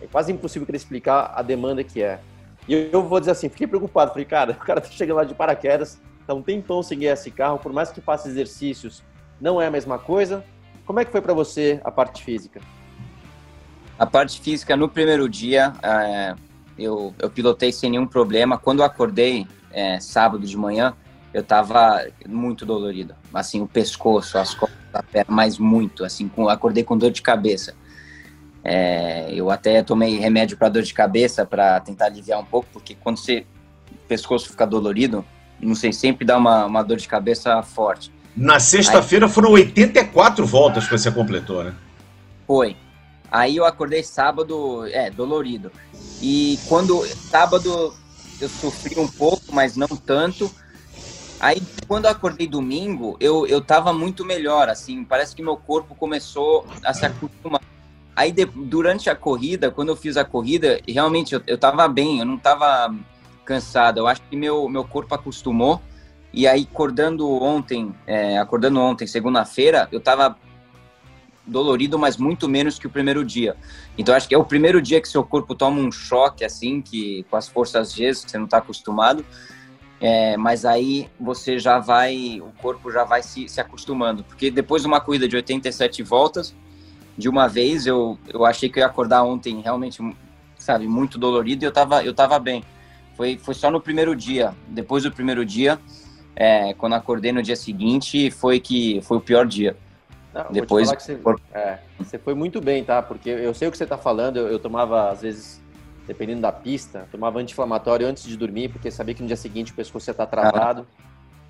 É 0.00 0.06
quase 0.06 0.32
impossível 0.32 0.66
querer 0.66 0.78
explicar 0.78 1.32
a 1.34 1.42
demanda 1.42 1.84
que 1.84 2.02
é. 2.02 2.20
E 2.68 2.90
eu 2.92 3.02
vou 3.02 3.20
dizer 3.20 3.32
assim, 3.32 3.48
fiquei 3.48 3.66
preocupado. 3.66 4.10
Falei, 4.12 4.24
cara, 4.24 4.52
o 4.60 4.64
cara 4.64 4.80
tá 4.80 4.88
chegando 4.88 5.16
lá 5.16 5.24
de 5.24 5.34
paraquedas, 5.34 6.00
tá 6.26 6.34
um 6.34 6.42
tempão 6.42 6.82
sem 6.82 6.98
guiar 6.98 7.14
esse 7.14 7.30
carro, 7.30 7.58
por 7.58 7.72
mais 7.72 7.90
que 7.90 8.00
faça 8.00 8.28
exercícios, 8.28 9.02
não 9.40 9.60
é 9.60 9.66
a 9.66 9.70
mesma 9.70 9.98
coisa. 9.98 10.44
Como 10.86 11.00
é 11.00 11.04
que 11.04 11.12
foi 11.12 11.20
para 11.20 11.32
você 11.32 11.80
a 11.84 11.90
parte 11.90 12.22
física? 12.22 12.60
A 13.98 14.06
parte 14.06 14.40
física, 14.40 14.76
no 14.76 14.88
primeiro 14.88 15.28
dia, 15.28 15.72
é, 15.82 16.34
eu, 16.78 17.14
eu 17.18 17.30
pilotei 17.30 17.72
sem 17.72 17.90
nenhum 17.90 18.06
problema. 18.06 18.58
Quando 18.58 18.80
eu 18.80 18.84
acordei, 18.84 19.46
é, 19.70 20.00
sábado 20.00 20.46
de 20.46 20.56
manhã, 20.56 20.94
eu 21.32 21.42
tava 21.42 22.04
muito 22.28 22.66
dolorido. 22.66 23.14
Assim, 23.32 23.60
o 23.60 23.66
pescoço, 23.66 24.38
as 24.38 24.54
costas 24.54 24.78
da 24.92 25.02
perna, 25.02 25.34
mas 25.34 25.58
muito, 25.58 26.04
assim, 26.04 26.28
com, 26.28 26.48
acordei 26.48 26.84
com 26.84 26.96
dor 26.96 27.10
de 27.10 27.22
cabeça. 27.22 27.74
É, 28.64 29.26
eu 29.30 29.50
até 29.50 29.82
tomei 29.82 30.18
remédio 30.18 30.56
para 30.56 30.70
dor 30.70 30.82
de 30.82 30.94
cabeça 30.94 31.44
para 31.44 31.78
tentar 31.80 32.06
aliviar 32.06 32.40
um 32.40 32.44
pouco, 32.44 32.66
porque 32.72 32.94
quando 32.94 33.18
você, 33.18 33.44
o 33.92 34.08
pescoço 34.08 34.48
fica 34.48 34.66
dolorido, 34.66 35.22
não 35.60 35.74
sei, 35.74 35.92
sempre 35.92 36.24
dá 36.24 36.38
uma, 36.38 36.64
uma 36.64 36.82
dor 36.82 36.96
de 36.96 37.06
cabeça 37.06 37.62
forte. 37.62 38.10
Na 38.34 38.58
sexta-feira 38.58 39.28
foram 39.28 39.50
84 39.52 40.44
voltas 40.46 40.84
que 40.88 40.96
você 40.96 41.10
completou, 41.10 41.62
né? 41.62 41.74
Foi. 42.46 42.76
Aí 43.30 43.56
eu 43.56 43.64
acordei 43.64 44.02
sábado, 44.02 44.86
é, 44.86 45.10
dolorido. 45.10 45.70
E 46.20 46.58
quando, 46.68 47.04
sábado, 47.06 47.94
eu 48.40 48.48
sofri 48.48 48.98
um 48.98 49.08
pouco, 49.08 49.52
mas 49.52 49.76
não 49.76 49.88
tanto. 49.88 50.50
Aí, 51.38 51.62
quando 51.86 52.06
eu 52.06 52.10
acordei 52.10 52.46
domingo, 52.46 53.16
eu, 53.20 53.46
eu 53.46 53.60
tava 53.60 53.92
muito 53.92 54.24
melhor, 54.24 54.68
assim, 54.68 55.04
parece 55.04 55.34
que 55.34 55.42
meu 55.42 55.56
corpo 55.56 55.94
começou 55.94 56.66
a 56.82 56.94
se 56.94 57.04
acostumar. 57.04 57.60
Aí, 58.16 58.30
de, 58.30 58.44
durante 58.44 59.10
a 59.10 59.16
corrida, 59.16 59.70
quando 59.70 59.88
eu 59.88 59.96
fiz 59.96 60.16
a 60.16 60.24
corrida, 60.24 60.80
realmente 60.86 61.34
eu, 61.34 61.42
eu 61.46 61.58
tava 61.58 61.86
bem, 61.88 62.20
eu 62.20 62.26
não 62.26 62.38
tava 62.38 62.94
cansado. 63.44 63.98
Eu 63.98 64.06
acho 64.06 64.22
que 64.22 64.36
meu, 64.36 64.68
meu 64.68 64.84
corpo 64.84 65.14
acostumou. 65.14 65.80
E 66.32 66.46
aí, 66.46 66.66
acordando 66.70 67.28
ontem, 67.30 67.94
é, 68.06 68.38
acordando 68.38 68.80
ontem, 68.80 69.06
segunda-feira, 69.06 69.88
eu 69.92 70.00
tava 70.00 70.36
dolorido, 71.46 71.98
mas 71.98 72.16
muito 72.16 72.48
menos 72.48 72.78
que 72.78 72.86
o 72.86 72.90
primeiro 72.90 73.24
dia. 73.24 73.56
Então, 73.98 74.14
acho 74.14 74.28
que 74.28 74.34
é 74.34 74.38
o 74.38 74.44
primeiro 74.44 74.80
dia 74.80 75.00
que 75.00 75.08
seu 75.08 75.22
corpo 75.22 75.54
toma 75.54 75.80
um 75.80 75.92
choque, 75.92 76.44
assim, 76.44 76.80
que 76.80 77.24
com 77.30 77.36
as 77.36 77.48
forças 77.48 77.92
G, 77.92 78.10
que 78.10 78.30
você 78.30 78.38
não 78.38 78.46
tá 78.46 78.58
acostumado. 78.58 79.24
É, 80.00 80.36
mas 80.36 80.64
aí 80.64 81.08
você 81.18 81.58
já 81.58 81.78
vai, 81.78 82.40
o 82.40 82.52
corpo 82.60 82.90
já 82.90 83.04
vai 83.04 83.22
se, 83.22 83.48
se 83.48 83.60
acostumando, 83.60 84.24
porque 84.24 84.50
depois 84.50 84.82
de 84.82 84.88
uma 84.88 85.00
corrida 85.00 85.28
de 85.28 85.36
87 85.36 86.02
voltas, 86.02 86.54
de 87.16 87.28
uma 87.28 87.48
vez 87.48 87.86
eu, 87.86 88.18
eu 88.28 88.44
achei 88.44 88.68
que 88.68 88.78
eu 88.78 88.82
ia 88.82 88.86
acordar 88.86 89.22
ontem 89.22 89.60
realmente, 89.60 90.02
sabe, 90.56 90.86
muito 90.86 91.18
dolorido 91.18 91.64
e 91.64 91.66
eu 91.66 91.72
tava, 91.72 92.04
eu 92.04 92.14
tava 92.14 92.38
bem. 92.38 92.64
Foi, 93.16 93.38
foi 93.38 93.54
só 93.54 93.70
no 93.70 93.80
primeiro 93.80 94.14
dia. 94.14 94.54
Depois 94.68 95.04
do 95.04 95.12
primeiro 95.12 95.44
dia, 95.44 95.78
é, 96.34 96.74
quando 96.74 96.94
acordei 96.94 97.32
no 97.32 97.42
dia 97.42 97.56
seguinte, 97.56 98.30
foi 98.30 98.58
que 98.58 99.00
foi 99.02 99.18
o 99.18 99.20
pior 99.20 99.46
dia. 99.46 99.76
Não, 100.32 100.46
Depois 100.50 100.88
você, 100.88 101.16
é, 101.52 101.78
você, 101.96 102.18
foi 102.18 102.34
muito 102.34 102.60
bem, 102.60 102.82
tá? 102.82 103.00
Porque 103.00 103.30
eu 103.30 103.54
sei 103.54 103.68
o 103.68 103.70
que 103.70 103.78
você 103.78 103.86
tá 103.86 103.96
falando, 103.96 104.36
eu, 104.36 104.48
eu 104.48 104.58
tomava 104.58 105.10
às 105.10 105.22
vezes 105.22 105.62
dependendo 106.06 106.40
da 106.40 106.52
pista, 106.52 107.08
tomava 107.10 107.38
anti-inflamatório 107.38 108.06
antes 108.06 108.24
de 108.24 108.36
dormir, 108.36 108.68
porque 108.68 108.90
sabia 108.90 109.14
que 109.14 109.22
no 109.22 109.28
dia 109.28 109.36
seguinte 109.36 109.72
o 109.72 109.74
pescoço 109.74 110.10
ia 110.10 110.12
estar 110.12 110.26
travado. 110.26 110.86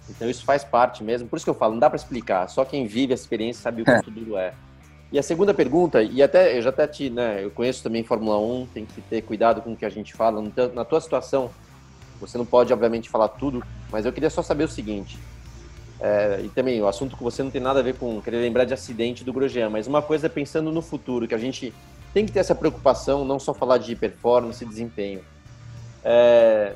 Então 0.08 0.28
isso 0.28 0.44
faz 0.44 0.62
parte 0.62 1.02
mesmo. 1.02 1.28
Por 1.28 1.36
isso 1.36 1.44
que 1.44 1.50
eu 1.50 1.54
falo, 1.54 1.72
não 1.72 1.80
dá 1.80 1.88
para 1.88 1.96
explicar. 1.96 2.46
Só 2.48 2.64
quem 2.64 2.86
vive 2.86 3.12
a 3.12 3.14
experiência 3.14 3.62
sabe 3.62 3.82
o 3.82 3.84
quanto 3.84 4.10
duro 4.12 4.36
é. 4.36 4.52
E 5.14 5.18
a 5.18 5.22
segunda 5.22 5.54
pergunta, 5.54 6.02
e 6.02 6.20
até 6.20 6.58
eu 6.58 6.60
já 6.60 6.70
até 6.70 6.88
te, 6.88 7.08
né, 7.08 7.44
eu 7.44 7.48
conheço 7.48 7.84
também 7.84 8.02
Fórmula 8.02 8.36
1, 8.36 8.66
tem 8.74 8.84
que 8.84 9.00
ter 9.00 9.22
cuidado 9.22 9.62
com 9.62 9.72
o 9.72 9.76
que 9.76 9.84
a 9.84 9.88
gente 9.88 10.12
fala. 10.12 10.42
Na 10.74 10.84
tua 10.84 11.00
situação, 11.00 11.52
você 12.20 12.36
não 12.36 12.44
pode 12.44 12.72
obviamente 12.72 13.08
falar 13.08 13.28
tudo, 13.28 13.62
mas 13.92 14.04
eu 14.04 14.12
queria 14.12 14.28
só 14.28 14.42
saber 14.42 14.64
o 14.64 14.68
seguinte. 14.68 15.16
É, 16.00 16.40
e 16.42 16.48
também 16.48 16.82
o 16.82 16.88
assunto 16.88 17.16
com 17.16 17.22
você 17.22 17.44
não 17.44 17.50
tem 17.52 17.60
nada 17.60 17.78
a 17.78 17.82
ver 17.84 17.94
com 17.94 18.20
querer 18.20 18.38
lembrar 18.38 18.64
de 18.64 18.74
acidente 18.74 19.22
do 19.22 19.32
Grosjean, 19.32 19.70
mas 19.70 19.86
uma 19.86 20.02
coisa 20.02 20.26
é 20.26 20.28
pensando 20.28 20.72
no 20.72 20.82
futuro, 20.82 21.28
que 21.28 21.34
a 21.36 21.38
gente 21.38 21.72
tem 22.12 22.26
que 22.26 22.32
ter 22.32 22.40
essa 22.40 22.52
preocupação, 22.52 23.24
não 23.24 23.38
só 23.38 23.54
falar 23.54 23.78
de 23.78 23.94
performance 23.94 24.64
e 24.64 24.66
desempenho. 24.66 25.20
É... 26.02 26.74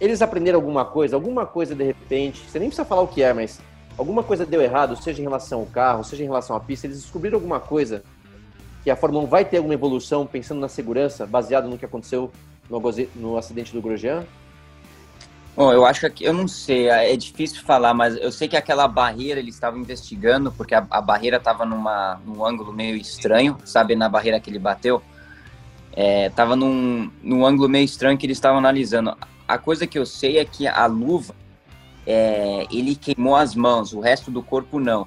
Eles 0.00 0.22
aprenderam 0.22 0.60
alguma 0.60 0.84
coisa, 0.84 1.16
alguma 1.16 1.44
coisa 1.44 1.74
de 1.74 1.82
repente, 1.82 2.48
você 2.48 2.60
nem 2.60 2.68
precisa 2.68 2.84
falar 2.86 3.02
o 3.02 3.08
que 3.08 3.24
é, 3.24 3.32
mas 3.32 3.58
alguma 3.96 4.22
coisa 4.22 4.44
deu 4.44 4.60
errado, 4.60 4.96
seja 4.96 5.20
em 5.20 5.24
relação 5.24 5.60
ao 5.60 5.66
carro, 5.66 6.04
seja 6.04 6.22
em 6.22 6.26
relação 6.26 6.54
à 6.56 6.60
pista, 6.60 6.86
eles 6.86 7.00
descobriram 7.00 7.36
alguma 7.36 7.60
coisa 7.60 8.02
que 8.82 8.90
a 8.90 8.96
Fórmula 8.96 9.24
1 9.24 9.26
vai 9.26 9.44
ter 9.44 9.56
alguma 9.56 9.74
evolução 9.74 10.26
pensando 10.26 10.60
na 10.60 10.68
segurança, 10.68 11.26
baseado 11.26 11.68
no 11.68 11.78
que 11.78 11.84
aconteceu 11.84 12.30
no, 12.68 12.80
no 13.16 13.38
acidente 13.38 13.72
do 13.72 13.80
Grosjean? 13.80 14.24
Bom, 15.56 15.72
eu 15.72 15.86
acho 15.86 16.10
que 16.10 16.24
eu 16.24 16.32
não 16.32 16.48
sei, 16.48 16.88
é 16.88 17.16
difícil 17.16 17.62
falar, 17.62 17.94
mas 17.94 18.16
eu 18.16 18.32
sei 18.32 18.48
que 18.48 18.56
aquela 18.56 18.88
barreira 18.88 19.38
eles 19.38 19.54
estavam 19.54 19.78
investigando, 19.80 20.50
porque 20.50 20.74
a, 20.74 20.84
a 20.90 21.00
barreira 21.00 21.36
estava 21.36 21.64
numa 21.64 22.20
num 22.26 22.44
ângulo 22.44 22.72
meio 22.72 22.96
estranho, 22.96 23.56
sabe, 23.64 23.94
na 23.94 24.08
barreira 24.08 24.40
que 24.40 24.50
ele 24.50 24.58
bateu, 24.58 25.00
estava 26.28 26.54
é, 26.54 26.56
num, 26.56 27.08
num 27.22 27.46
ângulo 27.46 27.68
meio 27.68 27.84
estranho 27.84 28.18
que 28.18 28.26
eles 28.26 28.36
estavam 28.36 28.58
analisando. 28.58 29.16
A 29.46 29.56
coisa 29.56 29.86
que 29.86 29.96
eu 29.96 30.04
sei 30.04 30.38
é 30.38 30.44
que 30.44 30.66
a 30.66 30.86
luva, 30.86 31.32
é, 32.06 32.66
ele 32.70 32.94
queimou 32.94 33.36
as 33.36 33.54
mãos, 33.54 33.92
o 33.92 34.00
resto 34.00 34.30
do 34.30 34.42
corpo 34.42 34.78
não. 34.78 35.06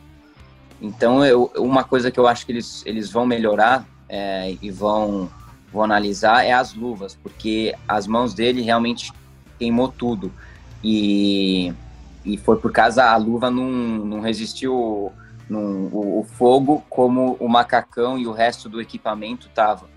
Então, 0.82 1.26
eu, 1.26 1.52
uma 1.58 1.84
coisa 1.84 2.12
que 2.12 2.20
eu 2.20 2.28
acho 2.28 2.46
que 2.46 2.52
eles, 2.52 2.84
eles 2.86 3.12
vão 3.12 3.26
melhorar 3.26 3.86
é, 4.08 4.56
e 4.62 4.70
vão, 4.70 5.30
vão 5.72 5.84
analisar 5.84 6.46
é 6.46 6.54
as 6.54 6.74
luvas, 6.74 7.16
porque 7.16 7.74
as 7.88 8.08
mãos 8.08 8.34
dele 8.34 8.62
realmente 8.62 9.12
queimou 9.58 9.88
tudo. 9.88 10.32
E, 10.84 11.74
e 12.24 12.38
foi 12.38 12.58
por 12.58 12.72
causa 12.72 13.06
a 13.06 13.18
luva 13.18 13.50
não, 13.50 13.66
não 13.66 14.20
resistiu 14.20 15.12
num, 15.50 15.90
o, 15.92 16.20
o, 16.20 16.24
fogo 16.24 16.84
como 16.90 17.36
o 17.40 17.48
macacão 17.48 18.18
e 18.18 18.28
o 18.28 18.32
resto 18.32 18.70
do 18.70 18.80
equipamento 18.80 19.50
tava. 19.50 19.90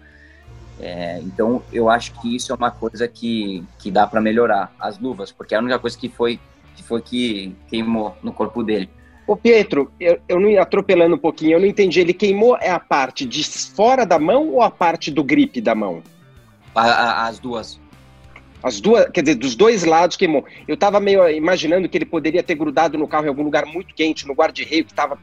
É, 0.79 1.21
então 1.21 1.63
eu 1.71 1.91
acho 1.91 2.19
que 2.21 2.35
isso 2.35 2.53
é 2.53 2.55
uma 2.55 2.71
coisa 2.71 3.07
que, 3.07 3.63
que 3.79 3.91
dá 3.91 4.07
para 4.07 4.21
melhorar 4.21 4.73
as 4.81 4.99
luvas, 4.99 5.31
porque 5.31 5.55
a 5.55 5.59
única 5.59 5.79
coisa 5.79 5.99
que 5.99 6.09
foi 6.09 6.41
que 6.81 6.89
foi 6.89 7.03
que 7.03 7.55
queimou 7.69 8.17
no 8.23 8.33
corpo 8.33 8.63
dele. 8.63 8.89
Ô 9.27 9.37
Pietro, 9.37 9.93
eu, 10.01 10.19
eu 10.29 10.41
não 10.41 10.61
atropelando 10.61 11.15
um 11.15 11.19
pouquinho, 11.19 11.53
eu 11.53 11.61
não 11.61 11.67
entendi. 11.67 12.01
Ele 12.01 12.13
queimou 12.13 12.57
é 12.57 12.71
a 12.71 12.81
parte 12.81 13.25
de 13.25 13.45
fora 13.45 14.05
da 14.05 14.19
mão 14.19 14.49
ou 14.49 14.63
a 14.63 14.71
parte 14.71 15.11
do 15.11 15.23
grip 15.23 15.61
da 15.61 15.75
mão? 15.75 16.03
A, 16.75 16.83
a, 16.83 17.29
as 17.29 17.39
duas. 17.39 17.79
As 18.63 18.81
duas, 18.81 19.09
quer 19.11 19.23
dizer, 19.23 19.37
dos 19.37 19.55
dois 19.55 19.85
lados 19.85 20.17
queimou. 20.17 20.45
Eu 20.67 20.77
tava 20.77 20.99
meio 20.99 21.29
imaginando 21.31 21.89
que 21.89 21.97
ele 21.97 22.05
poderia 22.05 22.43
ter 22.43 22.55
grudado 22.55 22.99
no 22.99 23.07
carro 23.07 23.27
em 23.27 23.29
algum 23.29 23.43
lugar 23.43 23.65
muito 23.65 23.95
quente, 23.95 24.27
no 24.27 24.35
guarda-reio 24.35 24.85
que 24.85 24.93
tava. 24.93 25.19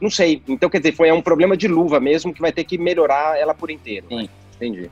Não 0.00 0.10
sei. 0.10 0.42
Então, 0.46 0.68
quer 0.68 0.78
dizer, 0.78 0.92
foi 0.92 1.10
um 1.10 1.22
problema 1.22 1.56
de 1.56 1.66
luva 1.66 1.98
mesmo 1.98 2.34
que 2.34 2.40
vai 2.40 2.52
ter 2.52 2.64
que 2.64 2.76
melhorar 2.76 3.38
ela 3.38 3.54
por 3.54 3.70
inteiro. 3.70 4.06
Sim. 4.08 4.28
Entendi. 4.54 4.90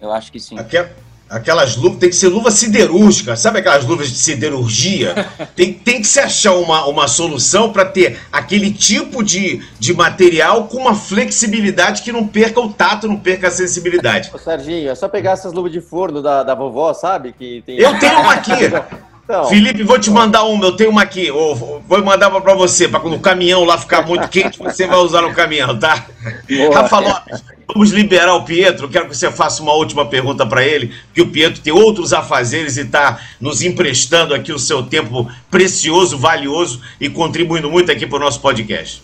Eu 0.00 0.12
acho 0.12 0.32
que 0.32 0.40
sim. 0.40 0.58
Aquela, 0.58 0.90
aquelas 1.32 1.76
luvas, 1.76 1.98
tem 1.98 2.10
que 2.10 2.16
ser 2.16 2.28
luva 2.28 2.50
siderúrgica, 2.50 3.34
sabe 3.34 3.58
aquelas 3.58 3.84
luvas 3.86 4.08
de 4.08 4.18
siderurgia? 4.18 5.26
tem, 5.56 5.72
tem 5.72 6.00
que 6.00 6.06
se 6.06 6.20
achar 6.20 6.54
uma, 6.54 6.86
uma 6.86 7.08
solução 7.08 7.72
para 7.72 7.86
ter 7.86 8.20
aquele 8.30 8.70
tipo 8.70 9.22
de, 9.22 9.62
de 9.80 9.94
material 9.94 10.64
com 10.64 10.76
uma 10.76 10.94
flexibilidade 10.94 12.02
que 12.02 12.12
não 12.12 12.26
perca 12.26 12.60
o 12.60 12.72
tato, 12.72 13.08
não 13.08 13.16
perca 13.16 13.48
a 13.48 13.50
sensibilidade. 13.50 14.30
Ô, 14.32 14.38
Serginho, 14.38 14.90
é 14.90 14.94
só 14.94 15.08
pegar 15.08 15.32
essas 15.32 15.52
luvas 15.52 15.72
de 15.72 15.80
forno 15.80 16.20
da, 16.20 16.42
da 16.42 16.54
vovó, 16.54 16.92
sabe? 16.92 17.32
Que 17.32 17.62
tem... 17.64 17.78
Eu 17.78 17.98
tenho 17.98 18.20
uma 18.20 18.34
aqui! 18.34 18.52
Então, 19.32 19.46
Felipe, 19.46 19.82
vou 19.82 19.98
te 19.98 20.10
mandar 20.10 20.44
uma, 20.44 20.66
eu 20.66 20.76
tenho 20.76 20.90
uma 20.90 21.00
aqui. 21.00 21.30
Vou 21.30 22.04
mandar 22.04 22.28
uma 22.28 22.42
pra 22.42 22.52
você, 22.52 22.86
para 22.86 23.00
quando 23.00 23.14
o 23.14 23.20
caminhão 23.20 23.64
lá 23.64 23.78
ficar 23.78 24.06
muito 24.06 24.28
quente, 24.28 24.58
você 24.58 24.86
vai 24.86 24.98
usar 24.98 25.22
no 25.22 25.32
caminhão, 25.32 25.78
tá? 25.78 26.04
Boa. 26.46 26.74
Rafa 26.74 26.98
Lopes, 26.98 27.42
vamos 27.66 27.92
liberar 27.92 28.34
o 28.34 28.44
Pietro. 28.44 28.90
Quero 28.90 29.08
que 29.08 29.16
você 29.16 29.32
faça 29.32 29.62
uma 29.62 29.72
última 29.72 30.04
pergunta 30.04 30.44
para 30.44 30.62
ele, 30.62 30.92
que 31.14 31.22
o 31.22 31.28
Pietro 31.28 31.62
tem 31.62 31.72
outros 31.72 32.12
afazeres 32.12 32.76
e 32.76 32.82
está 32.82 33.20
nos 33.40 33.62
emprestando 33.62 34.34
aqui 34.34 34.52
o 34.52 34.58
seu 34.58 34.82
tempo 34.82 35.26
precioso, 35.50 36.18
valioso 36.18 36.82
e 37.00 37.08
contribuindo 37.08 37.70
muito 37.70 37.90
aqui 37.90 38.06
para 38.06 38.16
o 38.16 38.20
nosso 38.20 38.38
podcast. 38.38 39.02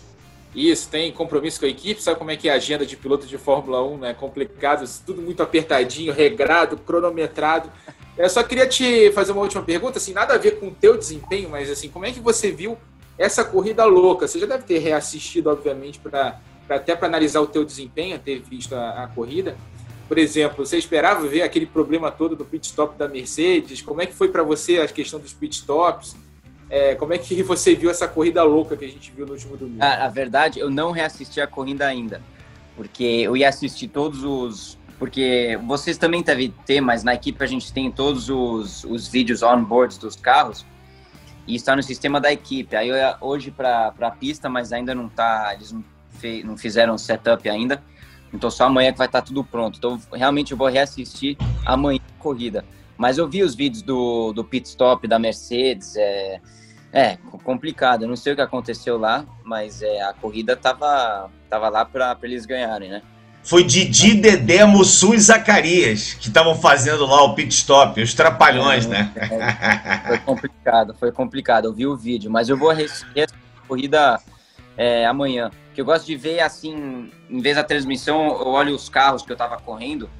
Isso, 0.54 0.88
tem 0.88 1.12
compromisso 1.12 1.60
com 1.60 1.66
a 1.66 1.68
equipe, 1.68 2.02
sabe 2.02 2.18
como 2.18 2.30
é 2.30 2.36
que 2.36 2.48
é 2.48 2.52
a 2.52 2.56
agenda 2.56 2.86
de 2.86 2.96
piloto 2.96 3.26
de 3.26 3.36
Fórmula 3.36 3.82
1, 3.82 3.98
né? 3.98 4.14
Complicado, 4.14 4.88
tudo 5.04 5.20
muito 5.20 5.42
apertadinho, 5.42 6.12
regrado, 6.12 6.76
cronometrado. 6.78 7.70
Eu 8.16 8.28
só 8.28 8.42
queria 8.42 8.66
te 8.66 9.12
fazer 9.12 9.32
uma 9.32 9.42
última 9.42 9.62
pergunta, 9.62 9.98
assim, 9.98 10.12
nada 10.12 10.34
a 10.34 10.38
ver 10.38 10.58
com 10.58 10.68
o 10.68 10.74
teu 10.74 10.96
desempenho, 10.96 11.50
mas 11.50 11.70
assim, 11.70 11.88
como 11.88 12.06
é 12.06 12.12
que 12.12 12.18
você 12.18 12.50
viu 12.50 12.76
essa 13.16 13.44
corrida 13.44 13.84
louca? 13.84 14.26
Você 14.26 14.38
já 14.38 14.46
deve 14.46 14.64
ter 14.64 14.78
reassistido, 14.78 15.50
obviamente, 15.50 15.98
para 15.98 16.40
até 16.68 16.94
para 16.94 17.08
analisar 17.08 17.40
o 17.40 17.46
teu 17.46 17.64
desempenho, 17.64 18.18
ter 18.18 18.40
visto 18.40 18.74
a, 18.74 19.04
a, 19.04 19.06
corrida. 19.08 19.56
Por 20.06 20.18
exemplo, 20.18 20.66
você 20.66 20.76
esperava 20.76 21.26
ver 21.26 21.42
aquele 21.42 21.66
problema 21.66 22.10
todo 22.10 22.36
do 22.36 22.44
pit 22.44 22.66
stop 22.66 22.98
da 22.98 23.08
Mercedes? 23.08 23.80
Como 23.80 24.02
é 24.02 24.06
que 24.06 24.14
foi 24.14 24.28
para 24.28 24.42
você 24.42 24.78
a 24.78 24.88
questão 24.88 25.20
dos 25.20 25.32
pit 25.32 25.54
stops? 25.56 26.16
É, 26.70 26.94
como 26.94 27.14
é 27.14 27.18
que 27.18 27.42
você 27.42 27.74
viu 27.74 27.90
essa 27.90 28.06
corrida 28.06 28.42
louca 28.42 28.76
que 28.76 28.84
a 28.84 28.88
gente 28.88 29.10
viu 29.12 29.26
no 29.26 29.32
último 29.32 29.56
domingo? 29.56 29.82
A, 29.82 30.04
a 30.04 30.08
verdade, 30.08 30.58
eu 30.58 30.70
não 30.70 30.90
reassisti 30.90 31.40
a 31.40 31.46
corrida 31.46 31.86
ainda, 31.86 32.20
porque 32.76 33.04
eu 33.04 33.36
ia 33.36 33.48
assistir 33.48 33.88
todos 33.88 34.22
os 34.22 34.78
porque 34.98 35.58
vocês 35.64 35.96
também 35.96 36.22
devem 36.22 36.52
ter, 36.66 36.80
mas 36.80 37.04
na 37.04 37.14
equipe 37.14 37.42
a 37.42 37.46
gente 37.46 37.72
tem 37.72 37.90
todos 37.90 38.28
os, 38.28 38.82
os 38.82 39.06
vídeos 39.06 39.42
on-boards 39.44 39.96
dos 39.96 40.16
carros 40.16 40.66
e 41.46 41.54
está 41.54 41.76
no 41.76 41.82
sistema 41.82 42.20
da 42.20 42.32
equipe. 42.32 42.74
Aí 42.74 42.88
eu, 42.88 42.96
hoje 43.20 43.52
para 43.52 43.94
a 44.00 44.10
pista, 44.10 44.48
mas 44.48 44.72
ainda 44.72 44.94
não 44.94 45.08
tá, 45.08 45.54
eles 45.54 45.70
não, 45.70 45.84
fe, 46.10 46.42
não 46.42 46.56
fizeram 46.56 46.98
setup 46.98 47.48
ainda, 47.48 47.80
então 48.34 48.50
só 48.50 48.64
amanhã 48.64 48.90
que 48.90 48.98
vai 48.98 49.06
estar 49.06 49.20
tá 49.20 49.26
tudo 49.26 49.44
pronto. 49.44 49.78
Então 49.78 50.00
realmente 50.12 50.50
eu 50.50 50.58
vou 50.58 50.66
reassistir 50.66 51.36
amanhã 51.64 52.00
a 52.18 52.22
corrida. 52.22 52.64
Mas 52.96 53.16
eu 53.16 53.28
vi 53.28 53.44
os 53.44 53.54
vídeos 53.54 53.82
do, 53.82 54.32
do 54.32 54.42
pit 54.42 54.66
stop 54.66 55.06
da 55.06 55.20
Mercedes, 55.20 55.94
é, 55.94 56.40
é 56.92 57.16
complicado. 57.44 58.02
Eu 58.02 58.08
não 58.08 58.16
sei 58.16 58.32
o 58.32 58.36
que 58.36 58.42
aconteceu 58.42 58.98
lá, 58.98 59.24
mas 59.44 59.82
é, 59.82 60.02
a 60.02 60.12
corrida 60.12 60.56
tava, 60.56 61.30
tava 61.48 61.68
lá 61.68 61.84
para 61.84 62.16
eles 62.22 62.46
ganharem, 62.46 62.90
né? 62.90 63.02
foi 63.48 63.64
Didi, 63.64 64.12
Dedé, 64.14 64.62
Mussu 64.66 65.14
e 65.14 65.18
Zacarias 65.18 66.12
que 66.12 66.28
estavam 66.28 66.54
fazendo 66.54 67.06
lá 67.06 67.22
o 67.22 67.34
pit 67.34 67.48
stop, 67.54 67.98
os 67.98 68.12
trapalhões, 68.12 68.84
é, 68.84 68.88
né? 68.88 69.12
É, 69.16 70.06
foi 70.06 70.18
complicado, 70.18 70.94
foi 70.94 71.12
complicado. 71.12 71.64
Eu 71.64 71.72
vi 71.72 71.86
o 71.86 71.96
vídeo, 71.96 72.30
mas 72.30 72.50
eu 72.50 72.58
vou 72.58 72.68
assistir 72.68 73.22
a 73.22 73.66
corrida 73.66 74.20
é, 74.76 75.06
amanhã. 75.06 75.50
Que 75.74 75.80
eu 75.80 75.84
gosto 75.86 76.04
de 76.04 76.14
ver 76.14 76.40
assim, 76.40 77.10
em 77.30 77.40
vez 77.40 77.56
da 77.56 77.64
transmissão, 77.64 78.26
eu 78.26 78.48
olho 78.48 78.74
os 78.74 78.90
carros 78.90 79.22
que 79.22 79.32
eu 79.32 79.36
tava 79.36 79.56
correndo 79.56 80.10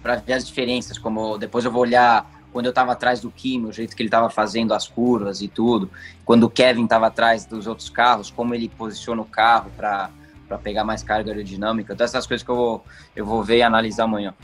para 0.00 0.14
ver 0.14 0.34
as 0.34 0.46
diferenças. 0.46 0.96
Como 0.96 1.38
depois 1.38 1.64
eu 1.64 1.72
vou 1.72 1.82
olhar 1.82 2.24
quando 2.58 2.66
eu 2.66 2.72
tava 2.72 2.90
atrás 2.90 3.20
do 3.20 3.30
Kimi, 3.30 3.66
o 3.66 3.72
jeito 3.72 3.94
que 3.94 4.02
ele 4.02 4.10
tava 4.10 4.28
fazendo 4.28 4.74
as 4.74 4.88
curvas 4.88 5.40
e 5.40 5.46
tudo. 5.46 5.88
Quando 6.24 6.42
o 6.42 6.50
Kevin 6.50 6.88
tava 6.88 7.06
atrás 7.06 7.46
dos 7.46 7.68
outros 7.68 7.88
carros, 7.88 8.32
como 8.32 8.52
ele 8.52 8.68
posiciona 8.68 9.22
o 9.22 9.24
carro 9.24 9.70
para 9.76 10.10
para 10.48 10.58
pegar 10.58 10.82
mais 10.82 11.04
carga 11.04 11.30
aerodinâmica. 11.30 11.94
Todas 11.94 12.10
essas 12.10 12.26
coisas 12.26 12.44
que 12.44 12.50
eu 12.50 12.56
vou, 12.56 12.84
eu 13.14 13.24
vou 13.24 13.44
ver 13.44 13.58
e 13.58 13.62
analisar 13.62 14.04
amanhã. 14.04 14.34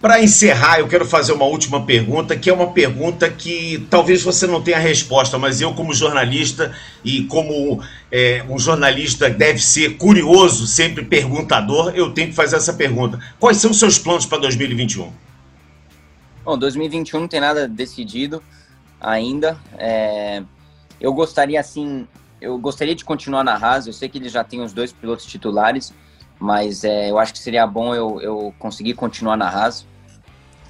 Para 0.00 0.20
encerrar, 0.20 0.80
eu 0.80 0.88
quero 0.88 1.06
fazer 1.06 1.32
uma 1.32 1.44
última 1.44 1.86
pergunta, 1.86 2.36
que 2.36 2.50
é 2.50 2.52
uma 2.52 2.72
pergunta 2.72 3.30
que 3.30 3.86
talvez 3.88 4.20
você 4.20 4.48
não 4.48 4.60
tenha 4.60 4.80
resposta, 4.80 5.38
mas 5.38 5.60
eu, 5.60 5.74
como 5.74 5.94
jornalista 5.94 6.74
e 7.04 7.22
como 7.24 7.80
é, 8.10 8.44
um 8.48 8.58
jornalista 8.58 9.30
deve 9.30 9.60
ser 9.60 9.96
curioso, 9.96 10.66
sempre 10.66 11.04
perguntador, 11.04 11.92
eu 11.94 12.10
tenho 12.10 12.30
que 12.30 12.34
fazer 12.34 12.56
essa 12.56 12.72
pergunta. 12.72 13.20
Quais 13.38 13.58
são 13.58 13.70
os 13.70 13.78
seus 13.78 13.96
planos 13.96 14.26
para 14.26 14.38
2021? 14.38 15.12
Bom, 16.44 16.58
2021 16.58 17.20
não 17.20 17.28
tem 17.28 17.40
nada 17.40 17.66
decidido 17.66 18.42
ainda. 19.00 19.58
É, 19.78 20.42
eu 21.00 21.12
gostaria, 21.14 21.58
assim, 21.58 22.06
eu 22.38 22.58
gostaria 22.58 22.94
de 22.94 23.02
continuar 23.02 23.42
na 23.42 23.54
Haas. 23.54 23.86
Eu 23.86 23.94
sei 23.94 24.10
que 24.10 24.18
ele 24.18 24.28
já 24.28 24.44
tem 24.44 24.60
os 24.60 24.74
dois 24.74 24.92
pilotos 24.92 25.24
titulares, 25.24 25.94
mas 26.38 26.84
é, 26.84 27.10
eu 27.10 27.18
acho 27.18 27.32
que 27.32 27.38
seria 27.38 27.66
bom 27.66 27.94
eu, 27.94 28.20
eu 28.20 28.54
conseguir 28.58 28.92
continuar 28.92 29.38
na 29.38 29.48
Haas. 29.48 29.86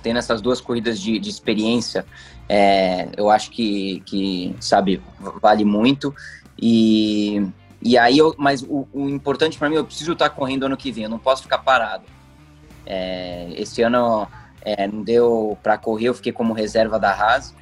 Tendo 0.01 0.18
essas 0.18 0.41
duas 0.41 0.61
corridas 0.61 1.01
de, 1.01 1.18
de 1.18 1.31
experiência, 1.31 2.07
é, 2.49 3.09
eu 3.16 3.29
acho 3.29 3.51
que, 3.51 4.01
que, 4.07 4.55
sabe, 4.61 5.03
vale 5.43 5.64
muito. 5.64 6.14
E, 6.57 7.45
e 7.83 7.99
aí, 7.99 8.18
eu, 8.18 8.33
mas 8.39 8.62
o, 8.62 8.87
o 8.93 9.09
importante 9.09 9.59
para 9.59 9.68
mim, 9.68 9.77
eu 9.77 9.85
preciso 9.85 10.12
estar 10.12 10.31
correndo 10.31 10.66
ano 10.66 10.77
que 10.77 10.93
vem, 10.93 11.05
eu 11.05 11.11
não 11.11 11.18
posso 11.18 11.43
ficar 11.43 11.59
parado. 11.59 12.05
É, 12.87 13.49
esse 13.57 13.81
ano 13.81 14.29
é, 14.64 14.86
não 14.86 15.02
deu 15.02 15.58
para 15.62 15.76
correr, 15.78 16.08
eu 16.08 16.14
fiquei 16.14 16.32
como 16.32 16.52
reserva 16.52 16.98
da 16.98 17.10
Haas 17.10 17.54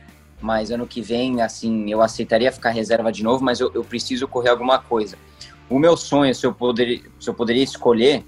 mas 0.42 0.70
ano 0.72 0.86
que 0.86 1.00
vem, 1.00 1.40
assim, 1.40 1.90
eu 1.90 2.02
aceitaria 2.02 2.50
ficar 2.50 2.70
reserva 2.70 3.12
de 3.12 3.22
novo, 3.22 3.42
mas 3.44 3.60
eu, 3.60 3.70
eu 3.72 3.84
preciso 3.84 4.26
correr 4.26 4.50
alguma 4.50 4.78
coisa. 4.78 5.16
O 5.70 5.78
meu 5.78 5.96
sonho, 5.96 6.34
se 6.34 6.44
eu, 6.44 6.52
poder, 6.52 7.10
se 7.18 7.30
eu 7.30 7.34
poderia 7.34 7.62
escolher, 7.62 8.24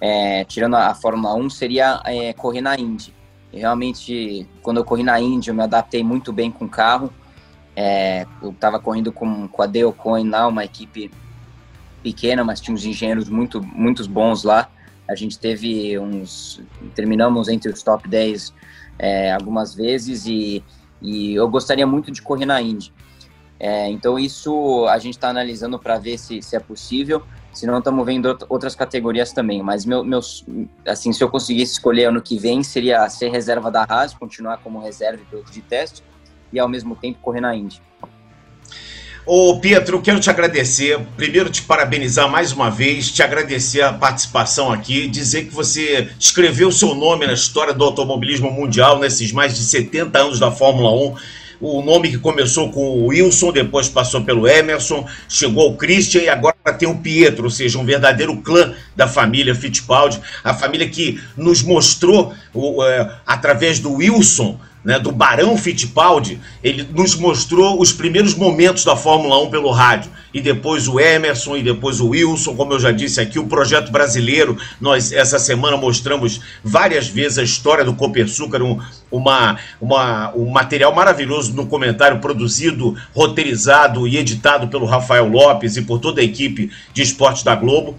é, 0.00 0.44
tirando 0.44 0.74
a, 0.74 0.92
Fórmula 0.92 1.34
1, 1.34 1.48
seria 1.50 2.02
é, 2.04 2.32
correr 2.32 2.60
na 2.60 2.74
Indy. 2.74 3.14
E 3.52 3.60
realmente, 3.60 4.46
quando 4.60 4.78
eu 4.78 4.84
corri 4.84 5.04
na 5.04 5.20
Indy, 5.20 5.48
eu 5.48 5.54
me 5.54 5.62
adaptei 5.62 6.02
muito 6.02 6.32
bem 6.32 6.50
com 6.50 6.64
o 6.64 6.68
carro. 6.68 7.12
É, 7.76 8.26
eu 8.42 8.50
estava 8.50 8.80
correndo 8.80 9.12
com, 9.12 9.46
com 9.46 9.62
a 9.62 9.66
Dale 9.66 9.92
Coin 9.92 10.28
lá, 10.28 10.48
uma 10.48 10.64
equipe 10.64 11.10
pequena, 12.02 12.42
mas 12.42 12.60
tinha 12.60 12.74
uns 12.74 12.84
engenheiros 12.84 13.28
muito, 13.28 13.62
muito 13.62 14.06
bons 14.08 14.42
lá. 14.42 14.68
A 15.08 15.14
gente 15.14 15.38
teve 15.38 15.98
uns. 15.98 16.60
Terminamos 16.94 17.48
entre 17.48 17.70
os 17.70 17.82
top 17.82 18.08
10 18.08 18.52
é, 18.98 19.32
algumas 19.32 19.74
vezes 19.74 20.26
e 20.26 20.64
e 21.00 21.34
eu 21.34 21.48
gostaria 21.48 21.86
muito 21.86 22.10
de 22.10 22.22
correr 22.22 22.46
na 22.46 22.60
Indy. 22.60 22.92
É, 23.58 23.88
então 23.88 24.18
isso 24.18 24.86
a 24.88 24.98
gente 24.98 25.14
está 25.14 25.30
analisando 25.30 25.78
para 25.78 25.98
ver 25.98 26.18
se, 26.18 26.42
se 26.42 26.56
é 26.56 26.60
possível. 26.60 27.22
Se 27.52 27.66
não, 27.66 27.78
estamos 27.78 28.04
vendo 28.04 28.36
outras 28.48 28.74
categorias 28.74 29.32
também. 29.32 29.62
Mas 29.62 29.86
meu, 29.86 30.04
assim, 30.86 31.12
se 31.12 31.24
eu 31.24 31.30
conseguisse 31.30 31.72
escolher 31.72 32.06
ano 32.06 32.20
que 32.20 32.38
vem, 32.38 32.62
seria 32.62 33.08
ser 33.08 33.30
reserva 33.30 33.70
da 33.70 33.84
Haas, 33.88 34.12
continuar 34.12 34.58
como 34.58 34.78
reserva 34.78 35.22
de 35.50 35.62
teste 35.62 36.02
e 36.52 36.58
ao 36.58 36.68
mesmo 36.68 36.94
tempo 36.96 37.18
correr 37.20 37.40
na 37.40 37.54
Indy. 37.56 37.80
Ô 39.28 39.58
Pietro, 39.58 40.00
quero 40.00 40.20
te 40.20 40.30
agradecer. 40.30 41.00
Primeiro, 41.16 41.50
te 41.50 41.60
parabenizar 41.60 42.30
mais 42.30 42.52
uma 42.52 42.70
vez, 42.70 43.10
te 43.10 43.24
agradecer 43.24 43.82
a 43.82 43.92
participação 43.92 44.72
aqui, 44.72 45.08
dizer 45.08 45.46
que 45.46 45.52
você 45.52 46.08
escreveu 46.16 46.70
seu 46.70 46.94
nome 46.94 47.26
na 47.26 47.32
história 47.32 47.74
do 47.74 47.82
automobilismo 47.82 48.48
mundial 48.52 49.00
nesses 49.00 49.32
mais 49.32 49.56
de 49.56 49.64
70 49.64 50.16
anos 50.16 50.38
da 50.38 50.52
Fórmula 50.52 50.92
1 50.92 51.16
o 51.60 51.82
nome 51.82 52.10
que 52.10 52.18
começou 52.18 52.70
com 52.70 52.80
o 52.80 53.06
Wilson, 53.06 53.50
depois 53.50 53.88
passou 53.88 54.22
pelo 54.22 54.46
Emerson, 54.46 55.08
chegou 55.26 55.64
ao 55.64 55.74
Christian 55.74 56.20
e 56.20 56.28
agora 56.28 56.54
tem 56.78 56.86
o 56.86 56.98
Pietro, 56.98 57.44
ou 57.44 57.50
seja, 57.50 57.78
um 57.78 57.84
verdadeiro 57.84 58.36
clã 58.42 58.74
da 58.94 59.08
família 59.08 59.54
Fittipaldi, 59.54 60.20
a 60.44 60.52
família 60.52 60.86
que 60.86 61.18
nos 61.34 61.62
mostrou, 61.62 62.34
o, 62.52 62.84
é, 62.84 63.10
através 63.26 63.80
do 63.80 63.94
Wilson, 63.94 64.60
né, 64.86 65.00
do 65.00 65.10
Barão 65.10 65.58
Fittipaldi, 65.58 66.38
ele 66.62 66.86
nos 66.94 67.16
mostrou 67.16 67.80
os 67.80 67.90
primeiros 67.90 68.36
momentos 68.36 68.84
da 68.84 68.94
Fórmula 68.94 69.42
1 69.42 69.50
pelo 69.50 69.72
rádio. 69.72 70.12
E 70.32 70.40
depois 70.40 70.86
o 70.86 71.00
Emerson, 71.00 71.56
e 71.56 71.62
depois 71.62 71.98
o 71.98 72.10
Wilson, 72.10 72.54
como 72.54 72.72
eu 72.72 72.78
já 72.78 72.92
disse 72.92 73.20
aqui, 73.20 73.36
o 73.36 73.48
projeto 73.48 73.90
brasileiro. 73.90 74.56
Nós, 74.80 75.10
essa 75.10 75.40
semana, 75.40 75.76
mostramos 75.76 76.40
várias 76.62 77.08
vezes 77.08 77.38
a 77.38 77.42
história 77.42 77.84
do 77.84 77.94
Copersucar, 77.94 78.62
um, 78.62 78.78
uma, 79.10 79.58
uma, 79.80 80.32
um 80.36 80.48
material 80.50 80.94
maravilhoso 80.94 81.52
no 81.52 81.66
comentário 81.66 82.20
produzido, 82.20 82.96
roteirizado 83.12 84.06
e 84.06 84.16
editado 84.16 84.68
pelo 84.68 84.86
Rafael 84.86 85.26
Lopes 85.26 85.76
e 85.76 85.82
por 85.82 85.98
toda 85.98 86.20
a 86.20 86.24
equipe 86.24 86.70
de 86.94 87.02
esportes 87.02 87.42
da 87.42 87.56
Globo. 87.56 87.96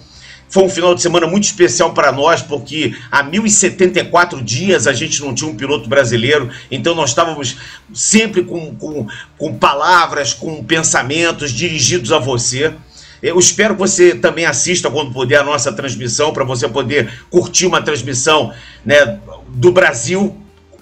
Foi 0.50 0.64
um 0.64 0.70
final 0.70 0.96
de 0.96 1.02
semana 1.02 1.28
muito 1.28 1.44
especial 1.44 1.94
para 1.94 2.12
nós, 2.12 2.42
porque 2.42 2.96
há 3.12 3.24
1.074 3.24 4.42
dias 4.42 4.88
a 4.88 4.94
gente 4.94 5.22
não 5.22 5.34
tinha 5.36 5.50
um 5.50 5.56
piloto 5.56 5.90
brasileiro, 5.90 6.50
então 6.72 6.96
nós 6.96 7.10
estávamos 7.10 7.58
sempre 7.94 8.44
com, 8.44 8.74
com, 8.76 9.08
com 9.38 9.58
palavras, 9.58 10.34
com 10.34 10.64
pensamentos 10.64 11.52
dirigidos 11.52 12.12
a 12.12 12.20
você. 12.20 12.74
Eu 13.22 13.38
espero 13.40 13.74
que 13.74 13.80
você 13.80 14.16
também 14.16 14.46
assista 14.46 14.90
quando 14.90 15.12
puder 15.12 15.40
a 15.40 15.44
nossa 15.44 15.72
transmissão, 15.74 16.32
para 16.32 16.44
você 16.44 16.68
poder 16.68 17.12
curtir 17.30 17.66
uma 17.66 17.82
transmissão 17.82 18.54
né, 18.86 19.20
do 19.50 19.72
Brasil 19.72 20.38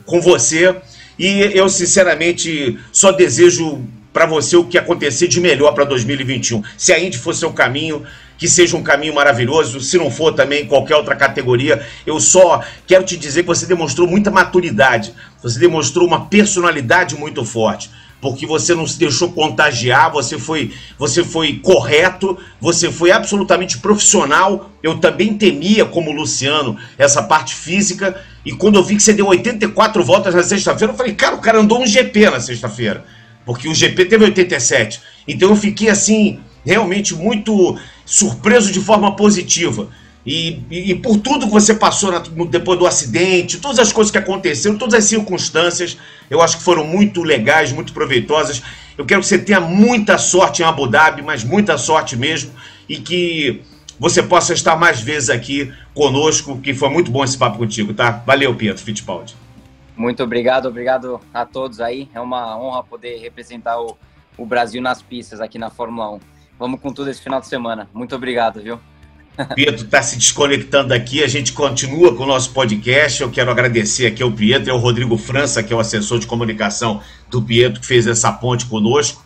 com 0.06 0.22
você. 0.22 0.76
E 1.18 1.40
eu, 1.54 1.70
sinceramente, 1.70 2.78
só 2.92 3.12
desejo 3.12 3.82
para 4.12 4.26
você 4.26 4.56
o 4.56 4.66
que 4.66 4.78
acontecer 4.78 5.28
de 5.28 5.40
melhor 5.40 5.74
para 5.74 5.86
2021. 5.86 6.62
Se 6.78 6.94
a 6.94 7.00
Indy 7.00 7.18
for 7.18 7.34
seu 7.34 7.52
caminho, 7.52 8.04
que 8.38 8.48
seja 8.48 8.76
um 8.78 8.84
caminho 8.84 9.14
maravilhoso. 9.14 9.80
Se 9.80 9.98
não 9.98 10.12
for 10.12 10.34
também 10.34 10.66
qualquer 10.66 10.96
outra 10.96 11.16
categoria, 11.16 11.86
eu 12.06 12.20
só 12.20 12.62
quero 12.86 13.04
te 13.04 13.18
dizer 13.18 13.42
que 13.42 13.48
você 13.48 13.66
demonstrou 13.66 14.08
muita 14.08 14.32
maturidade, 14.32 15.14
você 15.42 15.60
demonstrou 15.60 16.08
uma 16.08 16.26
personalidade 16.26 17.16
muito 17.16 17.44
forte. 17.44 17.90
Porque 18.22 18.48
você 18.48 18.74
não 18.74 18.88
se 18.88 18.98
deixou 18.98 19.32
contagiar, 19.34 20.12
você 20.12 20.40
foi, 20.40 20.74
você 20.98 21.24
foi 21.24 21.60
correto, 21.60 22.38
você 22.60 22.92
foi 22.92 23.12
absolutamente 23.12 23.78
profissional. 23.78 24.72
Eu 24.82 24.98
também 24.98 25.36
temia, 25.36 25.86
como 25.86 26.12
Luciano, 26.12 26.76
essa 26.98 27.22
parte 27.22 27.54
física. 27.54 28.20
E 28.44 28.52
quando 28.52 28.76
eu 28.76 28.84
vi 28.84 28.96
que 28.96 29.04
você 29.04 29.14
deu 29.14 29.28
84 29.28 30.04
voltas 30.04 30.34
na 30.34 30.42
sexta-feira, 30.42 30.94
eu 30.94 30.98
falei, 30.98 31.14
cara, 31.14 31.36
o 31.36 31.42
cara 31.42 31.60
andou 31.60 31.80
um 31.80 31.86
GP 31.86 32.32
na 32.32 32.40
sexta-feira. 32.40 33.06
Porque 33.46 33.68
o 33.68 33.76
GP 33.76 34.06
teve 34.06 34.24
87. 34.24 35.02
Então 35.28 35.50
eu 35.50 35.56
fiquei 35.56 35.90
assim, 35.90 36.40
realmente 36.66 37.14
muito 37.14 37.78
surpreso 38.06 38.72
de 38.72 38.80
forma 38.80 39.16
positiva. 39.16 39.90
E, 40.26 40.64
e, 40.72 40.92
e, 40.92 40.96
por 40.96 41.18
tudo 41.18 41.46
que 41.46 41.52
você 41.52 41.74
passou 41.76 42.12
na, 42.12 42.20
depois 42.50 42.80
do 42.80 42.88
acidente, 42.88 43.60
todas 43.60 43.78
as 43.78 43.94
coisas 43.94 44.12
que 44.12 44.18
aconteceram, 44.18 44.78
todas 44.78 44.96
as 44.96 45.04
circunstâncias, 45.06 45.98
eu 46.30 46.42
acho 46.42 46.58
que 46.58 46.64
foram 46.64 46.86
muito 46.86 47.22
legais, 47.22 47.72
muito 47.72 47.94
proveitosas. 47.94 48.64
Eu 48.98 49.06
quero 49.06 49.22
que 49.22 49.28
você 49.28 49.38
tenha 49.38 49.60
muita 49.60 50.18
sorte 50.18 50.64
em 50.64 50.66
Abu 50.66 50.88
Dhabi, 50.88 51.22
mas 51.22 51.44
muita 51.44 51.78
sorte 51.78 52.16
mesmo, 52.16 52.52
e 52.90 52.98
que 52.98 53.62
você 54.00 54.24
possa 54.24 54.54
estar 54.54 54.76
mais 54.76 55.00
vezes 55.00 55.30
aqui 55.30 55.72
conosco, 55.94 56.60
que 56.60 56.74
foi 56.74 56.90
muito 56.90 57.12
bom 57.12 57.24
esse 57.24 57.38
papo 57.38 57.60
contigo, 57.60 57.94
tá? 57.94 58.24
Valeu, 58.26 58.56
Pietro 58.56 58.84
Fittipaldi. 58.84 59.36
Muito 59.96 60.24
obrigado, 60.24 60.68
obrigado 60.68 61.22
a 61.34 61.46
todos 61.46 61.80
aí. 61.80 62.10
É 62.14 62.20
uma 62.20 62.58
honra 62.60 62.84
poder 62.84 63.20
representar 63.20 63.80
o, 63.80 63.96
o 64.38 64.46
Brasil 64.46 64.82
nas 64.82 65.02
pistas 65.02 65.40
aqui 65.40 65.58
na 65.58 65.70
Fórmula 65.70 66.16
1. 66.16 66.20
Vamos 66.58 66.80
com 66.80 66.92
tudo 66.92 67.10
esse 67.10 67.22
final 67.22 67.40
de 67.40 67.48
semana. 67.48 67.90
Muito 67.94 68.16
obrigado, 68.16 68.62
viu? 68.62 68.80
Pietro 69.54 69.84
está 69.84 70.02
se 70.02 70.18
desconectando 70.18 70.94
aqui, 70.94 71.22
a 71.22 71.28
gente 71.28 71.52
continua 71.52 72.16
com 72.16 72.24
o 72.24 72.28
nosso 72.28 72.52
podcast. 72.52 73.22
Eu 73.22 73.30
quero 73.30 73.52
agradecer 73.52 74.08
aqui 74.08 74.24
ao 74.24 74.32
Pietro 74.32 74.70
e 74.70 74.72
ao 74.72 74.78
Rodrigo 74.78 75.18
França, 75.18 75.62
que 75.62 75.74
é 75.74 75.76
o 75.76 75.80
assessor 75.80 76.20
de 76.20 76.28
comunicação 76.28 77.02
do 77.30 77.42
Pietro, 77.42 77.82
que 77.82 77.88
fez 77.88 78.08
essa 78.08 78.32
ponte 78.32 78.66
conosco. 78.66 79.26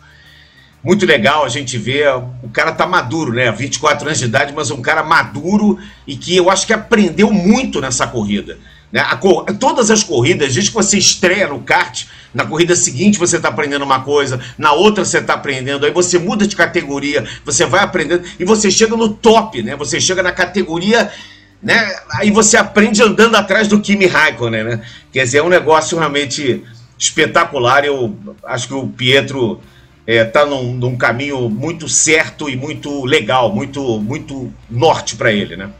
Muito 0.82 1.04
legal 1.04 1.44
a 1.44 1.48
gente 1.48 1.76
ver, 1.76 2.08
o 2.42 2.48
cara 2.52 2.72
tá 2.72 2.86
maduro, 2.86 3.32
né? 3.32 3.52
24 3.52 4.06
anos 4.06 4.18
de 4.18 4.24
idade, 4.24 4.52
mas 4.52 4.70
um 4.70 4.80
cara 4.80 5.02
maduro 5.02 5.78
e 6.06 6.16
que 6.16 6.34
eu 6.34 6.50
acho 6.50 6.66
que 6.66 6.72
aprendeu 6.72 7.30
muito 7.30 7.80
nessa 7.80 8.06
corrida. 8.06 8.58
Né? 8.92 9.00
A, 9.00 9.16
todas 9.54 9.90
as 9.90 10.02
corridas, 10.02 10.54
desde 10.54 10.70
que 10.70 10.76
você 10.76 10.98
estreia 10.98 11.48
no 11.48 11.60
kart, 11.60 12.04
na 12.34 12.46
corrida 12.46 12.76
seguinte 12.76 13.18
você 13.18 13.36
está 13.36 13.48
aprendendo 13.48 13.84
uma 13.84 14.02
coisa, 14.02 14.40
na 14.56 14.72
outra 14.72 15.04
você 15.04 15.18
está 15.18 15.34
aprendendo, 15.34 15.84
aí 15.84 15.92
você 15.92 16.18
muda 16.18 16.46
de 16.46 16.56
categoria, 16.56 17.24
você 17.44 17.66
vai 17.66 17.80
aprendendo 17.80 18.24
e 18.38 18.44
você 18.44 18.70
chega 18.70 18.96
no 18.96 19.08
top, 19.12 19.62
né? 19.62 19.76
Você 19.76 20.00
chega 20.00 20.22
na 20.22 20.32
categoria, 20.32 21.10
né? 21.62 21.96
Aí 22.12 22.30
você 22.30 22.56
aprende 22.56 23.02
andando 23.02 23.34
atrás 23.34 23.68
do 23.68 23.80
Kimi 23.80 24.06
Raikkonen, 24.06 24.64
né? 24.64 24.82
Quer 25.12 25.24
dizer, 25.24 25.38
é 25.38 25.42
um 25.42 25.48
negócio 25.48 25.98
realmente 25.98 26.62
espetacular. 26.98 27.84
Eu 27.84 28.16
acho 28.44 28.68
que 28.68 28.74
o 28.74 28.86
Pietro 28.86 29.60
está 30.06 30.40
é, 30.40 30.44
num, 30.44 30.74
num 30.74 30.96
caminho 30.96 31.48
muito 31.48 31.88
certo 31.88 32.48
e 32.48 32.56
muito 32.56 33.04
legal, 33.04 33.52
muito, 33.52 34.00
muito 34.00 34.52
norte 34.68 35.16
para 35.16 35.32
ele, 35.32 35.56
né? 35.56 35.70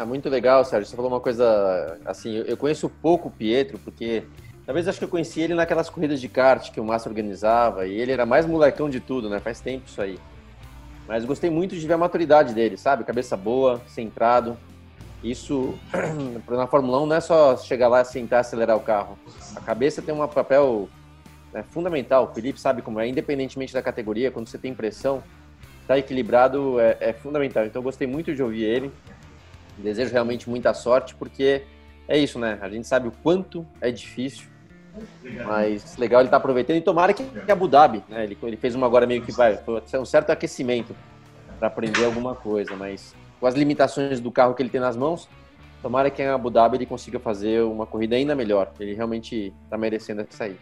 Ah, 0.00 0.06
muito 0.06 0.30
legal, 0.30 0.64
Sérgio. 0.64 0.88
Você 0.88 0.96
falou 0.96 1.10
uma 1.10 1.20
coisa 1.20 1.98
assim. 2.06 2.42
Eu 2.46 2.56
conheço 2.56 2.88
pouco 2.88 3.28
o 3.28 3.30
Pietro, 3.30 3.78
porque 3.78 4.24
talvez 4.64 4.88
acho 4.88 4.98
que 4.98 5.04
eu 5.04 5.10
conheci 5.10 5.42
ele 5.42 5.52
naquelas 5.52 5.90
corridas 5.90 6.22
de 6.22 6.26
kart 6.26 6.70
que 6.72 6.80
o 6.80 6.84
Massa 6.84 7.06
organizava, 7.06 7.86
e 7.86 8.00
ele 8.00 8.10
era 8.10 8.24
mais 8.24 8.46
molecão 8.46 8.88
de 8.88 8.98
tudo, 8.98 9.28
né? 9.28 9.40
Faz 9.40 9.60
tempo 9.60 9.84
isso 9.86 10.00
aí. 10.00 10.18
Mas 11.06 11.26
gostei 11.26 11.50
muito 11.50 11.76
de 11.76 11.86
ver 11.86 11.92
a 11.92 11.98
maturidade 11.98 12.54
dele, 12.54 12.78
sabe? 12.78 13.04
Cabeça 13.04 13.36
boa, 13.36 13.78
centrado. 13.88 14.56
Isso 15.22 15.74
na 16.48 16.66
Fórmula 16.66 17.02
1 17.02 17.06
não 17.06 17.16
é 17.16 17.20
só 17.20 17.54
chegar 17.58 17.88
lá, 17.88 18.02
sentar, 18.02 18.40
acelerar 18.40 18.78
o 18.78 18.80
carro. 18.80 19.18
A 19.54 19.60
cabeça 19.60 20.00
tem 20.00 20.14
um 20.14 20.26
papel 20.26 20.88
né, 21.52 21.62
fundamental. 21.68 22.24
O 22.24 22.34
Felipe 22.34 22.58
sabe 22.58 22.80
como 22.80 23.00
é, 23.00 23.06
independentemente 23.06 23.74
da 23.74 23.82
categoria, 23.82 24.30
quando 24.30 24.48
você 24.48 24.56
tem 24.56 24.74
pressão, 24.74 25.22
estar 25.82 25.88
tá 25.92 25.98
equilibrado 25.98 26.80
é, 26.80 26.96
é 27.00 27.12
fundamental. 27.12 27.66
Então, 27.66 27.82
gostei 27.82 28.06
muito 28.06 28.34
de 28.34 28.42
ouvir 28.42 28.64
ele. 28.64 28.90
Desejo 29.78 30.12
realmente 30.12 30.48
muita 30.48 30.74
sorte, 30.74 31.14
porque 31.14 31.62
é 32.08 32.18
isso, 32.18 32.38
né? 32.38 32.58
A 32.60 32.68
gente 32.68 32.86
sabe 32.86 33.08
o 33.08 33.12
quanto 33.22 33.66
é 33.80 33.90
difícil, 33.90 34.46
mas 35.46 35.96
legal 35.96 36.20
ele 36.20 36.28
tá 36.28 36.36
aproveitando. 36.36 36.76
E 36.76 36.80
tomara 36.80 37.12
que, 37.12 37.22
que 37.22 37.52
Abu 37.52 37.68
Dhabi, 37.68 38.02
né? 38.08 38.24
Ele, 38.24 38.36
ele 38.42 38.56
fez 38.56 38.74
uma 38.74 38.86
agora 38.86 39.06
meio 39.06 39.22
que 39.22 39.32
vai, 39.32 39.58
um 39.94 40.04
certo 40.04 40.30
aquecimento 40.30 40.94
para 41.58 41.68
aprender 41.68 42.04
alguma 42.04 42.34
coisa, 42.34 42.74
mas 42.74 43.14
com 43.38 43.46
as 43.46 43.54
limitações 43.54 44.20
do 44.20 44.30
carro 44.30 44.54
que 44.54 44.62
ele 44.62 44.70
tem 44.70 44.80
nas 44.80 44.96
mãos, 44.96 45.28
tomara 45.82 46.10
que 46.10 46.22
em 46.22 46.26
Abu 46.26 46.50
Dhabi 46.50 46.78
ele 46.78 46.86
consiga 46.86 47.18
fazer 47.18 47.62
uma 47.62 47.86
corrida 47.86 48.16
ainda 48.16 48.34
melhor. 48.34 48.72
Ele 48.78 48.94
realmente 48.94 49.52
está 49.64 49.78
merecendo 49.78 50.26
essa 50.28 50.44
aí. 50.44 50.56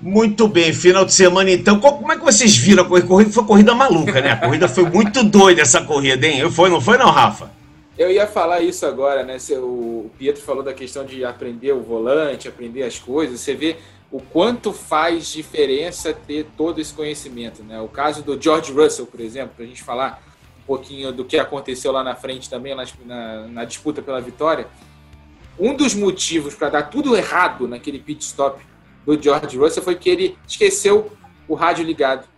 Muito 0.00 0.46
bem, 0.46 0.74
final 0.74 1.04
de 1.06 1.14
semana 1.14 1.50
então. 1.50 1.80
Como 1.80 2.12
é 2.12 2.16
que 2.16 2.24
vocês 2.24 2.54
viram 2.56 2.82
a 2.82 2.86
corrida? 2.86 3.30
Foi 3.30 3.44
corrida 3.44 3.74
maluca, 3.74 4.20
né? 4.20 4.32
A 4.32 4.36
corrida 4.36 4.68
foi 4.68 4.84
muito 4.84 5.22
doida 5.24 5.62
essa 5.62 5.82
corrida, 5.82 6.26
hein? 6.26 6.50
Foi, 6.50 6.68
não 6.68 6.80
foi 6.80 6.98
não, 6.98 7.10
Rafa? 7.10 7.50
Eu 7.98 8.10
ia 8.10 8.26
falar 8.26 8.60
isso 8.60 8.84
agora, 8.84 9.22
né? 9.22 9.38
O 9.52 10.10
Pietro 10.18 10.42
falou 10.42 10.62
da 10.62 10.74
questão 10.74 11.04
de 11.06 11.24
aprender 11.24 11.72
o 11.72 11.80
volante, 11.80 12.46
aprender 12.46 12.82
as 12.82 12.98
coisas. 12.98 13.40
Você 13.40 13.54
vê 13.54 13.76
o 14.10 14.20
quanto 14.20 14.70
faz 14.70 15.28
diferença 15.32 16.12
ter 16.12 16.46
todo 16.58 16.78
esse 16.78 16.92
conhecimento, 16.92 17.62
né? 17.62 17.80
O 17.80 17.88
caso 17.88 18.22
do 18.22 18.40
George 18.40 18.70
Russell, 18.70 19.06
por 19.06 19.20
exemplo, 19.20 19.52
para 19.56 19.64
a 19.64 19.68
gente 19.68 19.82
falar 19.82 20.22
um 20.62 20.66
pouquinho 20.66 21.10
do 21.10 21.24
que 21.24 21.38
aconteceu 21.38 21.90
lá 21.90 22.04
na 22.04 22.14
frente 22.14 22.50
também, 22.50 22.74
na, 22.74 23.46
na 23.48 23.64
disputa 23.64 24.02
pela 24.02 24.20
vitória. 24.20 24.68
Um 25.58 25.74
dos 25.74 25.94
motivos 25.94 26.54
para 26.54 26.68
dar 26.68 26.82
tudo 26.90 27.16
errado 27.16 27.66
naquele 27.66 27.98
pit 27.98 28.22
stop 28.22 28.62
do 29.06 29.20
George 29.20 29.56
Russell 29.56 29.82
foi 29.82 29.94
que 29.94 30.10
ele 30.10 30.38
esqueceu 30.46 31.10
o 31.48 31.54
rádio 31.54 31.82
ligado. 31.82 32.28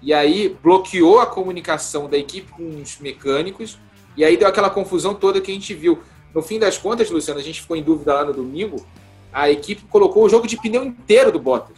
E 0.00 0.14
aí 0.14 0.56
bloqueou 0.62 1.20
a 1.20 1.26
comunicação 1.26 2.08
da 2.08 2.16
equipe 2.16 2.50
com 2.50 2.80
os 2.80 2.98
mecânicos 2.98 3.78
e 4.16 4.24
aí 4.24 4.36
deu 4.36 4.48
aquela 4.48 4.70
confusão 4.70 5.14
toda 5.14 5.40
que 5.40 5.50
a 5.50 5.54
gente 5.54 5.74
viu. 5.74 6.00
No 6.34 6.42
fim 6.42 6.58
das 6.58 6.78
contas, 6.78 7.10
Luciano, 7.10 7.40
a 7.40 7.42
gente 7.42 7.60
ficou 7.60 7.76
em 7.76 7.82
dúvida 7.82 8.14
lá 8.14 8.24
no 8.24 8.32
domingo. 8.32 8.84
A 9.32 9.50
equipe 9.50 9.82
colocou 9.88 10.24
o 10.24 10.28
jogo 10.28 10.46
de 10.46 10.56
pneu 10.56 10.84
inteiro 10.84 11.30
do 11.30 11.38
Bottas. 11.38 11.76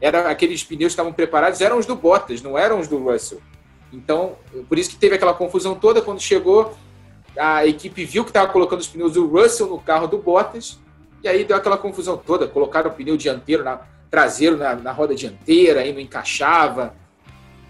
Era 0.00 0.30
aqueles 0.30 0.62
pneus 0.62 0.90
que 0.90 0.92
estavam 0.92 1.12
preparados, 1.12 1.60
eram 1.60 1.78
os 1.78 1.86
do 1.86 1.94
Bottas, 1.94 2.42
não 2.42 2.58
eram 2.58 2.80
os 2.80 2.88
do 2.88 2.98
Russell. 2.98 3.40
Então, 3.92 4.36
por 4.68 4.78
isso 4.78 4.90
que 4.90 4.96
teve 4.96 5.14
aquela 5.14 5.32
confusão 5.32 5.74
toda 5.74 6.02
quando 6.02 6.20
chegou. 6.20 6.74
A 7.36 7.66
equipe 7.66 8.04
viu 8.04 8.24
que 8.24 8.30
estava 8.30 8.50
colocando 8.52 8.80
os 8.80 8.88
pneus 8.88 9.12
do 9.12 9.26
Russell 9.26 9.68
no 9.68 9.78
carro 9.78 10.06
do 10.06 10.18
Bottas. 10.18 10.78
E 11.22 11.28
aí 11.28 11.44
deu 11.44 11.56
aquela 11.56 11.76
confusão 11.76 12.16
toda. 12.16 12.46
Colocaram 12.46 12.90
o 12.90 12.94
pneu 12.94 13.16
dianteiro 13.16 13.64
na, 13.64 13.80
traseiro 14.10 14.56
na, 14.56 14.74
na 14.74 14.92
roda 14.92 15.14
dianteira, 15.14 15.80
aí 15.80 15.92
não 15.92 16.00
encaixava. 16.00 16.94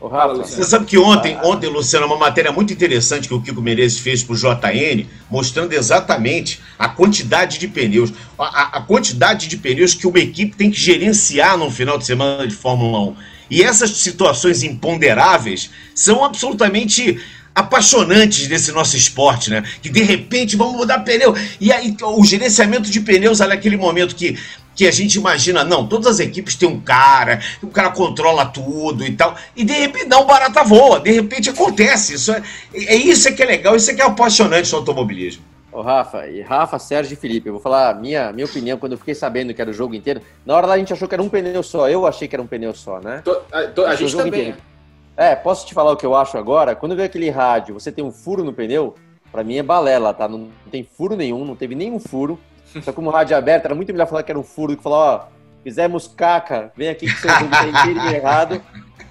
Rafa, 0.09 0.35
você 0.35 0.65
sabe 0.65 0.85
que 0.85 0.99
ontem, 0.99 1.37
ontem, 1.43 1.69
Luciano, 1.69 2.07
uma 2.07 2.17
matéria 2.17 2.53
muito 2.53 2.73
interessante 2.73 3.29
que 3.29 3.35
o 3.35 3.41
Kiko 3.41 3.61
Menezes 3.61 3.99
fez 3.99 4.23
para 4.23 4.35
o 4.35 4.37
JN, 4.37 5.07
mostrando 5.31 5.73
exatamente 5.73 6.61
a 6.79 6.89
quantidade 6.89 7.59
de 7.59 7.69
pneus, 7.69 8.13
a, 8.39 8.79
a, 8.79 8.81
quantidade 8.83 9.49
de 9.49 9.57
pneus 9.57 9.95
que 9.95 10.07
uma 10.07 10.19
equipe 10.19 10.57
tem 10.57 10.71
que 10.71 10.79
gerenciar 10.79 11.57
no 11.57 11.71
final 11.71 11.99
de 11.99 12.07
semana 12.07 12.47
de 12.47 12.55
Fórmula 12.55 13.11
1. 13.11 13.17
E 13.51 13.63
essas 13.63 13.91
situações 13.91 14.63
imponderáveis 14.63 15.71
são 15.95 16.25
absolutamente 16.25 17.21
apaixonantes 17.55 18.47
desse 18.49 18.71
nosso 18.71 18.97
esporte, 18.97 19.49
né? 19.49 19.65
Que 19.81 19.89
de 19.89 20.03
repente 20.03 20.57
vamos 20.57 20.77
mudar 20.77 20.99
pneu. 20.99 21.35
E 21.59 21.73
aí 21.73 21.97
o 22.03 22.23
gerenciamento 22.23 22.91
de 22.91 23.01
pneus 23.01 23.41
ali 23.41 23.55
naquele 23.55 23.79
momento 23.79 24.15
que 24.15 24.37
que 24.77 24.87
a 24.87 24.93
gente 24.93 25.15
imagina, 25.15 25.65
não, 25.65 25.87
todas 25.87 26.07
as 26.07 26.21
equipes 26.21 26.55
têm 26.55 26.69
um 26.69 26.79
cara, 26.79 27.41
o 27.63 27.69
cara 27.69 27.91
controla 27.91 28.45
tudo 28.45 29.05
e 29.05 29.17
tal, 29.17 29.35
e 29.57 29.65
de 29.65 29.73
repente 29.73 30.07
não, 30.07 30.27
barata 30.27 30.63
voa, 30.63 31.01
de 31.01 31.11
repente 31.11 31.51
acontece, 31.51 32.15
isso 32.15 32.31
é, 32.31 32.43
é 32.75 32.95
isso 32.95 33.27
é 33.27 33.33
que 33.33 33.43
é 33.43 33.47
legal, 33.47 33.75
isso 33.75 33.91
é 33.91 33.95
que 33.95 34.03
é 34.03 34.05
apaixonante 34.05 34.71
no 34.71 34.79
automobilismo. 34.79 35.43
Ô 35.73 35.83
Rafa, 35.83 36.27
e 36.27 36.41
Rafa, 36.41 36.79
Sérgio 36.79 37.15
e 37.15 37.17
Felipe, 37.17 37.49
eu 37.49 37.55
vou 37.55 37.61
falar 37.61 37.95
minha, 38.01 38.33
minha 38.33 38.47
opinião 38.47 38.79
quando 38.79 38.93
eu 38.93 38.99
fiquei 38.99 39.15
sabendo 39.15 39.53
que 39.53 39.61
era 39.61 39.71
o 39.71 39.75
jogo 39.75 39.95
inteiro. 39.95 40.23
Na 40.45 40.55
hora 40.55 40.67
lá 40.67 40.75
a 40.75 40.79
gente 40.79 40.93
achou 40.93 41.07
que 41.07 41.15
era 41.15 41.23
um 41.23 41.29
pneu 41.29 41.63
só, 41.63 41.89
eu 41.89 42.07
achei 42.07 42.27
que 42.27 42.35
era 42.35 42.43
um 42.43 42.47
pneu 42.47 42.75
só, 42.75 42.99
né? 42.99 43.21
Tô, 43.23 43.43
a, 43.53 43.63
tô, 43.65 43.85
a 43.85 43.95
gente 43.95 44.17
também. 44.17 44.49
Inteiro. 44.49 44.59
É, 45.17 45.35
posso 45.35 45.67
te 45.67 45.75
falar 45.75 45.93
o 45.93 45.97
que 45.97 46.05
eu 46.05 46.15
acho 46.15 46.37
agora? 46.37 46.75
Quando 46.75 46.95
vê 46.95 47.05
aquele 47.05 47.31
rádio, 47.31 47.75
você 47.75 47.91
tem 47.91 48.05
um 48.05 48.11
furo 48.11 48.45
no 48.45 48.53
pneu, 48.53 48.95
Para 49.33 49.43
mim 49.43 49.57
é 49.57 49.63
balela, 49.63 50.15
tá? 50.15 50.29
Não, 50.29 50.39
não, 50.39 50.51
tem 50.71 50.83
furo 50.83 51.17
nenhum, 51.17 51.45
não 51.45 51.57
teve 51.57 51.75
nenhum 51.75 51.99
furo. 51.99 52.39
Só 52.83 52.93
como 52.93 53.11
rádio 53.11 53.37
aberto, 53.37 53.67
era 53.67 53.75
muito 53.75 53.93
melhor 53.93 54.07
falar 54.07 54.23
que 54.23 54.31
era 54.31 54.39
um 54.39 54.45
furo 54.45 54.73
do 54.73 54.77
que 54.77 54.83
falar, 54.83 54.97
ó, 54.97 55.25
fizemos 55.63 56.07
caca, 56.07 56.73
vem 56.77 56.89
aqui 56.89 57.07
que 57.07 57.21
você 57.21 57.29
inteiro 57.29 58.09
errado. 58.15 58.63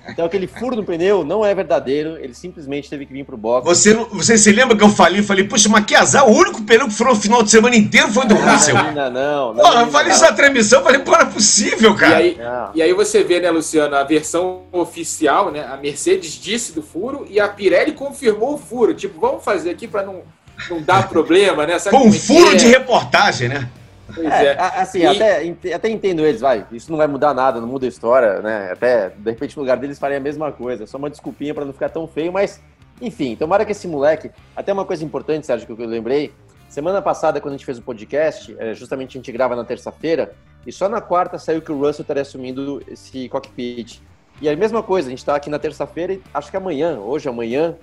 Então 0.08 0.26
aquele 0.26 0.46
furo 0.46 0.76
no 0.76 0.84
pneu 0.84 1.24
não 1.24 1.44
é 1.44 1.54
verdadeiro, 1.54 2.18
ele 2.18 2.34
simplesmente 2.34 2.90
teve 2.90 3.06
que 3.06 3.14
vir 3.14 3.26
pro 3.26 3.36
box. 3.36 3.66
Você, 3.66 3.94
você 3.94 4.38
se 4.38 4.52
lembra 4.52 4.78
que 4.78 4.84
eu 4.84 4.90
falei? 4.90 5.24
Falei, 5.24 5.44
puxa, 5.44 5.68
mas 5.68 5.84
que 5.86 5.96
azar, 5.96 6.30
o 6.30 6.32
único 6.32 6.62
pneu 6.64 6.88
que 6.88 6.94
furou 6.94 7.14
o 7.14 7.16
final 7.16 7.42
de 7.42 7.50
semana 7.50 7.76
inteiro 7.76 8.10
foi 8.10 8.26
do 8.28 8.36
Russell. 8.36 8.76
Não, 8.76 8.94
não, 8.94 9.12
não. 9.12 9.54
não 9.54 9.64
Porra, 9.64 9.82
eu 9.82 9.88
falei 9.88 10.12
isso 10.12 10.22
na 10.22 10.32
transmissão, 10.32 10.84
falei, 10.84 11.00
pô, 11.00 11.12
não 11.12 11.22
é 11.22 11.26
possível, 11.26 11.96
cara. 11.96 12.22
E 12.22 12.24
aí, 12.24 12.38
e 12.76 12.82
aí 12.84 12.94
você 12.94 13.24
vê, 13.24 13.40
né, 13.40 13.50
Luciano, 13.50 13.96
a 13.96 14.04
versão 14.04 14.64
oficial, 14.72 15.52
né, 15.52 15.66
a 15.66 15.76
Mercedes 15.76 16.34
disse 16.34 16.74
do 16.74 16.84
furo 16.84 17.26
e 17.30 17.40
a 17.40 17.48
Pirelli 17.48 17.94
confirmou 17.94 18.54
o 18.54 18.58
furo. 18.58 18.94
Tipo, 18.94 19.20
vamos 19.20 19.44
fazer 19.44 19.72
aqui 19.72 19.88
para 19.88 20.04
não, 20.04 20.22
não 20.70 20.82
dar 20.82 21.08
problema, 21.10 21.66
né? 21.66 21.80
Sabe 21.80 21.98
foi 21.98 22.08
um 22.08 22.10
é 22.10 22.14
furo 22.14 22.52
é? 22.54 22.56
de 22.56 22.68
reportagem, 22.68 23.50
né? 23.50 23.70
Pois 24.14 24.28
é. 24.28 24.54
é. 24.54 24.58
Assim, 24.60 25.00
e... 25.00 25.06
até, 25.06 25.74
até 25.74 25.90
entendo 25.90 26.26
eles, 26.26 26.42
vai. 26.42 26.66
Isso 26.72 26.92
não 26.92 26.98
vai 26.98 27.08
mudar 27.08 27.34
nada, 27.34 27.60
não 27.60 27.68
muda 27.68 27.86
a 27.86 27.90
história, 27.90 28.42
né? 28.42 28.70
Até, 28.72 29.10
de 29.10 29.30
repente, 29.32 29.56
no 29.58 29.64
lugar 29.64 29.78
deles 29.78 30.00
faria 30.00 30.18
a 30.18 30.22
mesma 30.22 30.52
coisa. 30.52 30.86
Só 30.86 30.98
uma 30.98 31.10
desculpinha 31.10 31.54
para 31.54 31.66
não 31.66 31.74
ficar 31.74 31.90
tão 31.90 32.08
feio, 32.08 32.32
mas, 32.32 32.62
enfim, 33.02 33.36
tomara 33.36 33.66
que 33.66 33.72
esse 33.72 33.88
moleque. 33.88 34.32
Até 34.56 34.72
uma 34.72 34.86
coisa 34.86 35.04
importante, 35.04 35.46
Sérgio, 35.46 35.66
que 35.68 35.82
eu 35.82 35.88
lembrei. 35.88 36.34
Semana 36.70 37.02
passada, 37.02 37.40
quando 37.40 37.54
a 37.54 37.58
gente 37.58 37.66
fez 37.66 37.78
o 37.78 37.82
podcast, 37.82 38.56
é, 38.60 38.74
justamente 38.74 39.18
a 39.18 39.20
gente 39.20 39.32
grava 39.32 39.56
na 39.56 39.64
terça-feira, 39.64 40.34
e 40.66 40.72
só 40.72 40.90
na 40.90 41.00
quarta 41.00 41.38
saiu 41.38 41.62
que 41.62 41.72
o 41.72 41.80
Russell 41.80 42.02
estaria 42.02 42.22
assumindo 42.22 42.82
esse 42.88 43.30
cockpit. 43.30 44.02
E 44.42 44.50
a 44.50 44.56
mesma 44.56 44.84
coisa, 44.84 45.08
a 45.08 45.12
gente 45.12 45.20
está 45.20 45.36
aqui 45.36 45.50
na 45.50 45.60
terça-feira 45.60 46.14
e 46.14 46.22
acho 46.34 46.52
que 46.52 46.58
amanhã, 46.58 47.00
hoje, 47.00 47.30
amanhã, 47.30 47.76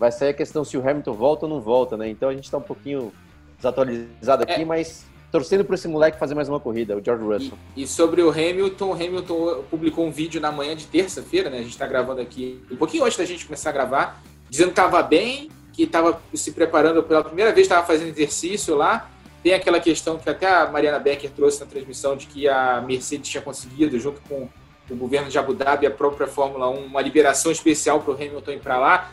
vai 0.00 0.10
sair 0.10 0.30
a 0.30 0.32
questão 0.32 0.64
se 0.64 0.78
o 0.78 0.80
Hamilton 0.80 1.12
volta 1.12 1.44
ou 1.44 1.52
não 1.52 1.60
volta, 1.60 1.94
né? 1.94 2.08
Então 2.08 2.30
a 2.30 2.32
gente 2.32 2.44
está 2.44 2.56
um 2.56 2.62
pouquinho 2.62 3.12
desatualizado 3.58 4.44
aqui, 4.44 4.62
é. 4.62 4.64
mas 4.64 5.04
torcendo 5.30 5.62
para 5.62 5.74
esse 5.74 5.86
moleque 5.86 6.18
fazer 6.18 6.34
mais 6.34 6.48
uma 6.48 6.58
corrida, 6.58 6.96
o 6.96 7.04
George 7.04 7.22
Russell. 7.22 7.58
E, 7.76 7.82
e, 7.82 7.86
sobre 7.86 8.22
o 8.22 8.30
Hamilton, 8.30 8.86
o 8.86 8.94
Hamilton 8.94 9.64
publicou 9.70 10.06
um 10.06 10.10
vídeo 10.10 10.40
na 10.40 10.50
manhã 10.50 10.74
de 10.74 10.86
terça-feira, 10.86 11.50
né? 11.50 11.58
A 11.58 11.62
gente 11.62 11.72
está 11.72 11.86
gravando 11.86 12.22
aqui 12.22 12.62
um 12.70 12.76
pouquinho 12.76 13.04
antes 13.04 13.18
da 13.18 13.26
gente 13.26 13.44
começar 13.44 13.68
a 13.68 13.72
gravar, 13.74 14.22
dizendo 14.48 14.68
que 14.68 14.80
estava 14.80 15.02
bem, 15.02 15.50
que 15.74 15.82
estava 15.82 16.18
se 16.32 16.50
preparando 16.52 17.02
pela 17.02 17.22
primeira 17.22 17.52
vez, 17.52 17.66
estava 17.66 17.86
fazendo 17.86 18.08
exercício 18.08 18.74
lá. 18.74 19.10
Tem 19.42 19.52
aquela 19.52 19.80
questão 19.80 20.16
que 20.16 20.30
até 20.30 20.50
a 20.50 20.70
Mariana 20.70 20.98
Becker 20.98 21.30
trouxe 21.30 21.60
na 21.60 21.66
transmissão 21.66 22.16
de 22.16 22.26
que 22.26 22.48
a 22.48 22.80
Mercedes 22.80 23.28
tinha 23.28 23.42
conseguido, 23.42 23.98
junto 23.98 24.18
com 24.22 24.48
o 24.90 24.96
governo 24.96 25.28
de 25.28 25.38
Abu 25.38 25.52
Dhabi, 25.54 25.86
a 25.86 25.90
própria 25.90 26.26
Fórmula 26.26 26.70
1, 26.70 26.86
uma 26.86 27.02
liberação 27.02 27.52
especial 27.52 28.00
para 28.00 28.12
o 28.12 28.14
Hamilton 28.14 28.52
ir 28.52 28.60
para 28.60 28.78
lá 28.78 29.10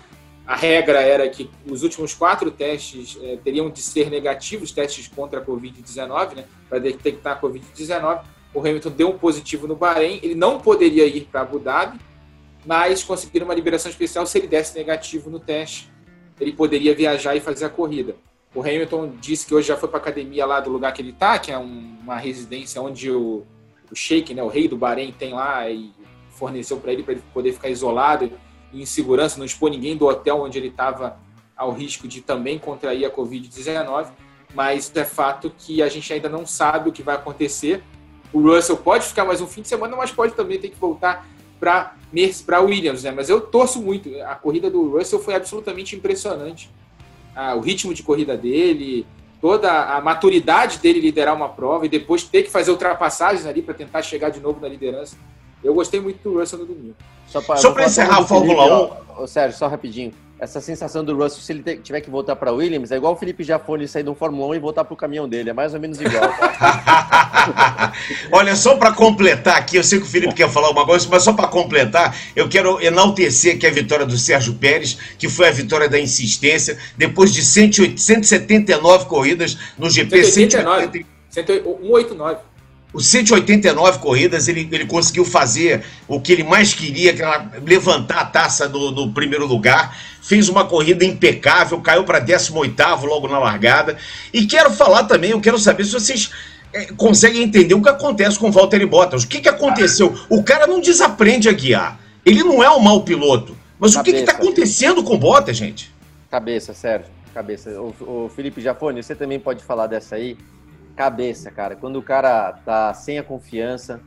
a 0.47 0.55
regra 0.55 1.01
era 1.01 1.27
que 1.27 1.49
os 1.69 1.83
últimos 1.83 2.13
quatro 2.13 2.49
testes 2.49 3.19
eh, 3.21 3.37
teriam 3.43 3.69
de 3.69 3.81
ser 3.81 4.09
negativos, 4.09 4.71
testes 4.71 5.05
contra 5.05 5.41
a 5.41 5.45
Covid-19, 5.45 6.35
né, 6.35 6.45
para 6.69 6.79
detectar 6.79 7.35
a 7.37 7.41
Covid-19. 7.41 8.21
O 8.53 8.61
Hamilton 8.61 8.91
deu 8.91 9.09
um 9.09 9.17
positivo 9.17 9.67
no 9.67 9.75
Bahrein, 9.75 10.21
ele 10.23 10.35
não 10.35 10.57
poderia 10.57 11.05
ir 11.05 11.27
para 11.29 11.41
Abu 11.41 11.59
Dhabi, 11.59 11.99
mas 12.65 13.03
conseguiram 13.03 13.45
uma 13.45 13.53
liberação 13.53 13.91
especial 13.91 14.25
se 14.25 14.37
ele 14.37 14.47
desse 14.47 14.77
negativo 14.77 15.29
no 15.29 15.37
teste, 15.37 15.91
ele 16.39 16.53
poderia 16.53 16.95
viajar 16.95 17.35
e 17.35 17.41
fazer 17.41 17.65
a 17.65 17.69
corrida. 17.69 18.15
O 18.55 18.61
Hamilton 18.61 19.15
disse 19.19 19.45
que 19.45 19.53
hoje 19.53 19.67
já 19.67 19.75
foi 19.75 19.89
para 19.89 19.99
a 19.99 20.01
academia 20.01 20.45
lá 20.45 20.61
do 20.61 20.69
lugar 20.69 20.93
que 20.93 21.01
ele 21.01 21.11
está, 21.11 21.37
que 21.37 21.51
é 21.51 21.57
um, 21.57 21.97
uma 22.01 22.17
residência 22.17 22.81
onde 22.81 23.11
o, 23.11 23.45
o 23.91 23.95
Sheik, 23.95 24.33
né, 24.33 24.41
o 24.41 24.47
rei 24.47 24.69
do 24.69 24.77
Bahrein, 24.77 25.11
tem 25.11 25.33
lá 25.33 25.69
e 25.69 25.91
forneceu 26.29 26.77
para 26.77 26.93
ele 26.93 27.03
para 27.03 27.13
ele 27.13 27.23
poder 27.33 27.51
ficar 27.51 27.67
isolado 27.67 28.31
em 28.73 28.85
segurança, 28.85 29.37
não 29.37 29.45
expor 29.45 29.69
ninguém 29.69 29.95
do 29.95 30.05
hotel 30.05 30.41
onde 30.41 30.57
ele 30.57 30.67
estava 30.67 31.17
ao 31.55 31.71
risco 31.71 32.07
de 32.07 32.21
também 32.21 32.59
contrair 32.59 33.05
a 33.05 33.11
Covid-19, 33.11 34.07
mas 34.53 34.91
é 34.95 35.03
fato 35.03 35.51
que 35.57 35.81
a 35.81 35.89
gente 35.89 36.11
ainda 36.13 36.29
não 36.29 36.45
sabe 36.45 36.89
o 36.89 36.91
que 36.91 37.01
vai 37.01 37.15
acontecer. 37.15 37.83
O 38.31 38.41
Russell 38.41 38.77
pode 38.77 39.05
ficar 39.05 39.25
mais 39.25 39.41
um 39.41 39.47
fim 39.47 39.61
de 39.61 39.67
semana, 39.67 39.95
mas 39.95 40.11
pode 40.11 40.33
também 40.33 40.59
ter 40.59 40.69
que 40.69 40.77
voltar 40.77 41.27
para 41.59 41.95
Williams, 42.61 43.03
né? 43.03 43.11
Mas 43.11 43.29
eu 43.29 43.41
torço 43.41 43.81
muito. 43.81 44.09
A 44.21 44.35
corrida 44.35 44.69
do 44.69 44.97
Russell 44.97 45.19
foi 45.19 45.33
absolutamente 45.33 45.95
impressionante. 45.95 46.69
Ah, 47.35 47.55
o 47.55 47.59
ritmo 47.59 47.93
de 47.93 48.03
corrida 48.03 48.37
dele, 48.37 49.05
toda 49.41 49.95
a 49.95 50.01
maturidade 50.01 50.79
dele 50.79 50.99
liderar 50.99 51.35
uma 51.35 51.49
prova 51.49 51.85
e 51.85 51.89
depois 51.89 52.23
ter 52.23 52.43
que 52.43 52.51
fazer 52.51 52.71
ultrapassagens 52.71 53.45
ali 53.45 53.61
para 53.61 53.73
tentar 53.73 54.01
chegar 54.01 54.29
de 54.29 54.39
novo 54.39 54.59
na 54.59 54.67
liderança. 54.67 55.17
Eu 55.63 55.73
gostei 55.73 55.99
muito 55.99 56.21
do 56.21 56.39
Russell 56.39 56.59
no 56.59 56.65
domingo. 56.65 56.95
Só 57.27 57.71
para 57.71 57.85
encerrar 57.85 58.19
a 58.19 58.25
Fórmula 58.25 59.01
1. 59.17 59.23
Ô, 59.23 59.27
Sérgio, 59.27 59.57
só 59.57 59.67
rapidinho. 59.67 60.13
Essa 60.39 60.61
sensação 60.61 61.03
do 61.03 61.17
Russell, 61.17 61.41
se 61.41 61.51
ele 61.51 61.77
tiver 61.77 61.99
que 61.99 62.11
voltar 62.11 62.35
para 62.35 62.51
Williams, 62.51 62.91
é 62.91 62.95
igual 62.95 63.13
o 63.13 63.15
Felipe 63.15 63.43
Jafone 63.43 63.87
sair 63.87 64.03
do 64.03 64.13
Fórmula 64.13 64.49
1 64.49 64.55
e 64.55 64.59
voltar 64.59 64.83
para 64.83 64.93
o 64.93 64.97
caminhão 64.97 65.27
dele. 65.27 65.49
É 65.49 65.53
mais 65.53 65.73
ou 65.73 65.79
menos 65.79 65.99
igual. 65.99 66.21
Olha, 68.31 68.55
só 68.55 68.77
para 68.77 68.93
completar 68.93 69.57
aqui, 69.57 69.77
eu 69.77 69.83
sei 69.83 69.99
que 69.99 70.05
o 70.05 70.07
Felipe 70.07 70.35
quer 70.35 70.47
falar 70.47 70.69
uma 70.69 70.85
coisa, 70.85 71.07
mas 71.09 71.23
só 71.23 71.33
para 71.33 71.47
completar, 71.47 72.15
eu 72.35 72.47
quero 72.47 72.79
enaltecer 72.79 73.57
que 73.57 73.65
a 73.65 73.71
vitória 73.71 74.05
do 74.05 74.15
Sérgio 74.15 74.53
Pérez, 74.53 74.95
que 75.17 75.27
foi 75.27 75.47
a 75.47 75.51
vitória 75.51 75.89
da 75.89 75.99
insistência, 75.99 76.77
depois 76.95 77.33
de 77.33 77.43
179 77.43 79.05
corridas 79.05 79.57
no 79.75 79.89
GP 79.89 80.23
189. 80.23 81.03
189 81.31 82.56
os 82.93 83.07
189 83.07 83.99
corridas, 83.99 84.47
ele, 84.47 84.67
ele 84.71 84.85
conseguiu 84.85 85.25
fazer 85.25 85.83
o 86.07 86.19
que 86.21 86.31
ele 86.31 86.43
mais 86.43 86.73
queria, 86.73 87.13
que 87.13 87.21
era 87.21 87.51
levantar 87.65 88.19
a 88.19 88.25
taça 88.25 88.67
do, 88.67 88.91
do 88.91 89.11
primeiro 89.11 89.45
lugar. 89.45 89.97
Fez 90.21 90.49
uma 90.49 90.65
corrida 90.65 91.05
impecável, 91.05 91.79
caiu 91.81 92.03
para 92.03 92.19
18 92.19 92.73
logo 93.05 93.27
na 93.27 93.39
largada. 93.39 93.97
E 94.33 94.45
quero 94.45 94.71
falar 94.71 95.03
também, 95.03 95.31
eu 95.31 95.41
quero 95.41 95.59
saber 95.59 95.85
se 95.85 95.91
vocês 95.91 96.31
é, 96.73 96.85
conseguem 96.93 97.43
entender 97.43 97.73
o 97.73 97.81
que 97.81 97.89
acontece 97.89 98.39
com 98.39 98.49
o 98.49 98.51
Valtteri 98.51 98.85
Bottas. 98.85 99.23
O 99.23 99.27
que, 99.27 99.41
que 99.41 99.49
aconteceu? 99.49 100.17
O 100.29 100.43
cara 100.43 100.65
não 100.65 100.79
desaprende 100.79 101.49
a 101.49 101.53
guiar. 101.53 101.99
Ele 102.25 102.43
não 102.43 102.63
é 102.63 102.69
um 102.69 102.79
mau 102.79 103.03
piloto. 103.03 103.55
Mas 103.79 103.93
Cabeça. 103.93 103.99
o 103.99 104.03
que 104.03 104.19
está 104.19 104.31
acontecendo 104.31 105.03
com 105.03 105.15
o 105.15 105.17
Bottas, 105.17 105.55
gente? 105.55 105.93
Cabeça, 106.31 106.73
Sérgio. 106.73 107.07
Cabeça. 107.33 107.69
O, 107.79 108.25
o 108.25 108.31
Felipe 108.35 108.59
Jafone, 108.61 109.03
você 109.03 109.13
também 109.13 109.39
pode 109.39 109.63
falar 109.63 109.87
dessa 109.87 110.15
aí 110.15 110.37
cabeça, 110.97 111.51
cara. 111.51 111.75
Quando 111.75 111.97
o 111.97 112.01
cara 112.01 112.53
tá 112.65 112.91
sem 112.93 113.19
a 113.19 113.23
confiança 113.23 114.01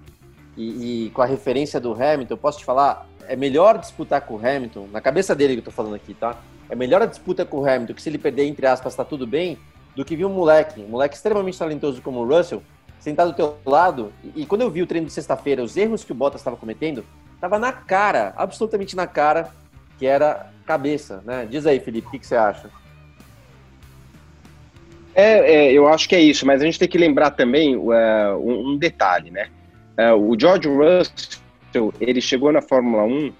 e, 0.56 1.06
e, 1.06 1.10
com 1.10 1.22
a 1.22 1.26
referência 1.26 1.80
do 1.80 1.92
Hamilton, 1.92 2.34
eu 2.34 2.38
posso 2.38 2.58
te 2.58 2.64
falar, 2.64 3.06
é 3.28 3.36
melhor 3.36 3.78
disputar 3.78 4.20
com 4.22 4.34
o 4.34 4.38
Hamilton, 4.38 4.88
na 4.92 5.00
cabeça 5.00 5.34
dele 5.34 5.54
que 5.54 5.60
eu 5.60 5.64
tô 5.64 5.70
falando 5.70 5.94
aqui, 5.94 6.12
tá? 6.12 6.36
É 6.68 6.74
melhor 6.74 7.00
a 7.00 7.06
disputa 7.06 7.44
com 7.44 7.58
o 7.58 7.68
Hamilton, 7.68 7.94
que 7.94 8.02
se 8.02 8.08
ele 8.08 8.18
perder, 8.18 8.44
entre 8.44 8.66
aspas, 8.66 8.94
tá 8.94 9.04
tudo 9.04 9.26
bem, 9.26 9.56
do 9.94 10.04
que 10.04 10.16
vir 10.16 10.24
um 10.24 10.34
moleque, 10.34 10.80
um 10.80 10.88
moleque 10.88 11.14
extremamente 11.14 11.58
talentoso 11.58 12.02
como 12.02 12.20
o 12.20 12.26
Russell, 12.26 12.62
sentado 12.98 13.30
do 13.30 13.36
teu 13.36 13.56
lado. 13.64 14.12
E, 14.24 14.42
e 14.42 14.46
quando 14.46 14.62
eu 14.62 14.70
vi 14.70 14.82
o 14.82 14.86
treino 14.86 15.06
de 15.06 15.12
sexta-feira, 15.12 15.62
os 15.62 15.76
erros 15.76 16.02
que 16.02 16.10
o 16.10 16.14
Bottas 16.14 16.40
estava 16.40 16.56
cometendo, 16.56 17.04
tava 17.40 17.58
na 17.58 17.72
cara, 17.72 18.34
absolutamente 18.36 18.96
na 18.96 19.06
cara, 19.06 19.50
que 19.96 20.06
era 20.06 20.50
cabeça, 20.66 21.22
né? 21.24 21.46
Diz 21.48 21.66
aí, 21.66 21.78
Felipe, 21.78 22.08
o 22.08 22.10
que, 22.10 22.18
que 22.18 22.26
você 22.26 22.36
acha? 22.36 22.68
É, 25.14 25.54
é, 25.54 25.72
eu 25.72 25.88
acho 25.88 26.08
que 26.08 26.14
é 26.14 26.20
isso, 26.20 26.46
mas 26.46 26.62
a 26.62 26.64
gente 26.64 26.78
tem 26.78 26.88
que 26.88 26.98
lembrar 26.98 27.30
também 27.30 27.76
uh, 27.76 28.36
um, 28.38 28.70
um, 28.70 28.76
detalhe, 28.76 29.30
né? 29.30 29.48
Uh, 29.98 30.14
o 30.14 30.38
George 30.38 30.68
Russell, 30.68 31.92
ele 32.00 32.20
chegou 32.20 32.52
na 32.52 32.62
Fórmula 32.62 33.02
1, 33.04 33.32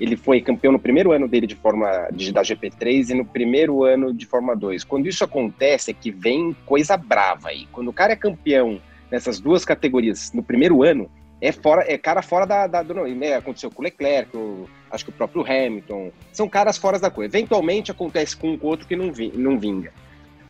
ele 0.00 0.16
foi 0.16 0.40
campeão 0.40 0.72
no 0.72 0.78
primeiro 0.78 1.12
ano 1.12 1.26
dele 1.26 1.46
de 1.46 1.54
Fórmula 1.54 2.08
de, 2.12 2.32
da 2.32 2.42
GP3 2.42 3.10
e 3.10 3.14
no 3.14 3.24
primeiro 3.24 3.84
ano 3.84 4.12
de 4.12 4.26
Fórmula 4.26 4.56
2. 4.56 4.84
Quando 4.84 5.06
isso 5.06 5.24
acontece, 5.24 5.90
é 5.90 5.94
que 5.94 6.10
vem 6.10 6.54
coisa 6.66 6.96
brava 6.96 7.48
aí. 7.48 7.66
Quando 7.72 7.88
o 7.88 7.92
cara 7.92 8.12
é 8.12 8.16
campeão 8.16 8.80
nessas 9.10 9.40
duas 9.40 9.64
categorias 9.64 10.32
no 10.32 10.42
primeiro 10.42 10.82
ano, 10.82 11.08
é 11.40 11.52
fora, 11.52 11.84
é 11.86 11.96
cara 11.96 12.22
fora 12.22 12.46
da, 12.46 12.66
da 12.66 12.82
do, 12.82 12.94
né, 12.94 13.34
aconteceu 13.34 13.70
com 13.70 13.82
o 13.82 13.84
Leclerc, 13.84 14.36
o, 14.36 14.68
acho 14.90 15.04
que 15.04 15.10
o 15.10 15.14
próprio 15.14 15.42
Hamilton, 15.42 16.10
são 16.32 16.48
caras 16.48 16.76
fora 16.76 16.98
da 16.98 17.10
coisa. 17.10 17.36
Eventualmente 17.36 17.90
acontece 17.90 18.36
com 18.36 18.54
o 18.54 18.66
outro 18.66 18.86
que 18.86 18.96
não, 18.96 19.12
vi, 19.12 19.32
não 19.34 19.58
vinga. 19.58 19.92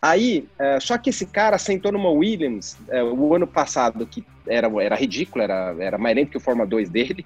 Aí, 0.04 0.46
é, 0.58 0.78
só 0.80 0.98
que 0.98 1.08
esse 1.08 1.24
cara 1.24 1.56
sentou 1.56 1.90
numa 1.90 2.10
Williams 2.10 2.76
é, 2.90 3.02
o 3.02 3.34
ano 3.34 3.46
passado, 3.46 4.04
que 4.04 4.22
era, 4.46 4.68
era 4.82 4.94
ridículo, 4.94 5.42
era, 5.42 5.74
era 5.78 5.96
mais 5.96 6.14
lento 6.14 6.32
que 6.32 6.36
o 6.36 6.40
Forma 6.40 6.66
2 6.66 6.90
dele, 6.90 7.24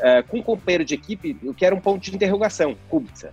é, 0.00 0.22
com 0.22 0.38
um 0.38 0.42
companheiro 0.42 0.84
de 0.84 0.92
equipe, 0.92 1.36
o 1.44 1.54
que 1.54 1.64
era 1.64 1.72
um 1.72 1.78
ponto 1.78 2.02
de 2.02 2.12
interrogação, 2.12 2.76
Kubica. 2.88 3.32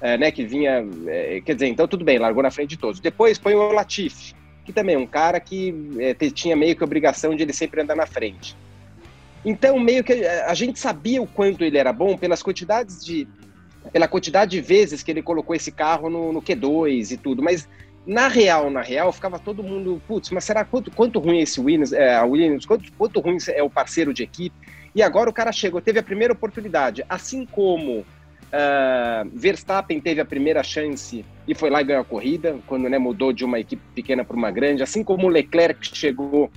É, 0.00 0.16
né, 0.16 0.30
que 0.30 0.44
vinha, 0.44 0.86
é, 1.08 1.40
quer 1.44 1.54
dizer, 1.54 1.66
então 1.66 1.88
tudo 1.88 2.04
bem, 2.04 2.16
largou 2.16 2.44
na 2.44 2.52
frente 2.52 2.70
de 2.70 2.76
todos. 2.76 3.00
Depois 3.00 3.40
põe 3.40 3.54
o 3.54 3.72
Latifi, 3.72 4.36
que 4.64 4.72
também 4.72 4.94
é 4.94 4.98
um 4.98 5.06
cara 5.06 5.40
que 5.40 5.74
é, 5.98 6.14
tinha 6.30 6.54
meio 6.54 6.76
que 6.76 6.84
obrigação 6.84 7.34
de 7.34 7.42
ele 7.42 7.52
sempre 7.52 7.80
andar 7.80 7.96
na 7.96 8.06
frente. 8.06 8.56
Então, 9.44 9.80
meio 9.80 10.04
que 10.04 10.12
a 10.24 10.54
gente 10.54 10.78
sabia 10.78 11.20
o 11.20 11.26
quanto 11.26 11.64
ele 11.64 11.76
era 11.76 11.92
bom 11.92 12.16
pelas 12.16 12.40
quantidades 12.40 13.04
de 13.04 13.26
pela 13.92 14.06
quantidade 14.06 14.52
de 14.52 14.60
vezes 14.60 15.02
que 15.02 15.10
ele 15.10 15.22
colocou 15.22 15.56
esse 15.56 15.72
carro 15.72 16.08
no, 16.08 16.32
no 16.32 16.40
Q2 16.40 17.10
e 17.10 17.16
tudo, 17.16 17.42
mas 17.42 17.68
na 18.06 18.28
real, 18.28 18.70
na 18.70 18.82
real, 18.82 19.12
ficava 19.12 19.38
todo 19.38 19.62
mundo, 19.62 20.02
putz, 20.06 20.30
mas 20.30 20.44
será 20.44 20.64
quanto, 20.64 20.90
quanto 20.90 21.18
ruim 21.18 21.40
esse 21.40 21.60
Williams, 21.60 21.92
é, 21.92 22.16
a 22.16 22.24
Williams, 22.24 22.66
quanto, 22.66 22.92
quanto 22.94 23.20
ruim 23.20 23.36
é 23.48 23.62
o 23.62 23.70
parceiro 23.70 24.12
de 24.12 24.22
equipe? 24.22 24.56
E 24.94 25.02
agora 25.02 25.30
o 25.30 25.32
cara 25.32 25.52
chegou, 25.52 25.80
teve 25.80 25.98
a 25.98 26.02
primeira 26.02 26.32
oportunidade, 26.32 27.04
assim 27.08 27.46
como 27.46 28.04
Uh, 28.52 29.30
Verstappen 29.32 29.98
teve 29.98 30.20
a 30.20 30.26
primeira 30.26 30.62
chance 30.62 31.24
e 31.48 31.54
foi 31.54 31.70
lá 31.70 31.80
e 31.80 31.84
ganhou 31.84 32.02
a 32.02 32.04
corrida, 32.04 32.58
quando 32.66 32.86
né, 32.86 32.98
mudou 32.98 33.32
de 33.32 33.46
uma 33.46 33.58
equipe 33.58 33.82
pequena 33.94 34.26
para 34.26 34.36
uma 34.36 34.50
grande, 34.50 34.82
assim 34.82 35.02
como 35.02 35.26
Leclerc 35.26 35.78
chegou 35.96 36.50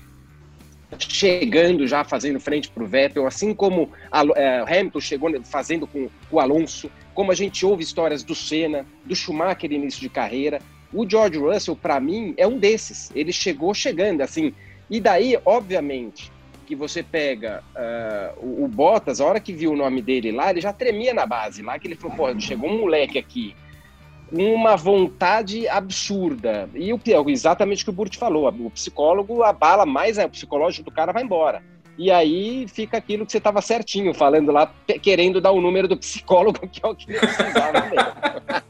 chegando 1.00 1.88
já 1.88 2.04
fazendo 2.04 2.40
frente 2.40 2.70
para 2.70 2.84
o 2.84 2.86
Vettel, 2.86 3.26
assim 3.26 3.54
como 3.54 3.90
a, 4.12 4.24
uh, 4.24 4.34
Hamilton 4.68 5.00
chegou 5.00 5.44
fazendo 5.44 5.88
com 5.88 6.10
o 6.30 6.40
Alonso, 6.40 6.92
como 7.14 7.32
a 7.32 7.36
gente 7.36 7.66
ouve 7.66 7.84
histórias 7.84 8.24
do 8.24 8.36
Senna, 8.36 8.86
do 9.06 9.16
Schumacher 9.16 9.72
início 9.72 10.02
de 10.02 10.10
carreira. 10.10 10.60
O 10.94 11.10
George 11.10 11.38
Russell, 11.38 11.76
para 11.76 12.00
mim, 12.00 12.34
é 12.38 12.48
um 12.48 12.58
desses. 12.58 13.12
Ele 13.16 13.32
chegou 13.32 13.74
chegando, 13.74 14.22
assim. 14.22 14.54
E 14.90 15.00
daí, 15.00 15.38
obviamente, 15.46 16.32
que 16.66 16.76
você 16.76 17.04
pega 17.04 17.64
uh, 17.76 18.40
o, 18.46 18.66
o, 18.66 18.68
Bottas, 18.68 19.22
a 19.22 19.26
hora 19.26 19.40
que 19.40 19.54
viu 19.54 19.72
o 19.72 19.76
nome 19.76 20.02
dele 20.02 20.32
lá, 20.32 20.50
ele 20.50 20.62
já 20.62 20.74
tremia 20.74 21.14
na 21.14 21.26
base 21.26 21.62
lá, 21.62 21.78
que 21.78 21.88
ele 21.88 21.96
falou, 21.96 22.16
pô, 22.16 22.40
chegou 22.40 22.70
um 22.70 22.80
moleque 22.80 23.18
aqui 23.18 23.56
com 24.30 24.54
uma 24.54 24.76
vontade 24.76 25.68
absurda. 25.68 26.70
E 26.74 26.92
o 26.92 27.00
é 27.06 27.32
exatamente 27.32 27.84
o 27.84 27.86
que 27.86 27.90
o 27.92 27.94
Burt 27.94 28.18
falou, 28.18 28.48
o 28.48 28.72
psicólogo 28.72 29.44
abala 29.44 29.86
mais, 29.86 30.18
é, 30.18 30.26
o 30.26 30.30
psicológico 30.30 30.90
do 30.90 30.92
cara 30.92 31.12
vai 31.12 31.24
embora. 31.24 31.64
E 31.98 32.12
aí 32.12 32.68
fica 32.68 32.98
aquilo 32.98 33.26
que 33.26 33.32
você 33.32 33.38
estava 33.38 33.62
certinho, 33.62 34.14
falando 34.14 34.52
lá, 34.52 34.70
querendo 35.02 35.40
dar 35.40 35.52
o 35.52 35.62
número 35.62 35.88
do 35.88 35.96
psicólogo, 35.96 36.60
que 36.68 36.82
é 36.84 36.88
o 36.88 36.96
que 36.96 37.10
ele 37.10 37.20
precisava 37.20 37.82
mesmo. 37.82 38.65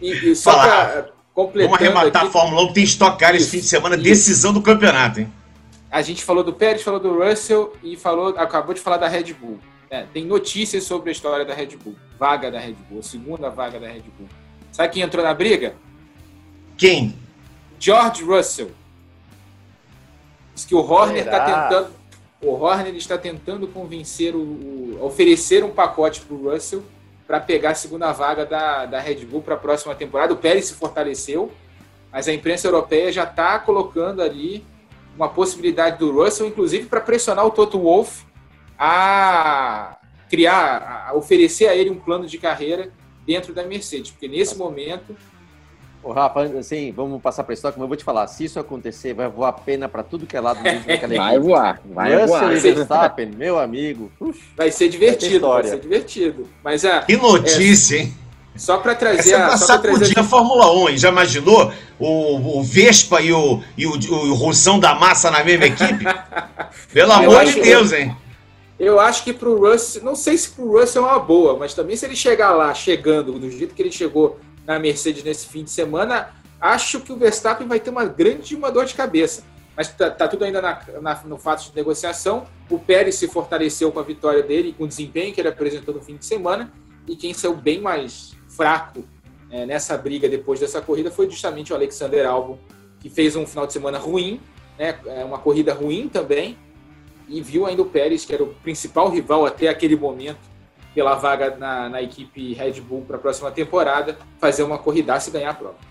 E, 0.00 0.30
e 0.30 0.36
só 0.36 0.52
para 0.52 1.10
completar. 1.34 1.70
Vamos 1.70 1.86
arrematar 1.86 2.22
aqui, 2.22 2.28
a 2.28 2.32
Fórmula 2.32 2.62
1 2.62 2.66
que 2.68 2.74
tem 2.74 2.84
estocar 2.84 3.34
esse 3.34 3.50
fim 3.50 3.58
de 3.58 3.66
semana, 3.66 3.94
isso. 3.96 4.04
decisão 4.04 4.52
do 4.52 4.62
campeonato, 4.62 5.20
hein? 5.20 5.32
A 5.90 6.02
gente 6.02 6.22
falou 6.22 6.44
do 6.44 6.52
Pérez, 6.52 6.82
falou 6.82 7.00
do 7.00 7.18
Russell 7.18 7.74
e 7.82 7.96
falou, 7.96 8.28
acabou 8.38 8.74
de 8.74 8.80
falar 8.80 8.96
da 8.96 9.08
Red 9.08 9.34
Bull. 9.34 9.58
É, 9.90 10.04
tem 10.12 10.24
notícias 10.24 10.84
sobre 10.84 11.10
a 11.10 11.12
história 11.12 11.44
da 11.44 11.52
Red 11.52 11.76
Bull. 11.82 11.96
Vaga 12.16 12.50
da 12.50 12.60
Red 12.60 12.76
Bull, 12.88 13.00
a 13.00 13.02
segunda 13.02 13.50
vaga 13.50 13.80
da 13.80 13.88
Red 13.88 14.04
Bull. 14.16 14.28
Sabe 14.70 14.92
quem 14.92 15.02
entrou 15.02 15.24
na 15.24 15.34
briga? 15.34 15.74
Quem? 16.76 17.16
George 17.78 18.22
Russell. 18.22 18.70
Diz 20.54 20.64
que 20.64 20.74
o 20.74 20.78
Horner 20.78 21.24
está 21.24 21.40
tentando. 21.44 22.00
O 22.40 22.52
Horner 22.52 22.94
está 22.94 23.18
tentando 23.18 23.66
convencer 23.66 24.34
o, 24.34 24.38
o 24.38 24.98
oferecer 25.02 25.64
um 25.64 25.70
pacote 25.70 26.20
para 26.20 26.36
o 26.36 26.50
Russell 26.50 26.84
para 27.30 27.38
pegar 27.38 27.70
a 27.70 27.74
segunda 27.76 28.10
vaga 28.10 28.44
da, 28.44 28.86
da 28.86 28.98
Red 28.98 29.24
Bull 29.24 29.40
para 29.40 29.54
a 29.54 29.56
próxima 29.56 29.94
temporada. 29.94 30.34
O 30.34 30.36
Pérez 30.36 30.64
se 30.64 30.74
fortaleceu, 30.74 31.52
mas 32.10 32.26
a 32.26 32.32
imprensa 32.32 32.66
europeia 32.66 33.12
já 33.12 33.22
está 33.22 33.56
colocando 33.60 34.20
ali 34.20 34.66
uma 35.14 35.28
possibilidade 35.28 35.96
do 35.96 36.10
Russell, 36.10 36.48
inclusive 36.48 36.86
para 36.86 37.00
pressionar 37.00 37.46
o 37.46 37.52
Toto 37.52 37.78
Wolff 37.78 38.26
a 38.76 39.96
criar, 40.28 41.06
a 41.08 41.14
oferecer 41.14 41.68
a 41.68 41.76
ele 41.76 41.88
um 41.88 42.00
plano 42.00 42.26
de 42.26 42.36
carreira 42.36 42.92
dentro 43.24 43.54
da 43.54 43.62
Mercedes, 43.62 44.10
porque 44.10 44.26
nesse 44.26 44.58
momento 44.58 45.16
Ô, 46.02 46.12
Rafa, 46.12 46.42
assim, 46.58 46.92
vamos 46.92 47.20
passar 47.20 47.44
para 47.44 47.52
a 47.52 47.54
história, 47.54 47.74
como 47.74 47.84
eu 47.84 47.88
vou 47.88 47.96
te 47.96 48.04
falar, 48.04 48.26
se 48.26 48.44
isso 48.44 48.58
acontecer, 48.58 49.12
vai 49.12 49.28
voar 49.28 49.52
pena 49.52 49.86
para 49.86 50.02
tudo 50.02 50.26
que 50.26 50.34
é 50.34 50.40
lado 50.40 50.62
daquela 50.62 51.14
Vai 51.14 51.38
voar, 51.38 51.80
vai 51.84 52.12
Russell 52.12 52.26
voar. 52.28 52.56
Verstappen, 52.56 53.26
meu 53.36 53.58
amigo. 53.58 54.10
Ux, 54.18 54.38
vai 54.56 54.70
ser 54.70 54.88
divertido, 54.88 55.46
vai, 55.46 55.62
vai, 55.62 55.70
ser 55.70 55.80
divertido. 55.80 56.48
Mas, 56.64 56.84
a, 56.86 57.02
que 57.02 57.18
notícia, 57.18 57.96
é, 57.96 58.00
hein? 58.00 58.14
Só 58.56 58.78
para 58.78 58.94
trazer 58.94 59.34
Essa 59.34 59.46
a. 59.46 59.56
Só 59.58 59.78
trazer 59.78 60.18
a 60.18 60.24
Fórmula 60.24 60.72
1, 60.72 60.88
hein? 60.88 60.98
Já 60.98 61.10
imaginou 61.10 61.72
o, 61.98 62.58
o 62.58 62.62
Vespa 62.62 63.20
e 63.20 63.32
o, 63.32 63.62
e 63.76 63.86
o, 63.86 63.92
o 63.92 64.34
Russão 64.34 64.80
da 64.80 64.94
Massa 64.94 65.30
na 65.30 65.44
mesma 65.44 65.66
equipe? 65.66 66.04
Pelo 66.92 67.12
amor 67.12 67.44
de 67.44 67.60
Deus, 67.60 67.92
hein? 67.92 68.16
Eu 68.78 68.98
acho 68.98 69.22
que 69.24 69.34
pro 69.34 69.58
Russell, 69.58 70.02
não 70.02 70.16
sei 70.16 70.38
se 70.38 70.50
pro 70.50 70.78
Russell 70.78 71.06
é 71.06 71.10
uma 71.10 71.18
boa, 71.18 71.58
mas 71.58 71.74
também 71.74 71.94
se 71.96 72.06
ele 72.06 72.16
chegar 72.16 72.52
lá, 72.52 72.72
chegando 72.72 73.38
do 73.38 73.50
jeito 73.50 73.74
que 73.74 73.82
ele 73.82 73.92
chegou 73.92 74.40
na 74.70 74.78
Mercedes 74.78 75.24
nesse 75.24 75.48
fim 75.48 75.64
de 75.64 75.70
semana, 75.70 76.32
acho 76.60 77.00
que 77.00 77.12
o 77.12 77.16
Verstappen 77.16 77.66
vai 77.66 77.80
ter 77.80 77.90
uma 77.90 78.04
grande 78.04 78.54
uma 78.54 78.70
dor 78.70 78.84
de 78.84 78.94
cabeça. 78.94 79.42
Mas 79.76 79.88
tá, 79.88 80.08
tá 80.08 80.28
tudo 80.28 80.44
ainda 80.44 80.62
na, 80.62 80.80
na, 81.02 81.22
no 81.24 81.36
fato 81.36 81.68
de 81.68 81.74
negociação. 81.74 82.46
O 82.70 82.78
Pérez 82.78 83.16
se 83.16 83.26
fortaleceu 83.26 83.90
com 83.90 83.98
a 83.98 84.02
vitória 84.02 84.44
dele, 84.44 84.72
com 84.76 84.84
o 84.84 84.86
desempenho 84.88 85.34
que 85.34 85.40
ele 85.40 85.48
apresentou 85.48 85.92
no 85.92 86.00
fim 86.00 86.16
de 86.16 86.24
semana. 86.24 86.72
E 87.08 87.16
quem 87.16 87.34
saiu 87.34 87.56
bem 87.56 87.80
mais 87.80 88.36
fraco 88.48 89.02
é, 89.50 89.66
nessa 89.66 89.98
briga 89.98 90.28
depois 90.28 90.60
dessa 90.60 90.80
corrida 90.80 91.10
foi 91.10 91.28
justamente 91.28 91.72
o 91.72 91.76
Alexander 91.76 92.24
Albon, 92.28 92.56
que 93.00 93.10
fez 93.10 93.34
um 93.34 93.46
final 93.46 93.66
de 93.66 93.72
semana 93.72 93.98
ruim, 93.98 94.40
né, 94.78 94.96
é 95.06 95.24
uma 95.24 95.38
corrida 95.38 95.74
ruim 95.74 96.08
também, 96.08 96.56
e 97.26 97.42
viu 97.42 97.66
ainda 97.66 97.82
o 97.82 97.86
Pérez, 97.86 98.24
que 98.24 98.32
era 98.32 98.44
o 98.44 98.54
principal 98.54 99.10
rival 99.10 99.44
até 99.46 99.68
aquele 99.68 99.96
momento, 99.96 100.49
pela 100.94 101.14
vaga 101.14 101.56
na, 101.56 101.88
na 101.88 102.02
equipe 102.02 102.52
Red 102.54 102.80
Bull 102.80 103.02
para 103.02 103.16
a 103.16 103.20
próxima 103.20 103.50
temporada, 103.50 104.18
fazer 104.40 104.62
uma 104.62 104.78
corridaça 104.78 105.30
e 105.30 105.32
ganhar 105.32 105.50
a 105.50 105.54
prova. 105.54 105.90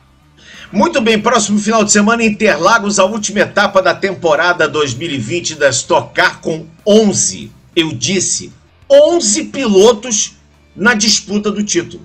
Muito 0.71 1.01
bem, 1.01 1.19
próximo 1.19 1.59
final 1.59 1.83
de 1.83 1.91
semana, 1.91 2.23
Interlagos, 2.23 2.99
a 2.99 3.05
última 3.05 3.39
etapa 3.39 3.81
da 3.81 3.93
temporada 3.93 4.67
2020 4.67 5.55
da 5.55 5.69
Stock 5.69 6.13
Car 6.13 6.39
com 6.39 6.65
11, 6.85 7.51
eu 7.75 7.91
disse, 7.91 8.53
11 8.89 9.45
pilotos 9.45 10.37
na 10.75 10.93
disputa 10.93 11.51
do 11.51 11.63
título. 11.63 12.03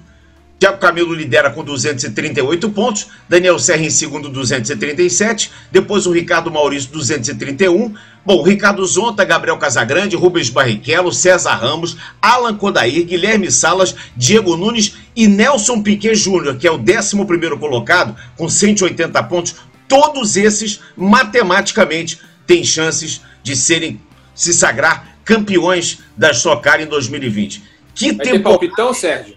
Tiago 0.65 0.79
Camilo 0.79 1.13
lidera 1.13 1.51
com 1.51 1.63
238 1.63 2.71
pontos, 2.71 3.09
Daniel 3.29 3.59
Serra 3.59 3.83
em 3.83 3.91
segundo, 3.91 4.31
237, 4.31 5.51
depois 5.71 6.07
o 6.07 6.11
Ricardo 6.11 6.51
Maurício, 6.51 6.91
231. 6.91 7.95
Bom, 8.25 8.43
Ricardo 8.43 8.83
Zonta, 8.87 9.27
Gabriel 9.27 9.59
Casagrande, 9.59 10.17
Rubens 10.17 10.49
Barrichello, 10.49 11.13
César 11.13 11.57
Ramos, 11.57 11.99
Alan 12.23 12.57
Kodair, 12.57 13.05
Guilherme 13.05 13.53
Salas, 13.53 13.95
Diego 14.17 14.57
Nunes 14.57 14.97
e 15.15 15.29
Nelson 15.29 15.83
Piquet 15.83 16.15
Júnior, 16.15 16.57
que 16.57 16.67
é 16.67 16.73
o 16.73 16.79
11 16.79 17.15
colocado, 17.61 18.17
com 18.35 18.49
180 18.49 19.23
pontos. 19.25 19.57
Todos 19.87 20.35
esses, 20.35 20.81
matematicamente, 20.97 22.19
têm 22.47 22.65
chances 22.65 23.21
de 23.43 23.55
serem, 23.55 24.01
se 24.35 24.55
sagrar 24.55 25.19
campeões 25.27 25.99
da 26.17 26.31
Stock 26.31 26.63
Car 26.63 26.81
em 26.81 26.87
2020. 26.87 27.63
Que 27.95 28.15
Vai 28.15 28.25
tempo... 28.25 28.37
ter 28.39 28.43
palpitão, 28.43 28.95
Sérgio? 28.95 29.35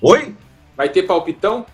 Oi? 0.00 0.38
Vai 0.80 0.88
ter 0.88 1.02
palpitão? 1.02 1.66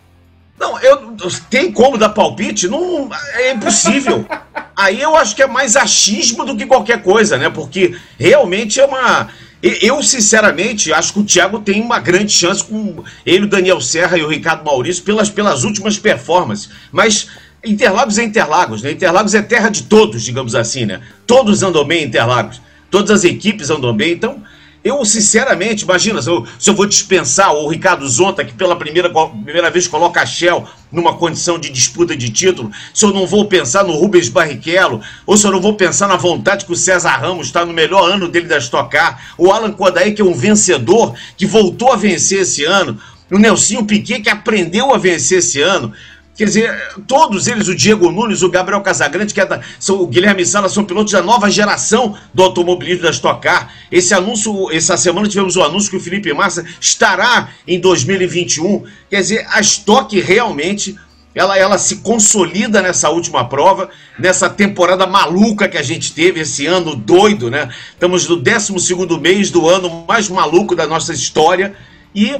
Não, 0.58 0.76
eu 0.80 1.14
tem 1.48 1.70
como 1.70 1.96
dar 1.96 2.08
palpite? 2.08 2.66
Não, 2.66 3.08
é 3.34 3.52
impossível. 3.52 4.26
Aí 4.74 5.00
eu 5.00 5.14
acho 5.14 5.36
que 5.36 5.44
é 5.44 5.46
mais 5.46 5.76
achismo 5.76 6.44
do 6.44 6.56
que 6.56 6.66
qualquer 6.66 7.04
coisa, 7.04 7.38
né? 7.38 7.48
Porque 7.48 7.96
realmente 8.18 8.80
é 8.80 8.84
uma. 8.84 9.28
Eu, 9.62 10.02
sinceramente, 10.02 10.92
acho 10.92 11.12
que 11.12 11.20
o 11.20 11.24
Thiago 11.24 11.60
tem 11.60 11.80
uma 11.80 12.00
grande 12.00 12.32
chance 12.32 12.64
com 12.64 13.04
ele, 13.24 13.44
o 13.44 13.48
Daniel 13.48 13.80
Serra 13.80 14.18
e 14.18 14.24
o 14.24 14.28
Ricardo 14.28 14.64
Maurício 14.64 15.04
pelas, 15.04 15.30
pelas 15.30 15.62
últimas 15.62 15.96
performances. 16.00 16.68
Mas 16.90 17.28
Interlagos 17.64 18.18
é 18.18 18.24
Interlagos, 18.24 18.82
né? 18.82 18.90
Interlagos 18.90 19.36
é 19.36 19.42
terra 19.42 19.68
de 19.68 19.84
todos, 19.84 20.24
digamos 20.24 20.56
assim, 20.56 20.84
né? 20.84 21.00
Todos 21.28 21.62
andam 21.62 21.84
bem 21.84 22.02
em 22.02 22.06
Interlagos. 22.08 22.60
Todas 22.90 23.12
as 23.12 23.22
equipes 23.22 23.70
andam 23.70 23.94
bem. 23.94 24.14
Então, 24.14 24.42
eu, 24.86 25.04
sinceramente, 25.04 25.84
imagina, 25.84 26.22
se 26.22 26.30
eu, 26.30 26.46
se 26.58 26.70
eu 26.70 26.74
vou 26.74 26.86
dispensar 26.86 27.52
o 27.52 27.68
Ricardo 27.68 28.06
Zonta, 28.08 28.44
que 28.44 28.54
pela 28.54 28.76
primeira, 28.76 29.10
primeira 29.10 29.70
vez 29.70 29.88
coloca 29.88 30.20
a 30.20 30.26
Shell 30.26 30.66
numa 30.92 31.14
condição 31.14 31.58
de 31.58 31.70
disputa 31.70 32.16
de 32.16 32.30
título, 32.30 32.70
se 32.94 33.04
eu 33.04 33.12
não 33.12 33.26
vou 33.26 33.46
pensar 33.46 33.84
no 33.84 33.92
Rubens 33.92 34.28
Barrichello, 34.28 35.00
ou 35.26 35.36
se 35.36 35.46
eu 35.46 35.50
não 35.50 35.60
vou 35.60 35.74
pensar 35.74 36.06
na 36.06 36.16
vontade 36.16 36.64
que 36.64 36.72
o 36.72 36.76
César 36.76 37.16
Ramos 37.16 37.48
está 37.48 37.64
no 37.64 37.72
melhor 37.72 38.10
ano 38.10 38.28
dele 38.28 38.46
da 38.46 38.58
Stock 38.58 38.90
Car, 38.90 39.34
o 39.36 39.50
Alan 39.50 39.72
Kodaí, 39.72 40.12
que 40.12 40.22
é 40.22 40.24
um 40.24 40.34
vencedor, 40.34 41.14
que 41.36 41.46
voltou 41.46 41.92
a 41.92 41.96
vencer 41.96 42.42
esse 42.42 42.64
ano, 42.64 42.98
o 43.30 43.38
Nelsinho 43.38 43.84
Piquet, 43.84 44.20
que 44.20 44.30
aprendeu 44.30 44.94
a 44.94 44.98
vencer 44.98 45.38
esse 45.38 45.60
ano. 45.60 45.92
Quer 46.36 46.44
dizer, 46.44 46.94
todos 47.06 47.46
eles, 47.46 47.66
o 47.66 47.74
Diego 47.74 48.12
Nunes, 48.12 48.42
o 48.42 48.50
Gabriel 48.50 48.82
Casagrande, 48.82 49.32
que 49.32 49.40
é 49.40 49.46
da, 49.46 49.62
são, 49.80 50.02
o 50.02 50.06
Guilherme 50.06 50.44
Sala, 50.44 50.68
são 50.68 50.84
pilotos 50.84 51.12
da 51.12 51.22
nova 51.22 51.50
geração 51.50 52.14
do 52.34 52.42
automobilismo 52.42 53.04
da 53.04 53.10
Stock 53.10 53.40
Car. 53.40 53.72
Esse 53.90 54.12
anúncio, 54.12 54.70
essa 54.70 54.98
semana 54.98 55.26
tivemos 55.28 55.56
o 55.56 55.62
anúncio 55.62 55.90
que 55.90 55.96
o 55.96 56.00
Felipe 56.00 56.30
Massa 56.34 56.62
estará 56.78 57.48
em 57.66 57.80
2021. 57.80 58.84
Quer 59.08 59.20
dizer, 59.22 59.46
a 59.48 59.60
Stock 59.60 60.20
realmente 60.20 60.94
ela, 61.34 61.56
ela 61.56 61.78
se 61.78 61.96
consolida 61.96 62.82
nessa 62.82 63.08
última 63.08 63.48
prova, 63.48 63.88
nessa 64.18 64.48
temporada 64.50 65.06
maluca 65.06 65.68
que 65.68 65.78
a 65.78 65.82
gente 65.82 66.12
teve, 66.12 66.40
esse 66.40 66.66
ano 66.66 66.94
doido, 66.94 67.50
né? 67.50 67.70
Estamos 67.92 68.28
no 68.28 68.36
12 68.36 68.74
mês 69.20 69.50
do 69.50 69.66
ano 69.66 70.04
mais 70.06 70.28
maluco 70.28 70.76
da 70.76 70.86
nossa 70.86 71.14
história 71.14 71.74
e 72.14 72.38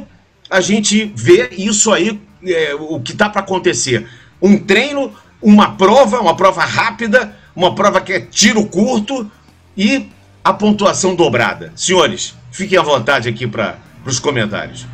a 0.50 0.60
gente 0.60 1.12
vê 1.14 1.50
isso 1.56 1.92
aí 1.92 2.20
é, 2.44 2.74
o 2.74 3.00
que 3.00 3.12
está 3.12 3.28
para 3.28 3.40
acontecer. 3.40 4.08
Um 4.40 4.58
treino, 4.58 5.12
uma 5.40 5.76
prova, 5.76 6.20
uma 6.20 6.36
prova 6.36 6.64
rápida, 6.64 7.36
uma 7.54 7.74
prova 7.74 8.00
que 8.00 8.12
é 8.12 8.20
tiro 8.20 8.66
curto 8.66 9.30
e 9.76 10.08
a 10.44 10.52
pontuação 10.52 11.14
dobrada. 11.14 11.72
Senhores, 11.74 12.34
fiquem 12.50 12.78
à 12.78 12.82
vontade 12.82 13.28
aqui 13.28 13.46
para 13.46 13.78
os 14.04 14.20
comentários. 14.20 14.86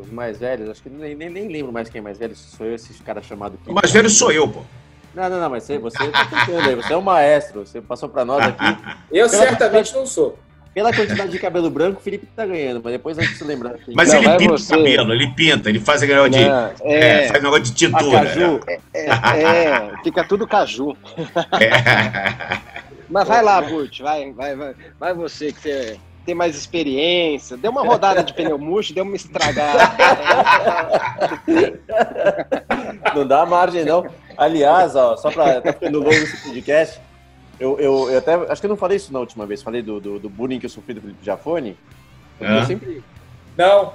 os 0.00 0.10
mais 0.10 0.38
velhos, 0.38 0.68
acho 0.68 0.82
que 0.82 0.90
nem, 0.90 1.14
nem, 1.14 1.30
nem, 1.30 1.48
lembro 1.48 1.72
mais 1.72 1.88
quem 1.88 1.98
é 1.98 2.02
mais 2.02 2.18
velho, 2.18 2.36
sou 2.36 2.66
eu, 2.66 2.74
esse 2.74 2.92
cara 3.02 3.22
chamado 3.22 3.58
aqui. 3.60 3.70
O 3.70 3.74
mais 3.74 3.90
velho 3.90 4.10
sou 4.10 4.30
eu, 4.30 4.48
pô. 4.48 4.62
Não, 5.14 5.30
não, 5.30 5.40
não, 5.40 5.50
mas 5.50 5.62
você, 5.62 5.78
você 5.78 6.08
tá 6.08 6.24
tentando 6.24 6.68
aí, 6.68 6.74
você 6.74 6.92
é 6.92 6.96
um 6.96 7.02
maestro, 7.02 7.64
você 7.64 7.80
passou 7.80 8.08
para 8.08 8.24
nós 8.24 8.44
aqui. 8.44 8.64
Eu 9.12 9.28
certamente 9.28 9.94
não 9.94 10.04
sou. 10.06 10.36
Pela 10.74 10.92
quantidade 10.92 11.30
de 11.30 11.38
cabelo 11.38 11.70
branco, 11.70 12.00
o 12.00 12.02
Felipe 12.02 12.26
tá 12.34 12.44
ganhando, 12.44 12.80
mas 12.82 12.92
depois 12.92 13.16
a 13.16 13.22
gente 13.22 13.36
se 13.36 13.44
lembrar. 13.44 13.76
Mas 13.94 14.12
não, 14.12 14.18
ele 14.20 14.36
pinta 14.36 14.58
você... 14.58 14.74
o 14.74 14.78
cabelo, 14.78 15.12
ele 15.12 15.28
pinta, 15.28 15.68
ele 15.68 15.78
faz 15.78 16.00
negócio 16.02 16.30
de. 16.30 16.38
É... 16.38 16.74
é, 16.82 17.28
faz 17.28 17.42
negócio 17.42 17.64
de 17.64 17.74
tintura. 17.74 18.24
caju, 18.24 18.60
é, 18.66 18.80
é, 18.92 19.06
é, 19.06 19.92
fica 20.02 20.24
tudo 20.24 20.46
caju. 20.46 20.96
É. 21.60 22.74
Mas 23.08 23.28
vai 23.28 23.42
lá, 23.42 23.60
Burt, 23.60 24.00
vai, 24.00 24.32
vai, 24.32 24.56
vai, 24.56 24.74
vai 24.98 25.14
você 25.14 25.52
que 25.52 25.60
você 25.60 26.00
tem 26.24 26.34
mais 26.34 26.56
experiência. 26.56 27.56
Deu 27.56 27.70
uma 27.70 27.82
rodada 27.82 28.24
de 28.24 28.32
pneu 28.32 28.58
murcho, 28.58 28.94
deu 28.94 29.04
uma 29.04 29.14
estragada. 29.14 29.92
não 33.14 33.26
dá 33.26 33.44
margem, 33.44 33.84
não. 33.84 34.06
Aliás, 34.36 34.96
ó, 34.96 35.16
só 35.16 35.30
para 35.30 35.60
tá 35.60 35.72
ficando 35.72 35.98
longo 35.98 36.12
esse 36.12 36.42
podcast, 36.42 37.00
eu, 37.58 37.78
eu, 37.78 38.10
eu, 38.10 38.18
até 38.18 38.34
acho 38.34 38.60
que 38.60 38.66
eu 38.66 38.70
não 38.70 38.76
falei 38.76 38.96
isso 38.96 39.12
na 39.12 39.20
última 39.20 39.46
vez, 39.46 39.62
falei 39.62 39.82
do, 39.82 40.00
do, 40.00 40.18
do 40.18 40.28
bullying 40.28 40.58
que 40.58 40.66
eu 40.66 40.70
sofri 40.70 40.94
do 40.94 41.00
Felipe 41.00 41.24
Jafone. 41.24 41.76
É. 42.40 42.60
Eu 42.60 42.64
sempre. 42.64 43.02
Não. 43.56 43.92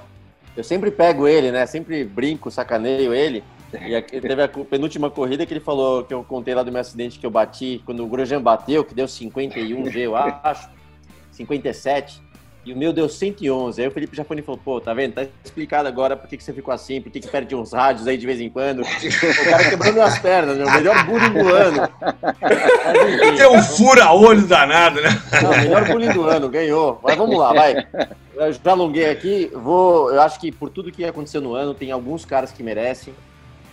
Eu 0.56 0.64
sempre 0.64 0.90
pego 0.90 1.28
ele, 1.28 1.52
né? 1.52 1.66
Sempre 1.66 2.04
brinco, 2.04 2.50
sacaneio 2.50 3.14
ele. 3.14 3.44
E 3.72 4.00
teve 4.20 4.42
a 4.42 4.48
penúltima 4.48 5.10
corrida 5.10 5.46
que 5.46 5.52
ele 5.52 5.60
falou 5.60 6.04
que 6.04 6.12
eu 6.12 6.24
contei 6.24 6.54
lá 6.54 6.62
do 6.62 6.72
meu 6.72 6.80
acidente 6.80 7.18
que 7.18 7.26
eu 7.26 7.30
bati, 7.30 7.82
quando 7.84 8.04
o 8.04 8.08
Grosjean 8.08 8.42
bateu, 8.42 8.84
que 8.84 8.94
deu 8.94 9.06
51 9.06 9.90
G, 9.90 10.06
eu 10.06 10.16
acho, 10.16 10.68
57. 11.32 12.20
E 12.64 12.74
o 12.74 12.76
meu 12.76 12.92
deu 12.92 13.08
111. 13.08 13.80
Aí 13.80 13.88
o 13.88 13.90
Felipe 13.90 14.14
Jafone 14.14 14.42
falou, 14.42 14.60
pô, 14.62 14.80
tá 14.80 14.92
vendo? 14.92 15.14
Tá 15.14 15.26
explicado 15.42 15.88
agora 15.88 16.14
por 16.14 16.28
que, 16.28 16.36
que 16.36 16.44
você 16.44 16.52
ficou 16.52 16.72
assim, 16.74 17.00
por 17.00 17.10
que, 17.10 17.20
que 17.20 17.28
perde 17.28 17.54
uns 17.54 17.72
rádios 17.72 18.06
aí 18.06 18.18
de 18.18 18.26
vez 18.26 18.38
em 18.38 18.50
quando. 18.50 18.80
o 18.82 19.50
cara 19.50 19.70
quebrando 19.70 20.02
as 20.02 20.18
pernas, 20.18 20.58
meu. 20.58 20.70
Melhor 20.70 21.06
bullying 21.06 21.32
do 21.32 21.48
ano. 21.48 21.88
Tem 23.36 23.48
um 23.48 23.62
fura-olho 23.62 24.46
danado, 24.46 25.00
né? 25.00 25.08
Não, 25.42 25.50
melhor 25.50 25.86
bullying 25.86 26.12
do 26.12 26.24
ano, 26.24 26.50
ganhou. 26.50 27.00
Mas 27.02 27.16
vamos 27.16 27.38
lá, 27.38 27.52
vai. 27.54 27.88
Eu 28.34 28.52
já 28.52 28.70
alonguei 28.70 29.08
aqui. 29.08 29.50
Vou, 29.54 30.12
eu 30.12 30.20
acho 30.20 30.38
que 30.38 30.52
por 30.52 30.68
tudo 30.68 30.92
que 30.92 31.02
aconteceu 31.04 31.40
no 31.40 31.54
ano, 31.54 31.72
tem 31.72 31.90
alguns 31.90 32.26
caras 32.26 32.52
que 32.52 32.62
merecem. 32.62 33.14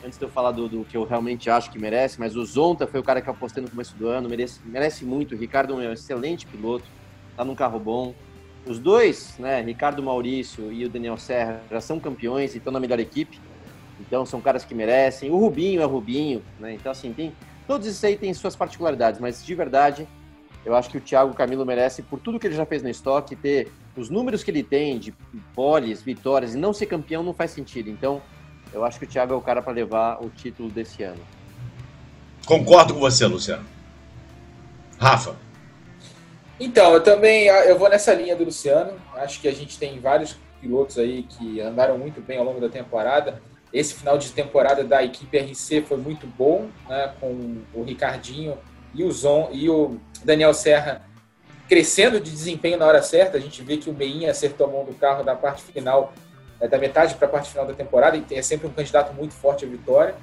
Antes 0.05 0.17
de 0.17 0.23
eu 0.23 0.29
falar 0.29 0.51
do, 0.51 0.69
do 0.69 0.85
que 0.85 0.95
eu 0.95 1.03
realmente 1.03 1.49
acho 1.49 1.69
que 1.69 1.77
merece, 1.77 2.17
mas 2.19 2.37
o 2.37 2.45
Zonta 2.45 2.87
foi 2.87 2.99
o 3.01 3.03
cara 3.03 3.19
que 3.19 3.27
eu 3.27 3.33
apostei 3.33 3.61
no 3.61 3.69
começo 3.69 3.93
do 3.97 4.07
ano, 4.07 4.29
merece, 4.29 4.61
merece 4.63 5.03
muito. 5.03 5.35
O 5.35 5.37
Ricardo 5.37 5.73
é 5.81 5.89
um 5.89 5.91
excelente 5.91 6.45
piloto, 6.45 6.85
tá 7.35 7.43
num 7.43 7.55
carro 7.55 7.77
bom 7.77 8.13
os 8.67 8.79
dois, 8.79 9.35
né, 9.39 9.61
Ricardo 9.61 10.01
Maurício 10.03 10.71
e 10.71 10.85
o 10.85 10.89
Daniel 10.89 11.17
Serra, 11.17 11.61
já 11.69 11.81
são 11.81 11.99
campeões 11.99 12.53
e 12.53 12.57
estão 12.57 12.71
na 12.71 12.79
melhor 12.79 12.99
equipe. 12.99 13.39
Então 13.99 14.25
são 14.25 14.39
caras 14.39 14.63
que 14.63 14.75
merecem. 14.75 15.31
O 15.31 15.37
Rubinho 15.37 15.81
é 15.81 15.85
Rubinho, 15.85 16.43
né? 16.59 16.73
Então, 16.73 16.91
assim, 16.91 17.11
tem. 17.13 17.33
Todos 17.65 17.87
esses 17.87 18.03
aí 18.03 18.15
têm 18.15 18.33
suas 18.33 18.55
particularidades, 18.55 19.19
mas 19.19 19.43
de 19.43 19.55
verdade, 19.55 20.07
eu 20.63 20.75
acho 20.75 20.89
que 20.89 20.97
o 20.97 21.01
Thiago 21.01 21.33
Camilo 21.33 21.65
merece, 21.65 22.01
por 22.01 22.19
tudo 22.19 22.39
que 22.39 22.47
ele 22.47 22.55
já 22.55 22.65
fez 22.65 22.81
no 22.81 22.89
estoque, 22.89 23.35
ter 23.35 23.71
os 23.95 24.09
números 24.09 24.43
que 24.43 24.51
ele 24.51 24.63
tem 24.63 24.97
de 24.99 25.13
poles, 25.53 26.01
vitórias, 26.01 26.53
e 26.53 26.57
não 26.57 26.73
ser 26.73 26.85
campeão 26.85 27.23
não 27.23 27.33
faz 27.33 27.51
sentido. 27.51 27.89
Então, 27.89 28.21
eu 28.71 28.85
acho 28.85 28.99
que 28.99 29.05
o 29.05 29.07
Thiago 29.07 29.33
é 29.33 29.35
o 29.37 29.41
cara 29.41 29.61
para 29.61 29.73
levar 29.73 30.23
o 30.23 30.29
título 30.29 30.69
desse 30.69 31.03
ano. 31.03 31.21
Concordo 32.45 32.93
com 32.93 32.99
você, 32.99 33.25
Luciano. 33.25 33.65
Rafa. 34.97 35.35
Então, 36.59 36.93
eu 36.93 37.01
também 37.01 37.47
eu 37.47 37.77
vou 37.77 37.89
nessa 37.89 38.13
linha 38.13 38.35
do 38.35 38.45
Luciano. 38.45 38.93
Acho 39.15 39.39
que 39.39 39.47
a 39.47 39.53
gente 39.53 39.77
tem 39.77 39.99
vários 39.99 40.37
pilotos 40.59 40.97
aí 40.97 41.23
que 41.23 41.61
andaram 41.61 41.97
muito 41.97 42.19
bem 42.21 42.37
ao 42.37 42.43
longo 42.43 42.59
da 42.59 42.69
temporada. 42.69 43.41
Esse 43.71 43.93
final 43.93 44.17
de 44.17 44.31
temporada 44.31 44.83
da 44.83 45.03
equipe 45.03 45.37
RC 45.37 45.81
foi 45.81 45.97
muito 45.97 46.25
bom, 46.25 46.69
né, 46.87 47.13
com 47.19 47.57
o 47.73 47.83
Ricardinho 47.83 48.57
e 48.93 49.03
o 49.03 49.11
Zon 49.11 49.49
e 49.51 49.69
o 49.69 49.99
Daniel 50.23 50.53
Serra 50.53 51.05
crescendo 51.67 52.19
de 52.19 52.31
desempenho 52.31 52.77
na 52.77 52.85
hora 52.85 53.01
certa. 53.01 53.37
A 53.37 53.41
gente 53.41 53.61
vê 53.61 53.77
que 53.77 53.89
o 53.89 53.93
Meinha 53.93 54.31
acertou 54.31 54.67
a 54.67 54.69
mão 54.69 54.85
do 54.85 54.93
carro 54.93 55.23
da 55.23 55.35
parte 55.35 55.61
final, 55.63 56.13
é, 56.59 56.67
da 56.67 56.77
metade 56.77 57.15
para 57.15 57.27
a 57.27 57.29
parte 57.31 57.49
final 57.49 57.65
da 57.65 57.73
temporada, 57.73 58.17
e 58.17 58.35
é 58.35 58.41
sempre 58.41 58.67
um 58.67 58.71
candidato 58.71 59.13
muito 59.13 59.33
forte 59.33 59.65
à 59.65 59.67
vitória. 59.67 60.15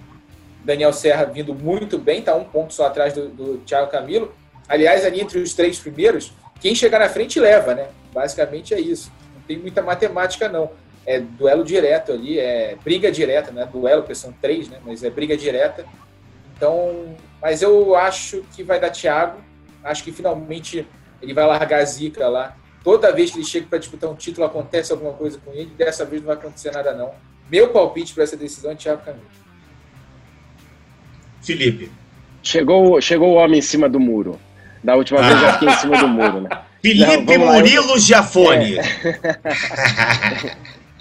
Daniel 0.64 0.93
Serra 0.95 1.26
vindo 1.26 1.55
muito 1.55 1.99
bem, 1.99 2.20
está 2.20 2.35
um 2.35 2.45
ponto 2.45 2.72
só 2.72 2.87
atrás 2.87 3.12
do, 3.12 3.28
do 3.28 3.59
Thiago 3.59 3.91
Camilo. 3.91 4.35
Aliás, 4.69 5.05
ali 5.05 5.21
entre 5.21 5.39
os 5.39 5.55
três 5.55 5.79
primeiros, 5.79 6.33
quem 6.61 6.75
chegar 6.75 6.99
na 6.99 7.09
frente 7.09 7.39
leva, 7.39 7.75
né? 7.75 7.89
Basicamente 8.12 8.73
é 8.73 8.81
isso. 8.81 9.12
Não 9.35 9.43
tem 9.43 9.59
muita 9.59 9.83
matemática, 9.83 10.49
não. 10.49 10.71
É 11.07 11.21
duelo 11.21 11.62
direto 11.62 12.12
ali, 12.12 12.39
é 12.39 12.77
briga 12.83 13.12
direta, 13.12 13.51
né? 13.51 13.69
Duelo, 13.71 14.03
porque 14.03 14.15
são 14.15 14.33
três, 14.33 14.69
né? 14.69 14.79
Mas 14.85 15.05
é 15.05 15.11
briga 15.11 15.37
direta. 15.37 15.85
Então, 16.57 17.15
mas 17.43 17.61
eu 17.61 17.95
acho 17.95 18.43
que 18.55 18.62
vai 18.62 18.81
dar 18.81 18.91
Thiago. 18.91 19.39
Acho 19.83 20.03
que 20.03 20.12
finalmente 20.12 20.87
ele 21.21 21.35
vai 21.35 21.47
largar 21.47 21.81
a 21.81 21.85
zica 21.85 22.27
lá. 22.29 22.57
Toda 22.83 23.12
vez 23.12 23.31
que 23.31 23.39
ele 23.39 23.45
chega 23.45 23.67
para 23.67 23.79
disputar 23.79 24.11
um 24.11 24.15
título, 24.15 24.47
acontece 24.47 24.93
alguma 24.93 25.12
coisa 25.12 25.39
com 25.45 25.53
ele. 25.53 25.71
Dessa 25.77 26.05
vez 26.05 26.23
não 26.23 26.29
vai 26.29 26.37
acontecer 26.37 26.71
nada, 26.71 26.95
não. 26.95 27.12
Meu 27.51 27.69
palpite 27.69 28.15
para 28.15 28.25
essa 28.25 28.37
decisão 28.37 28.71
é 28.71 28.75
Thiago 28.75 29.03
Camilo. 29.05 29.27
Felipe. 31.43 31.91
Chegou, 32.43 33.01
chegou 33.01 33.31
o 33.31 33.35
homem 33.35 33.59
em 33.59 33.62
cima 33.62 33.89
do 33.89 34.01
muro. 34.01 34.39
Da 34.85 34.95
última 34.95 35.22
vez 35.22 35.43
eu 35.43 35.53
fiquei 35.55 35.68
em 35.68 35.76
cima 35.78 35.99
do 35.99 36.09
muro, 36.09 36.43
né? 36.43 36.51
Felipe 36.82 37.39
Não, 37.39 37.47
Murilo 37.47 37.99
Giafone. 37.99 38.76
É. 38.76 38.82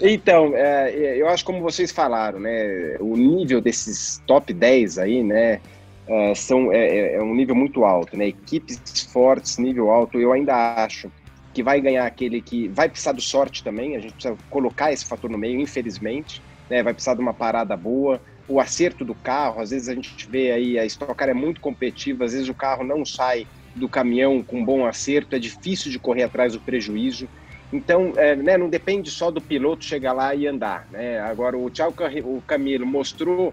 então, 0.00 0.52
é, 0.56 1.18
eu 1.18 1.28
acho 1.28 1.44
como 1.44 1.60
vocês 1.60 1.92
falaram, 1.92 2.40
né? 2.40 2.96
O 2.98 3.14
nível 3.14 3.60
desses 3.60 4.22
top 4.26 4.54
10 4.54 4.98
aí, 4.98 5.22
né? 5.22 5.60
É, 6.06 6.34
são, 6.34 6.72
é, 6.72 6.86
é, 6.86 7.14
é, 7.16 7.22
um 7.22 7.34
nível 7.34 7.54
muito 7.54 7.84
alto, 7.84 8.16
né? 8.16 8.28
Equipes 8.28 8.78
fortes, 9.12 9.58
nível 9.58 9.90
alto, 9.90 10.18
eu 10.18 10.32
ainda 10.32 10.82
acho 10.82 11.12
que 11.52 11.62
vai 11.62 11.80
ganhar 11.80 12.06
aquele 12.06 12.40
que 12.40 12.68
vai 12.68 12.88
precisar 12.88 13.12
do 13.12 13.20
sorte 13.20 13.62
também, 13.62 13.96
a 13.96 14.00
gente 14.00 14.14
precisa 14.14 14.36
colocar 14.50 14.92
esse 14.92 15.04
fator 15.04 15.30
no 15.30 15.38
meio, 15.38 15.60
infelizmente, 15.60 16.42
né? 16.70 16.82
Vai 16.82 16.94
precisar 16.94 17.14
de 17.14 17.20
uma 17.20 17.34
parada 17.34 17.76
boa, 17.76 18.20
o 18.48 18.58
acerto 18.58 19.04
do 19.04 19.14
carro, 19.14 19.60
às 19.60 19.70
vezes 19.70 19.88
a 19.88 19.94
gente 19.94 20.28
vê 20.28 20.50
aí, 20.50 20.78
a 20.78 20.86
Stock 20.86 21.14
Car 21.14 21.28
é 21.28 21.34
muito 21.34 21.60
competitiva, 21.60 22.24
às 22.24 22.32
vezes 22.32 22.48
o 22.48 22.54
carro 22.54 22.82
não 22.82 23.04
sai 23.04 23.46
do 23.74 23.88
caminhão 23.88 24.42
com 24.42 24.64
bom 24.64 24.86
acerto, 24.86 25.34
é 25.34 25.38
difícil 25.38 25.90
de 25.90 25.98
correr 25.98 26.22
atrás 26.22 26.52
do 26.52 26.60
prejuízo. 26.60 27.28
Então, 27.72 28.12
é, 28.16 28.36
né, 28.36 28.56
não 28.56 28.68
depende 28.68 29.10
só 29.10 29.30
do 29.30 29.40
piloto 29.40 29.84
chegar 29.84 30.12
lá 30.12 30.34
e 30.34 30.46
andar. 30.46 30.86
Né? 30.90 31.18
Agora, 31.20 31.58
o 31.58 31.68
Thiago 31.68 31.94
o 32.22 32.42
Camilo 32.46 32.86
mostrou 32.86 33.52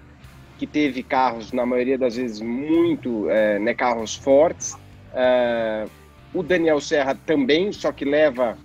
que 0.59 0.67
teve 0.67 1.01
carros, 1.01 1.51
na 1.51 1.65
maioria 1.65 1.97
das 1.97 2.15
vezes, 2.15 2.39
muito 2.39 3.27
é, 3.29 3.57
né, 3.57 3.73
carros 3.73 4.15
fortes. 4.15 4.77
É, 5.13 5.85
o 6.33 6.43
Daniel 6.43 6.79
Serra 6.79 7.17
também, 7.25 7.71
só 7.71 7.91
que 7.91 8.05
leva 8.05 8.57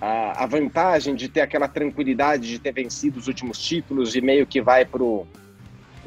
a, 0.00 0.44
a, 0.44 0.46
vantagem 0.46 1.14
de 1.14 1.28
ter 1.28 1.40
aquela 1.40 1.66
tranquilidade 1.66 2.48
de 2.48 2.58
ter 2.58 2.72
vencido 2.72 3.18
os 3.18 3.26
últimos 3.26 3.58
títulos 3.58 4.14
e 4.14 4.20
meio 4.20 4.46
que 4.46 4.60
vai 4.60 4.84
para 4.84 5.02
o 5.02 5.26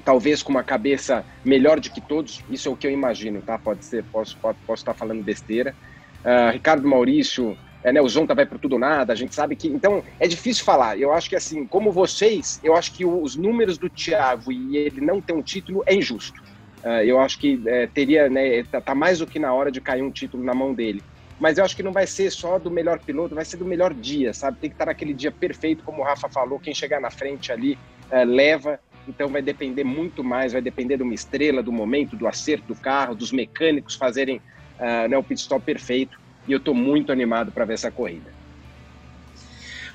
talvez 0.03 0.43
com 0.43 0.51
uma 0.51 0.63
cabeça 0.63 1.25
melhor 1.43 1.79
do 1.79 1.89
que 1.89 2.01
todos, 2.01 2.43
isso 2.49 2.69
é 2.69 2.71
o 2.71 2.75
que 2.75 2.87
eu 2.87 2.91
imagino, 2.91 3.41
tá? 3.41 3.57
Pode 3.57 3.85
ser, 3.85 4.03
posso, 4.05 4.37
posso, 4.37 4.57
posso 4.65 4.81
estar 4.81 4.93
falando 4.93 5.23
besteira. 5.23 5.75
Uh, 6.23 6.51
Ricardo 6.51 6.87
Maurício, 6.87 7.57
é, 7.83 7.91
né, 7.91 8.01
o 8.01 8.09
Zonta 8.09 8.35
vai 8.35 8.45
para 8.45 8.57
tudo 8.57 8.73
ou 8.73 8.79
nada, 8.79 9.13
a 9.13 9.15
gente 9.15 9.33
sabe 9.33 9.55
que. 9.55 9.67
Então, 9.67 10.03
é 10.19 10.27
difícil 10.27 10.65
falar. 10.65 10.99
Eu 10.99 11.13
acho 11.13 11.29
que, 11.29 11.35
assim, 11.35 11.65
como 11.65 11.91
vocês, 11.91 12.59
eu 12.63 12.75
acho 12.75 12.93
que 12.93 13.05
os 13.05 13.35
números 13.35 13.77
do 13.77 13.89
Thiago 13.89 14.51
e 14.51 14.77
ele 14.77 15.01
não 15.01 15.21
ter 15.21 15.33
um 15.33 15.41
título 15.41 15.83
é 15.85 15.95
injusto. 15.95 16.41
Uh, 16.83 17.03
eu 17.03 17.19
acho 17.19 17.39
que 17.39 17.61
é, 17.65 17.87
teria, 17.87 18.29
né, 18.29 18.63
tá, 18.63 18.81
tá 18.81 18.95
mais 18.95 19.19
do 19.19 19.27
que 19.27 19.39
na 19.39 19.53
hora 19.53 19.71
de 19.71 19.81
cair 19.81 20.01
um 20.01 20.11
título 20.11 20.43
na 20.43 20.53
mão 20.53 20.73
dele 20.73 21.01
mas 21.39 21.57
eu 21.57 21.63
acho 21.63 21.75
que 21.75 21.83
não 21.83 21.91
vai 21.91 22.07
ser 22.07 22.31
só 22.31 22.57
do 22.57 22.71
melhor 22.71 22.99
piloto, 22.99 23.35
vai 23.35 23.45
ser 23.45 23.57
do 23.57 23.65
melhor 23.65 23.93
dia, 23.93 24.33
sabe? 24.33 24.57
Tem 24.59 24.69
que 24.69 24.73
estar 24.73 24.87
naquele 24.87 25.13
dia 25.13 25.31
perfeito, 25.31 25.83
como 25.83 26.01
o 26.01 26.05
Rafa 26.05 26.27
falou, 26.27 26.59
quem 26.59 26.73
chegar 26.73 26.99
na 26.99 27.11
frente 27.11 27.51
ali 27.51 27.77
é, 28.09 28.25
leva 28.25 28.79
então 29.07 29.29
vai 29.29 29.41
depender 29.41 29.83
muito 29.83 30.23
mais, 30.23 30.53
vai 30.53 30.61
depender 30.61 30.97
de 30.97 31.03
uma 31.03 31.13
estrela, 31.13 31.63
do 31.63 31.71
momento, 31.71 32.15
do 32.15 32.27
acerto 32.27 32.67
do 32.67 32.75
carro, 32.75 33.15
dos 33.15 33.31
mecânicos 33.31 33.95
fazerem 33.95 34.41
uh, 34.79 35.07
né, 35.07 35.17
o 35.17 35.23
pit 35.23 35.41
stop 35.41 35.65
perfeito. 35.65 36.19
E 36.47 36.51
eu 36.51 36.57
estou 36.57 36.73
muito 36.73 37.11
animado 37.11 37.51
para 37.51 37.65
ver 37.65 37.73
essa 37.73 37.91
corrida. 37.91 38.37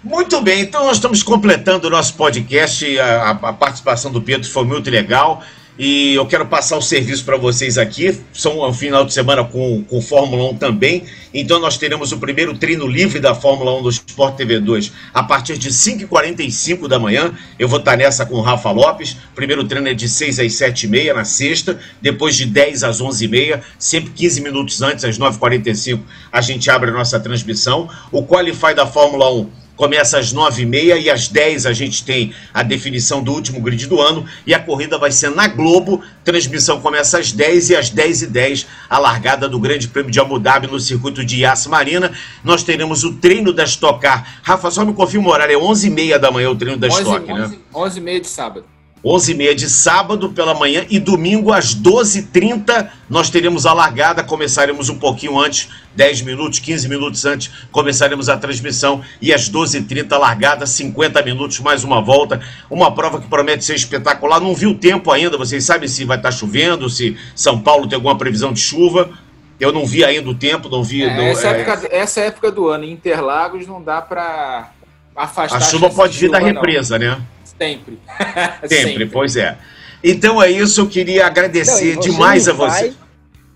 Muito 0.03 0.41
bem, 0.41 0.63
então 0.63 0.85
nós 0.85 0.97
estamos 0.97 1.23
completando 1.23 1.87
o 1.87 1.91
nosso 1.91 2.15
podcast. 2.17 2.99
A, 2.99 3.31
a 3.31 3.53
participação 3.53 4.11
do 4.11 4.21
Pedro 4.21 4.49
foi 4.49 4.65
muito 4.65 4.91
legal. 4.91 5.43
E 5.79 6.15
eu 6.15 6.27
quero 6.27 6.47
passar 6.47 6.77
o 6.77 6.83
serviço 6.83 7.25
para 7.25 7.39
vocês 7.39 7.79
aqui. 7.79 8.21
São 8.33 8.61
um 8.69 8.73
final 8.75 9.07
de 9.07 9.13
semana 9.15 9.43
com, 9.43 9.83
com 9.85 10.03
Fórmula 10.03 10.51
1 10.51 10.57
também. 10.59 11.05
Então 11.33 11.59
nós 11.59 11.79
teremos 11.79 12.13
o 12.13 12.19
primeiro 12.19 12.55
treino 12.59 12.87
livre 12.87 13.19
da 13.19 13.35
Fórmula 13.35 13.79
1 13.79 13.83
do 13.83 13.89
Sport 13.89 14.37
TV 14.37 14.61
2 14.61 14.93
a 15.15 15.23
partir 15.23 15.57
de 15.57 15.71
5h45 15.71 16.87
da 16.89 16.99
manhã. 16.99 17.33
Eu 17.59 17.69
vou 17.69 17.79
estar 17.79 17.97
nessa 17.97 18.27
com 18.27 18.35
o 18.35 18.43
Rafa 18.43 18.71
Lopes. 18.71 19.17
Primeiro 19.35 19.65
treino 19.65 19.89
é 19.89 19.95
de 19.95 20.09
6 20.09 20.41
às 20.41 20.53
7h30 20.53 21.15
na 21.15 21.25
sexta. 21.25 21.81
Depois 22.03 22.37
de 22.37 22.45
10 22.45 22.85
às 22.85 23.01
11h30, 23.01 23.61
sempre 23.79 24.11
15 24.11 24.41
minutos 24.43 24.83
antes, 24.83 25.05
às 25.05 25.19
9h45, 25.19 26.01
a 26.31 26.41
gente 26.43 26.71
abre 26.71 26.91
a 26.91 26.93
nossa 26.93 27.19
transmissão. 27.19 27.89
O 28.11 28.27
Qualify 28.27 28.75
da 28.75 28.87
Fórmula 28.87 29.33
1 29.33 29.62
começa 29.77 30.19
às 30.19 30.33
9h30 30.33 31.03
e 31.03 31.11
às 31.11 31.29
10 31.29 31.67
a 31.67 31.73
gente 31.73 32.05
tem 32.05 32.33
a 32.53 32.63
definição 32.63 33.23
do 33.23 33.33
último 33.33 33.61
grid 33.61 33.87
do 33.87 34.01
ano 34.01 34.25
e 34.47 34.55
a 34.55 34.59
corrida 34.59 34.99
vai 34.99 35.11
ser 35.11 35.31
na 35.31 35.49
Globo. 35.49 36.03
Transmissão 36.25 36.81
começa 36.81 37.19
às 37.19 37.33
10 37.33 37.71
e 37.71 37.77
às 37.77 37.91
10h10 37.91 38.67
a 38.89 38.99
largada 38.99 39.49
do 39.49 39.59
Grande 39.59 39.89
Prêmio 39.89 40.11
de 40.11 40.21
Abu 40.21 40.39
Dhabi 40.39 40.67
no 40.67 40.79
circuito 40.79 41.25
de 41.25 41.43
Yas 41.43 41.67
Marina. 41.67 42.13
Nós 42.45 42.63
teremos 42.63 43.05
o 43.05 43.15
treino 43.15 43.53
da 43.53 43.65
Stock 43.65 44.01
Car. 44.01 44.41
Rafa, 44.43 44.71
só 44.71 44.85
me 44.85 44.93
confirma 44.93 45.29
o 45.29 45.33
horário, 45.33 45.55
é 45.55 45.61
11h30 45.61 46.19
da 46.19 46.31
manhã 46.31 46.51
o 46.51 46.57
treino 46.57 46.79
da 46.79 46.89
11, 46.89 46.97
Stock, 46.99 47.33
11, 47.33 47.41
né? 47.41 47.59
11h30 47.73 48.21
de 48.21 48.29
sábado. 48.29 48.72
11h30 49.05 49.55
de 49.55 49.69
sábado 49.69 50.29
pela 50.31 50.55
manhã 50.55 50.87
e 50.89 50.99
domingo 50.99 51.53
às 51.53 51.75
12h30 51.75 52.89
nós 53.11 53.29
teremos 53.29 53.67
a 53.67 53.73
largada, 53.73 54.23
começaremos 54.23 54.89
um 54.89 54.99
pouquinho 54.99 55.39
antes, 55.39 55.69
10 55.95 56.23
minutos, 56.23 56.61
15 56.61 56.89
minutos 56.89 57.25
antes, 57.25 57.51
começaremos 57.71 58.29
a 58.29 58.37
transmissão 58.37 59.03
e 59.21 59.33
às 59.33 59.51
12h30 59.51 60.13
a 60.13 60.19
largada, 60.19 60.67
50 60.67 61.21
minutos, 61.23 61.59
mais 61.61 61.85
uma 61.85 62.01
volta, 62.01 62.41
uma 62.71 62.95
prova 62.95 63.21
que 63.21 63.27
promete 63.27 63.65
ser 63.65 63.75
espetacular, 63.75 64.41
não 64.41 64.55
viu 64.55 64.71
o 64.71 64.75
tempo 64.75 65.11
ainda, 65.11 65.37
vocês 65.37 65.65
sabem 65.65 65.89
se 65.89 66.05
vai 66.05 66.17
estar 66.17 66.31
chovendo, 66.31 66.89
se 66.89 67.17
São 67.35 67.61
Paulo 67.61 67.89
tem 67.89 67.97
alguma 67.97 68.17
previsão 68.17 68.53
de 68.53 68.61
chuva, 68.61 69.11
eu 69.59 69.73
não 69.73 69.85
vi 69.85 70.05
ainda 70.05 70.29
o 70.29 70.35
tempo, 70.35 70.69
não 70.69 70.83
vi... 70.83 71.03
É, 71.03 71.17
não, 71.17 71.23
essa, 71.25 71.49
é... 71.49 71.61
época, 71.61 71.89
essa 71.91 72.21
época 72.21 72.51
do 72.51 72.69
ano, 72.69 72.85
em 72.85 72.93
Interlagos, 72.93 73.67
não 73.67 73.83
dá 73.83 74.01
para 74.01 74.71
afastar... 75.15 75.59
A 75.59 75.61
chuva 75.61 75.91
pode 75.91 76.19
vir 76.19 76.31
da 76.31 76.39
represa, 76.39 76.99
não. 76.99 77.07
né? 77.07 77.23
Sempre. 77.59 77.99
Sempre, 78.67 78.69
Sempre, 78.69 79.07
pois 79.07 79.37
é. 79.37 79.57
Então 80.03 80.43
é 80.43 80.51
isso, 80.51 80.81
eu 80.81 80.89
queria 80.89 81.27
agradecer 81.27 81.95
não, 81.95 82.03
demais 82.03 82.49
a 82.49 82.53
você. 82.53 82.89
Vai, 82.89 82.95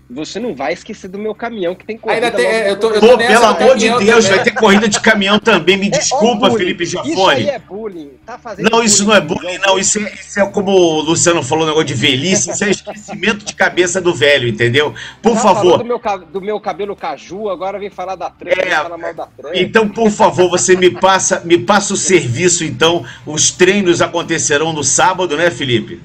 você 0.09 0.39
não 0.39 0.55
vai 0.55 0.71
esquecer 0.71 1.09
do 1.09 1.19
meu 1.19 1.35
caminhão 1.35 1.75
que 1.75 1.85
tem 1.85 1.97
corrida. 1.97 2.27
Ainda 2.27 2.37
tem, 2.37 2.45
eu 2.45 2.79
tô, 2.79 2.91
eu 2.91 3.01
tô 3.01 3.07
Pô, 3.09 3.17
pelo 3.17 3.45
amor 3.45 3.75
de 3.75 3.89
Deus, 3.89 3.99
também. 3.99 4.21
vai 4.21 4.43
ter 4.43 4.51
corrida 4.51 4.87
de 4.87 4.99
caminhão 5.01 5.37
também. 5.37 5.75
Me 5.75 5.87
é, 5.87 5.91
desculpa, 5.91 6.49
Felipe 6.51 6.85
Jafone. 6.85 7.13
Isso 7.13 7.27
aí 7.27 7.49
é 7.49 7.59
bullying. 7.59 8.11
Tá 8.25 8.37
fazendo 8.37 8.69
não, 8.69 8.81
isso 8.81 9.05
não 9.05 9.13
é 9.13 9.19
bullying, 9.19 9.57
não. 9.57 9.77
Isso 9.77 9.99
é, 9.99 10.13
isso 10.13 10.39
é 10.39 10.45
como 10.49 10.71
o 10.71 11.01
Luciano 11.01 11.43
falou, 11.43 11.65
um 11.65 11.67
negócio 11.67 11.87
de 11.87 11.93
velhice. 11.93 12.51
Isso 12.51 12.63
é 12.63 12.69
esquecimento 12.69 13.43
de 13.43 13.53
cabeça 13.53 13.99
do 13.99 14.13
velho, 14.13 14.47
entendeu? 14.47 14.93
Por 15.21 15.33
tá 15.33 15.41
favor. 15.41 15.77
Do 15.79 15.85
meu, 15.85 16.01
do 16.31 16.41
meu 16.41 16.59
cabelo 16.59 16.95
caju, 16.95 17.49
agora 17.49 17.77
vem 17.77 17.89
falar 17.89 18.15
da 18.15 18.29
tranca, 18.29 18.61
é, 18.61 18.75
falar 18.75 18.97
mal 18.97 19.13
da 19.13 19.25
tranca. 19.25 19.59
Então, 19.59 19.89
por 19.89 20.09
favor, 20.09 20.49
você 20.49 20.75
me 20.77 20.89
passa, 20.89 21.41
me 21.43 21.57
passa 21.57 21.93
o 21.93 21.97
serviço, 21.97 22.63
então. 22.63 23.05
Os 23.25 23.51
treinos 23.51 24.01
acontecerão 24.01 24.71
no 24.71 24.83
sábado, 24.83 25.35
né, 25.35 25.51
Felipe? 25.51 25.99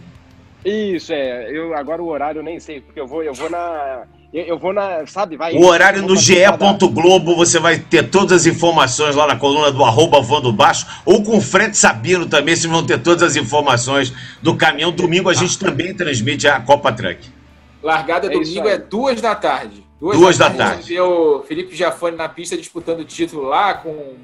Isso, 0.65 1.13
é. 1.13 1.51
Eu, 1.51 1.75
agora 1.75 2.03
o 2.03 2.09
horário 2.09 2.39
eu 2.39 2.43
nem 2.43 2.61
sei, 2.61 2.81
porque 2.81 3.01
eu 3.01 3.07
vou, 3.07 3.23
eu 3.23 3.35
vou 3.35 3.51
na. 3.51 4.05
Eu, 4.33 4.45
eu 4.45 4.59
vou 4.59 4.73
na. 4.73 5.07
Sabe, 5.07 5.37
vai. 5.37 5.55
O 5.55 5.67
horário 5.67 6.03
no 6.03 6.17
GE. 6.17 6.35
Globo, 6.93 7.35
você 7.35 7.59
vai 7.59 7.79
ter 7.79 8.09
todas 8.09 8.33
as 8.33 8.47
informações 8.47 9.17
lá 9.17 9.27
na 9.27 9.37
coluna 9.37 9.73
do 9.73 9.85
arroba 9.85 10.21
Vando 10.21 10.53
Baixo, 10.53 10.87
ou 11.05 11.23
com 11.23 11.37
o 11.37 11.41
Fred 11.41 11.77
Sabino 11.77 12.27
também, 12.27 12.55
vocês 12.55 12.71
vão 12.71 12.87
ter 12.87 12.99
todas 13.03 13.23
as 13.23 13.37
informações 13.37 14.13
do 14.41 14.57
caminhão. 14.57 14.93
Domingo 14.93 15.29
a 15.29 15.35
gente 15.35 15.59
também 15.59 15.93
transmite 15.95 16.47
a 16.47 16.61
Copa 16.61 16.93
Truck. 16.93 17.29
Largada 17.83 18.29
é 18.29 18.31
domingo 18.31 18.69
é 18.69 18.79
duas 18.79 19.21
da 19.21 19.35
tarde. 19.35 19.85
Duas, 20.01 20.17
duas 20.17 20.39
da, 20.39 20.51
tarde. 20.51 20.75
tarde. 20.75 21.01
o 21.01 21.43
Felipe 21.43 21.77
Jafone 21.77 22.17
na 22.17 22.29
pista 22.29 22.57
disputando 22.57 23.01
o 23.01 23.05
título 23.05 23.49
lá, 23.49 23.75
com 23.75 24.15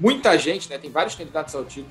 muita 0.00 0.36
gente, 0.38 0.68
né? 0.68 0.78
Tem 0.78 0.90
vários 0.90 1.14
candidatos 1.14 1.54
ao 1.54 1.64
título. 1.64 1.86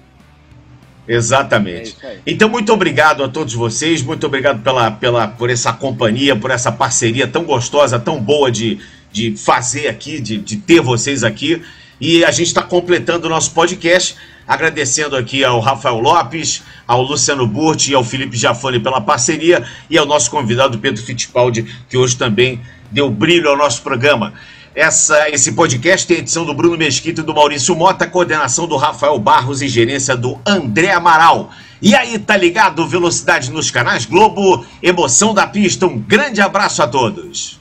Exatamente. 1.07 1.95
É 2.03 2.17
então, 2.25 2.49
muito 2.49 2.73
obrigado 2.73 3.23
a 3.23 3.27
todos 3.27 3.53
vocês, 3.53 4.01
muito 4.01 4.25
obrigado 4.25 4.61
pela, 4.61 4.89
pela, 4.91 5.27
por 5.27 5.49
essa 5.49 5.71
companhia, 5.71 6.35
por 6.35 6.51
essa 6.51 6.71
parceria 6.71 7.27
tão 7.27 7.43
gostosa, 7.43 7.99
tão 7.99 8.19
boa 8.19 8.51
de, 8.51 8.79
de 9.11 9.35
fazer 9.37 9.87
aqui, 9.87 10.19
de, 10.19 10.37
de 10.37 10.57
ter 10.57 10.81
vocês 10.81 11.23
aqui. 11.23 11.61
E 11.99 12.25
a 12.25 12.31
gente 12.31 12.47
está 12.47 12.61
completando 12.61 13.27
o 13.27 13.29
nosso 13.29 13.51
podcast, 13.51 14.15
agradecendo 14.47 15.15
aqui 15.15 15.43
ao 15.43 15.59
Rafael 15.59 15.99
Lopes, 15.99 16.63
ao 16.87 17.01
Luciano 17.01 17.47
Burti 17.47 17.91
e 17.91 17.95
ao 17.95 18.03
Felipe 18.03 18.35
Jafone 18.35 18.79
pela 18.79 18.99
parceria 18.99 19.63
e 19.89 19.97
ao 19.97 20.05
nosso 20.05 20.29
convidado 20.29 20.77
Pedro 20.79 21.01
Fittipaldi, 21.01 21.63
que 21.89 21.97
hoje 21.97 22.17
também 22.17 22.59
deu 22.91 23.09
brilho 23.09 23.49
ao 23.49 23.57
nosso 23.57 23.81
programa. 23.81 24.33
Essa, 24.75 25.29
esse 25.29 25.53
podcast 25.53 26.05
tem 26.05 26.17
edição 26.17 26.43
do 26.43 26.53
Bruno 26.53 26.77
Mesquita 26.77 27.21
e 27.21 27.23
do 27.23 27.33
Maurício 27.33 27.73
Mota, 27.73 28.05
coordenação 28.05 28.67
do 28.67 28.75
Rafael 28.75 29.17
Barros 29.17 29.61
e 29.61 29.69
gerência 29.69 30.17
do 30.17 30.37
André 30.45 30.91
Amaral. 30.91 31.49
E 31.81 31.95
aí, 31.95 32.19
tá 32.19 32.35
ligado? 32.35 32.85
Velocidade 32.85 33.51
nos 33.51 33.71
canais 33.71 34.05
Globo, 34.05 34.65
emoção 34.83 35.33
da 35.33 35.47
pista. 35.47 35.85
Um 35.85 35.97
grande 35.97 36.41
abraço 36.41 36.83
a 36.83 36.87
todos. 36.89 37.57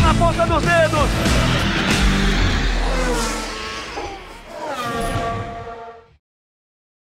Na 0.00 0.14
ponta 0.14 0.46
dos 0.46 0.62
dedos. 0.62 1.63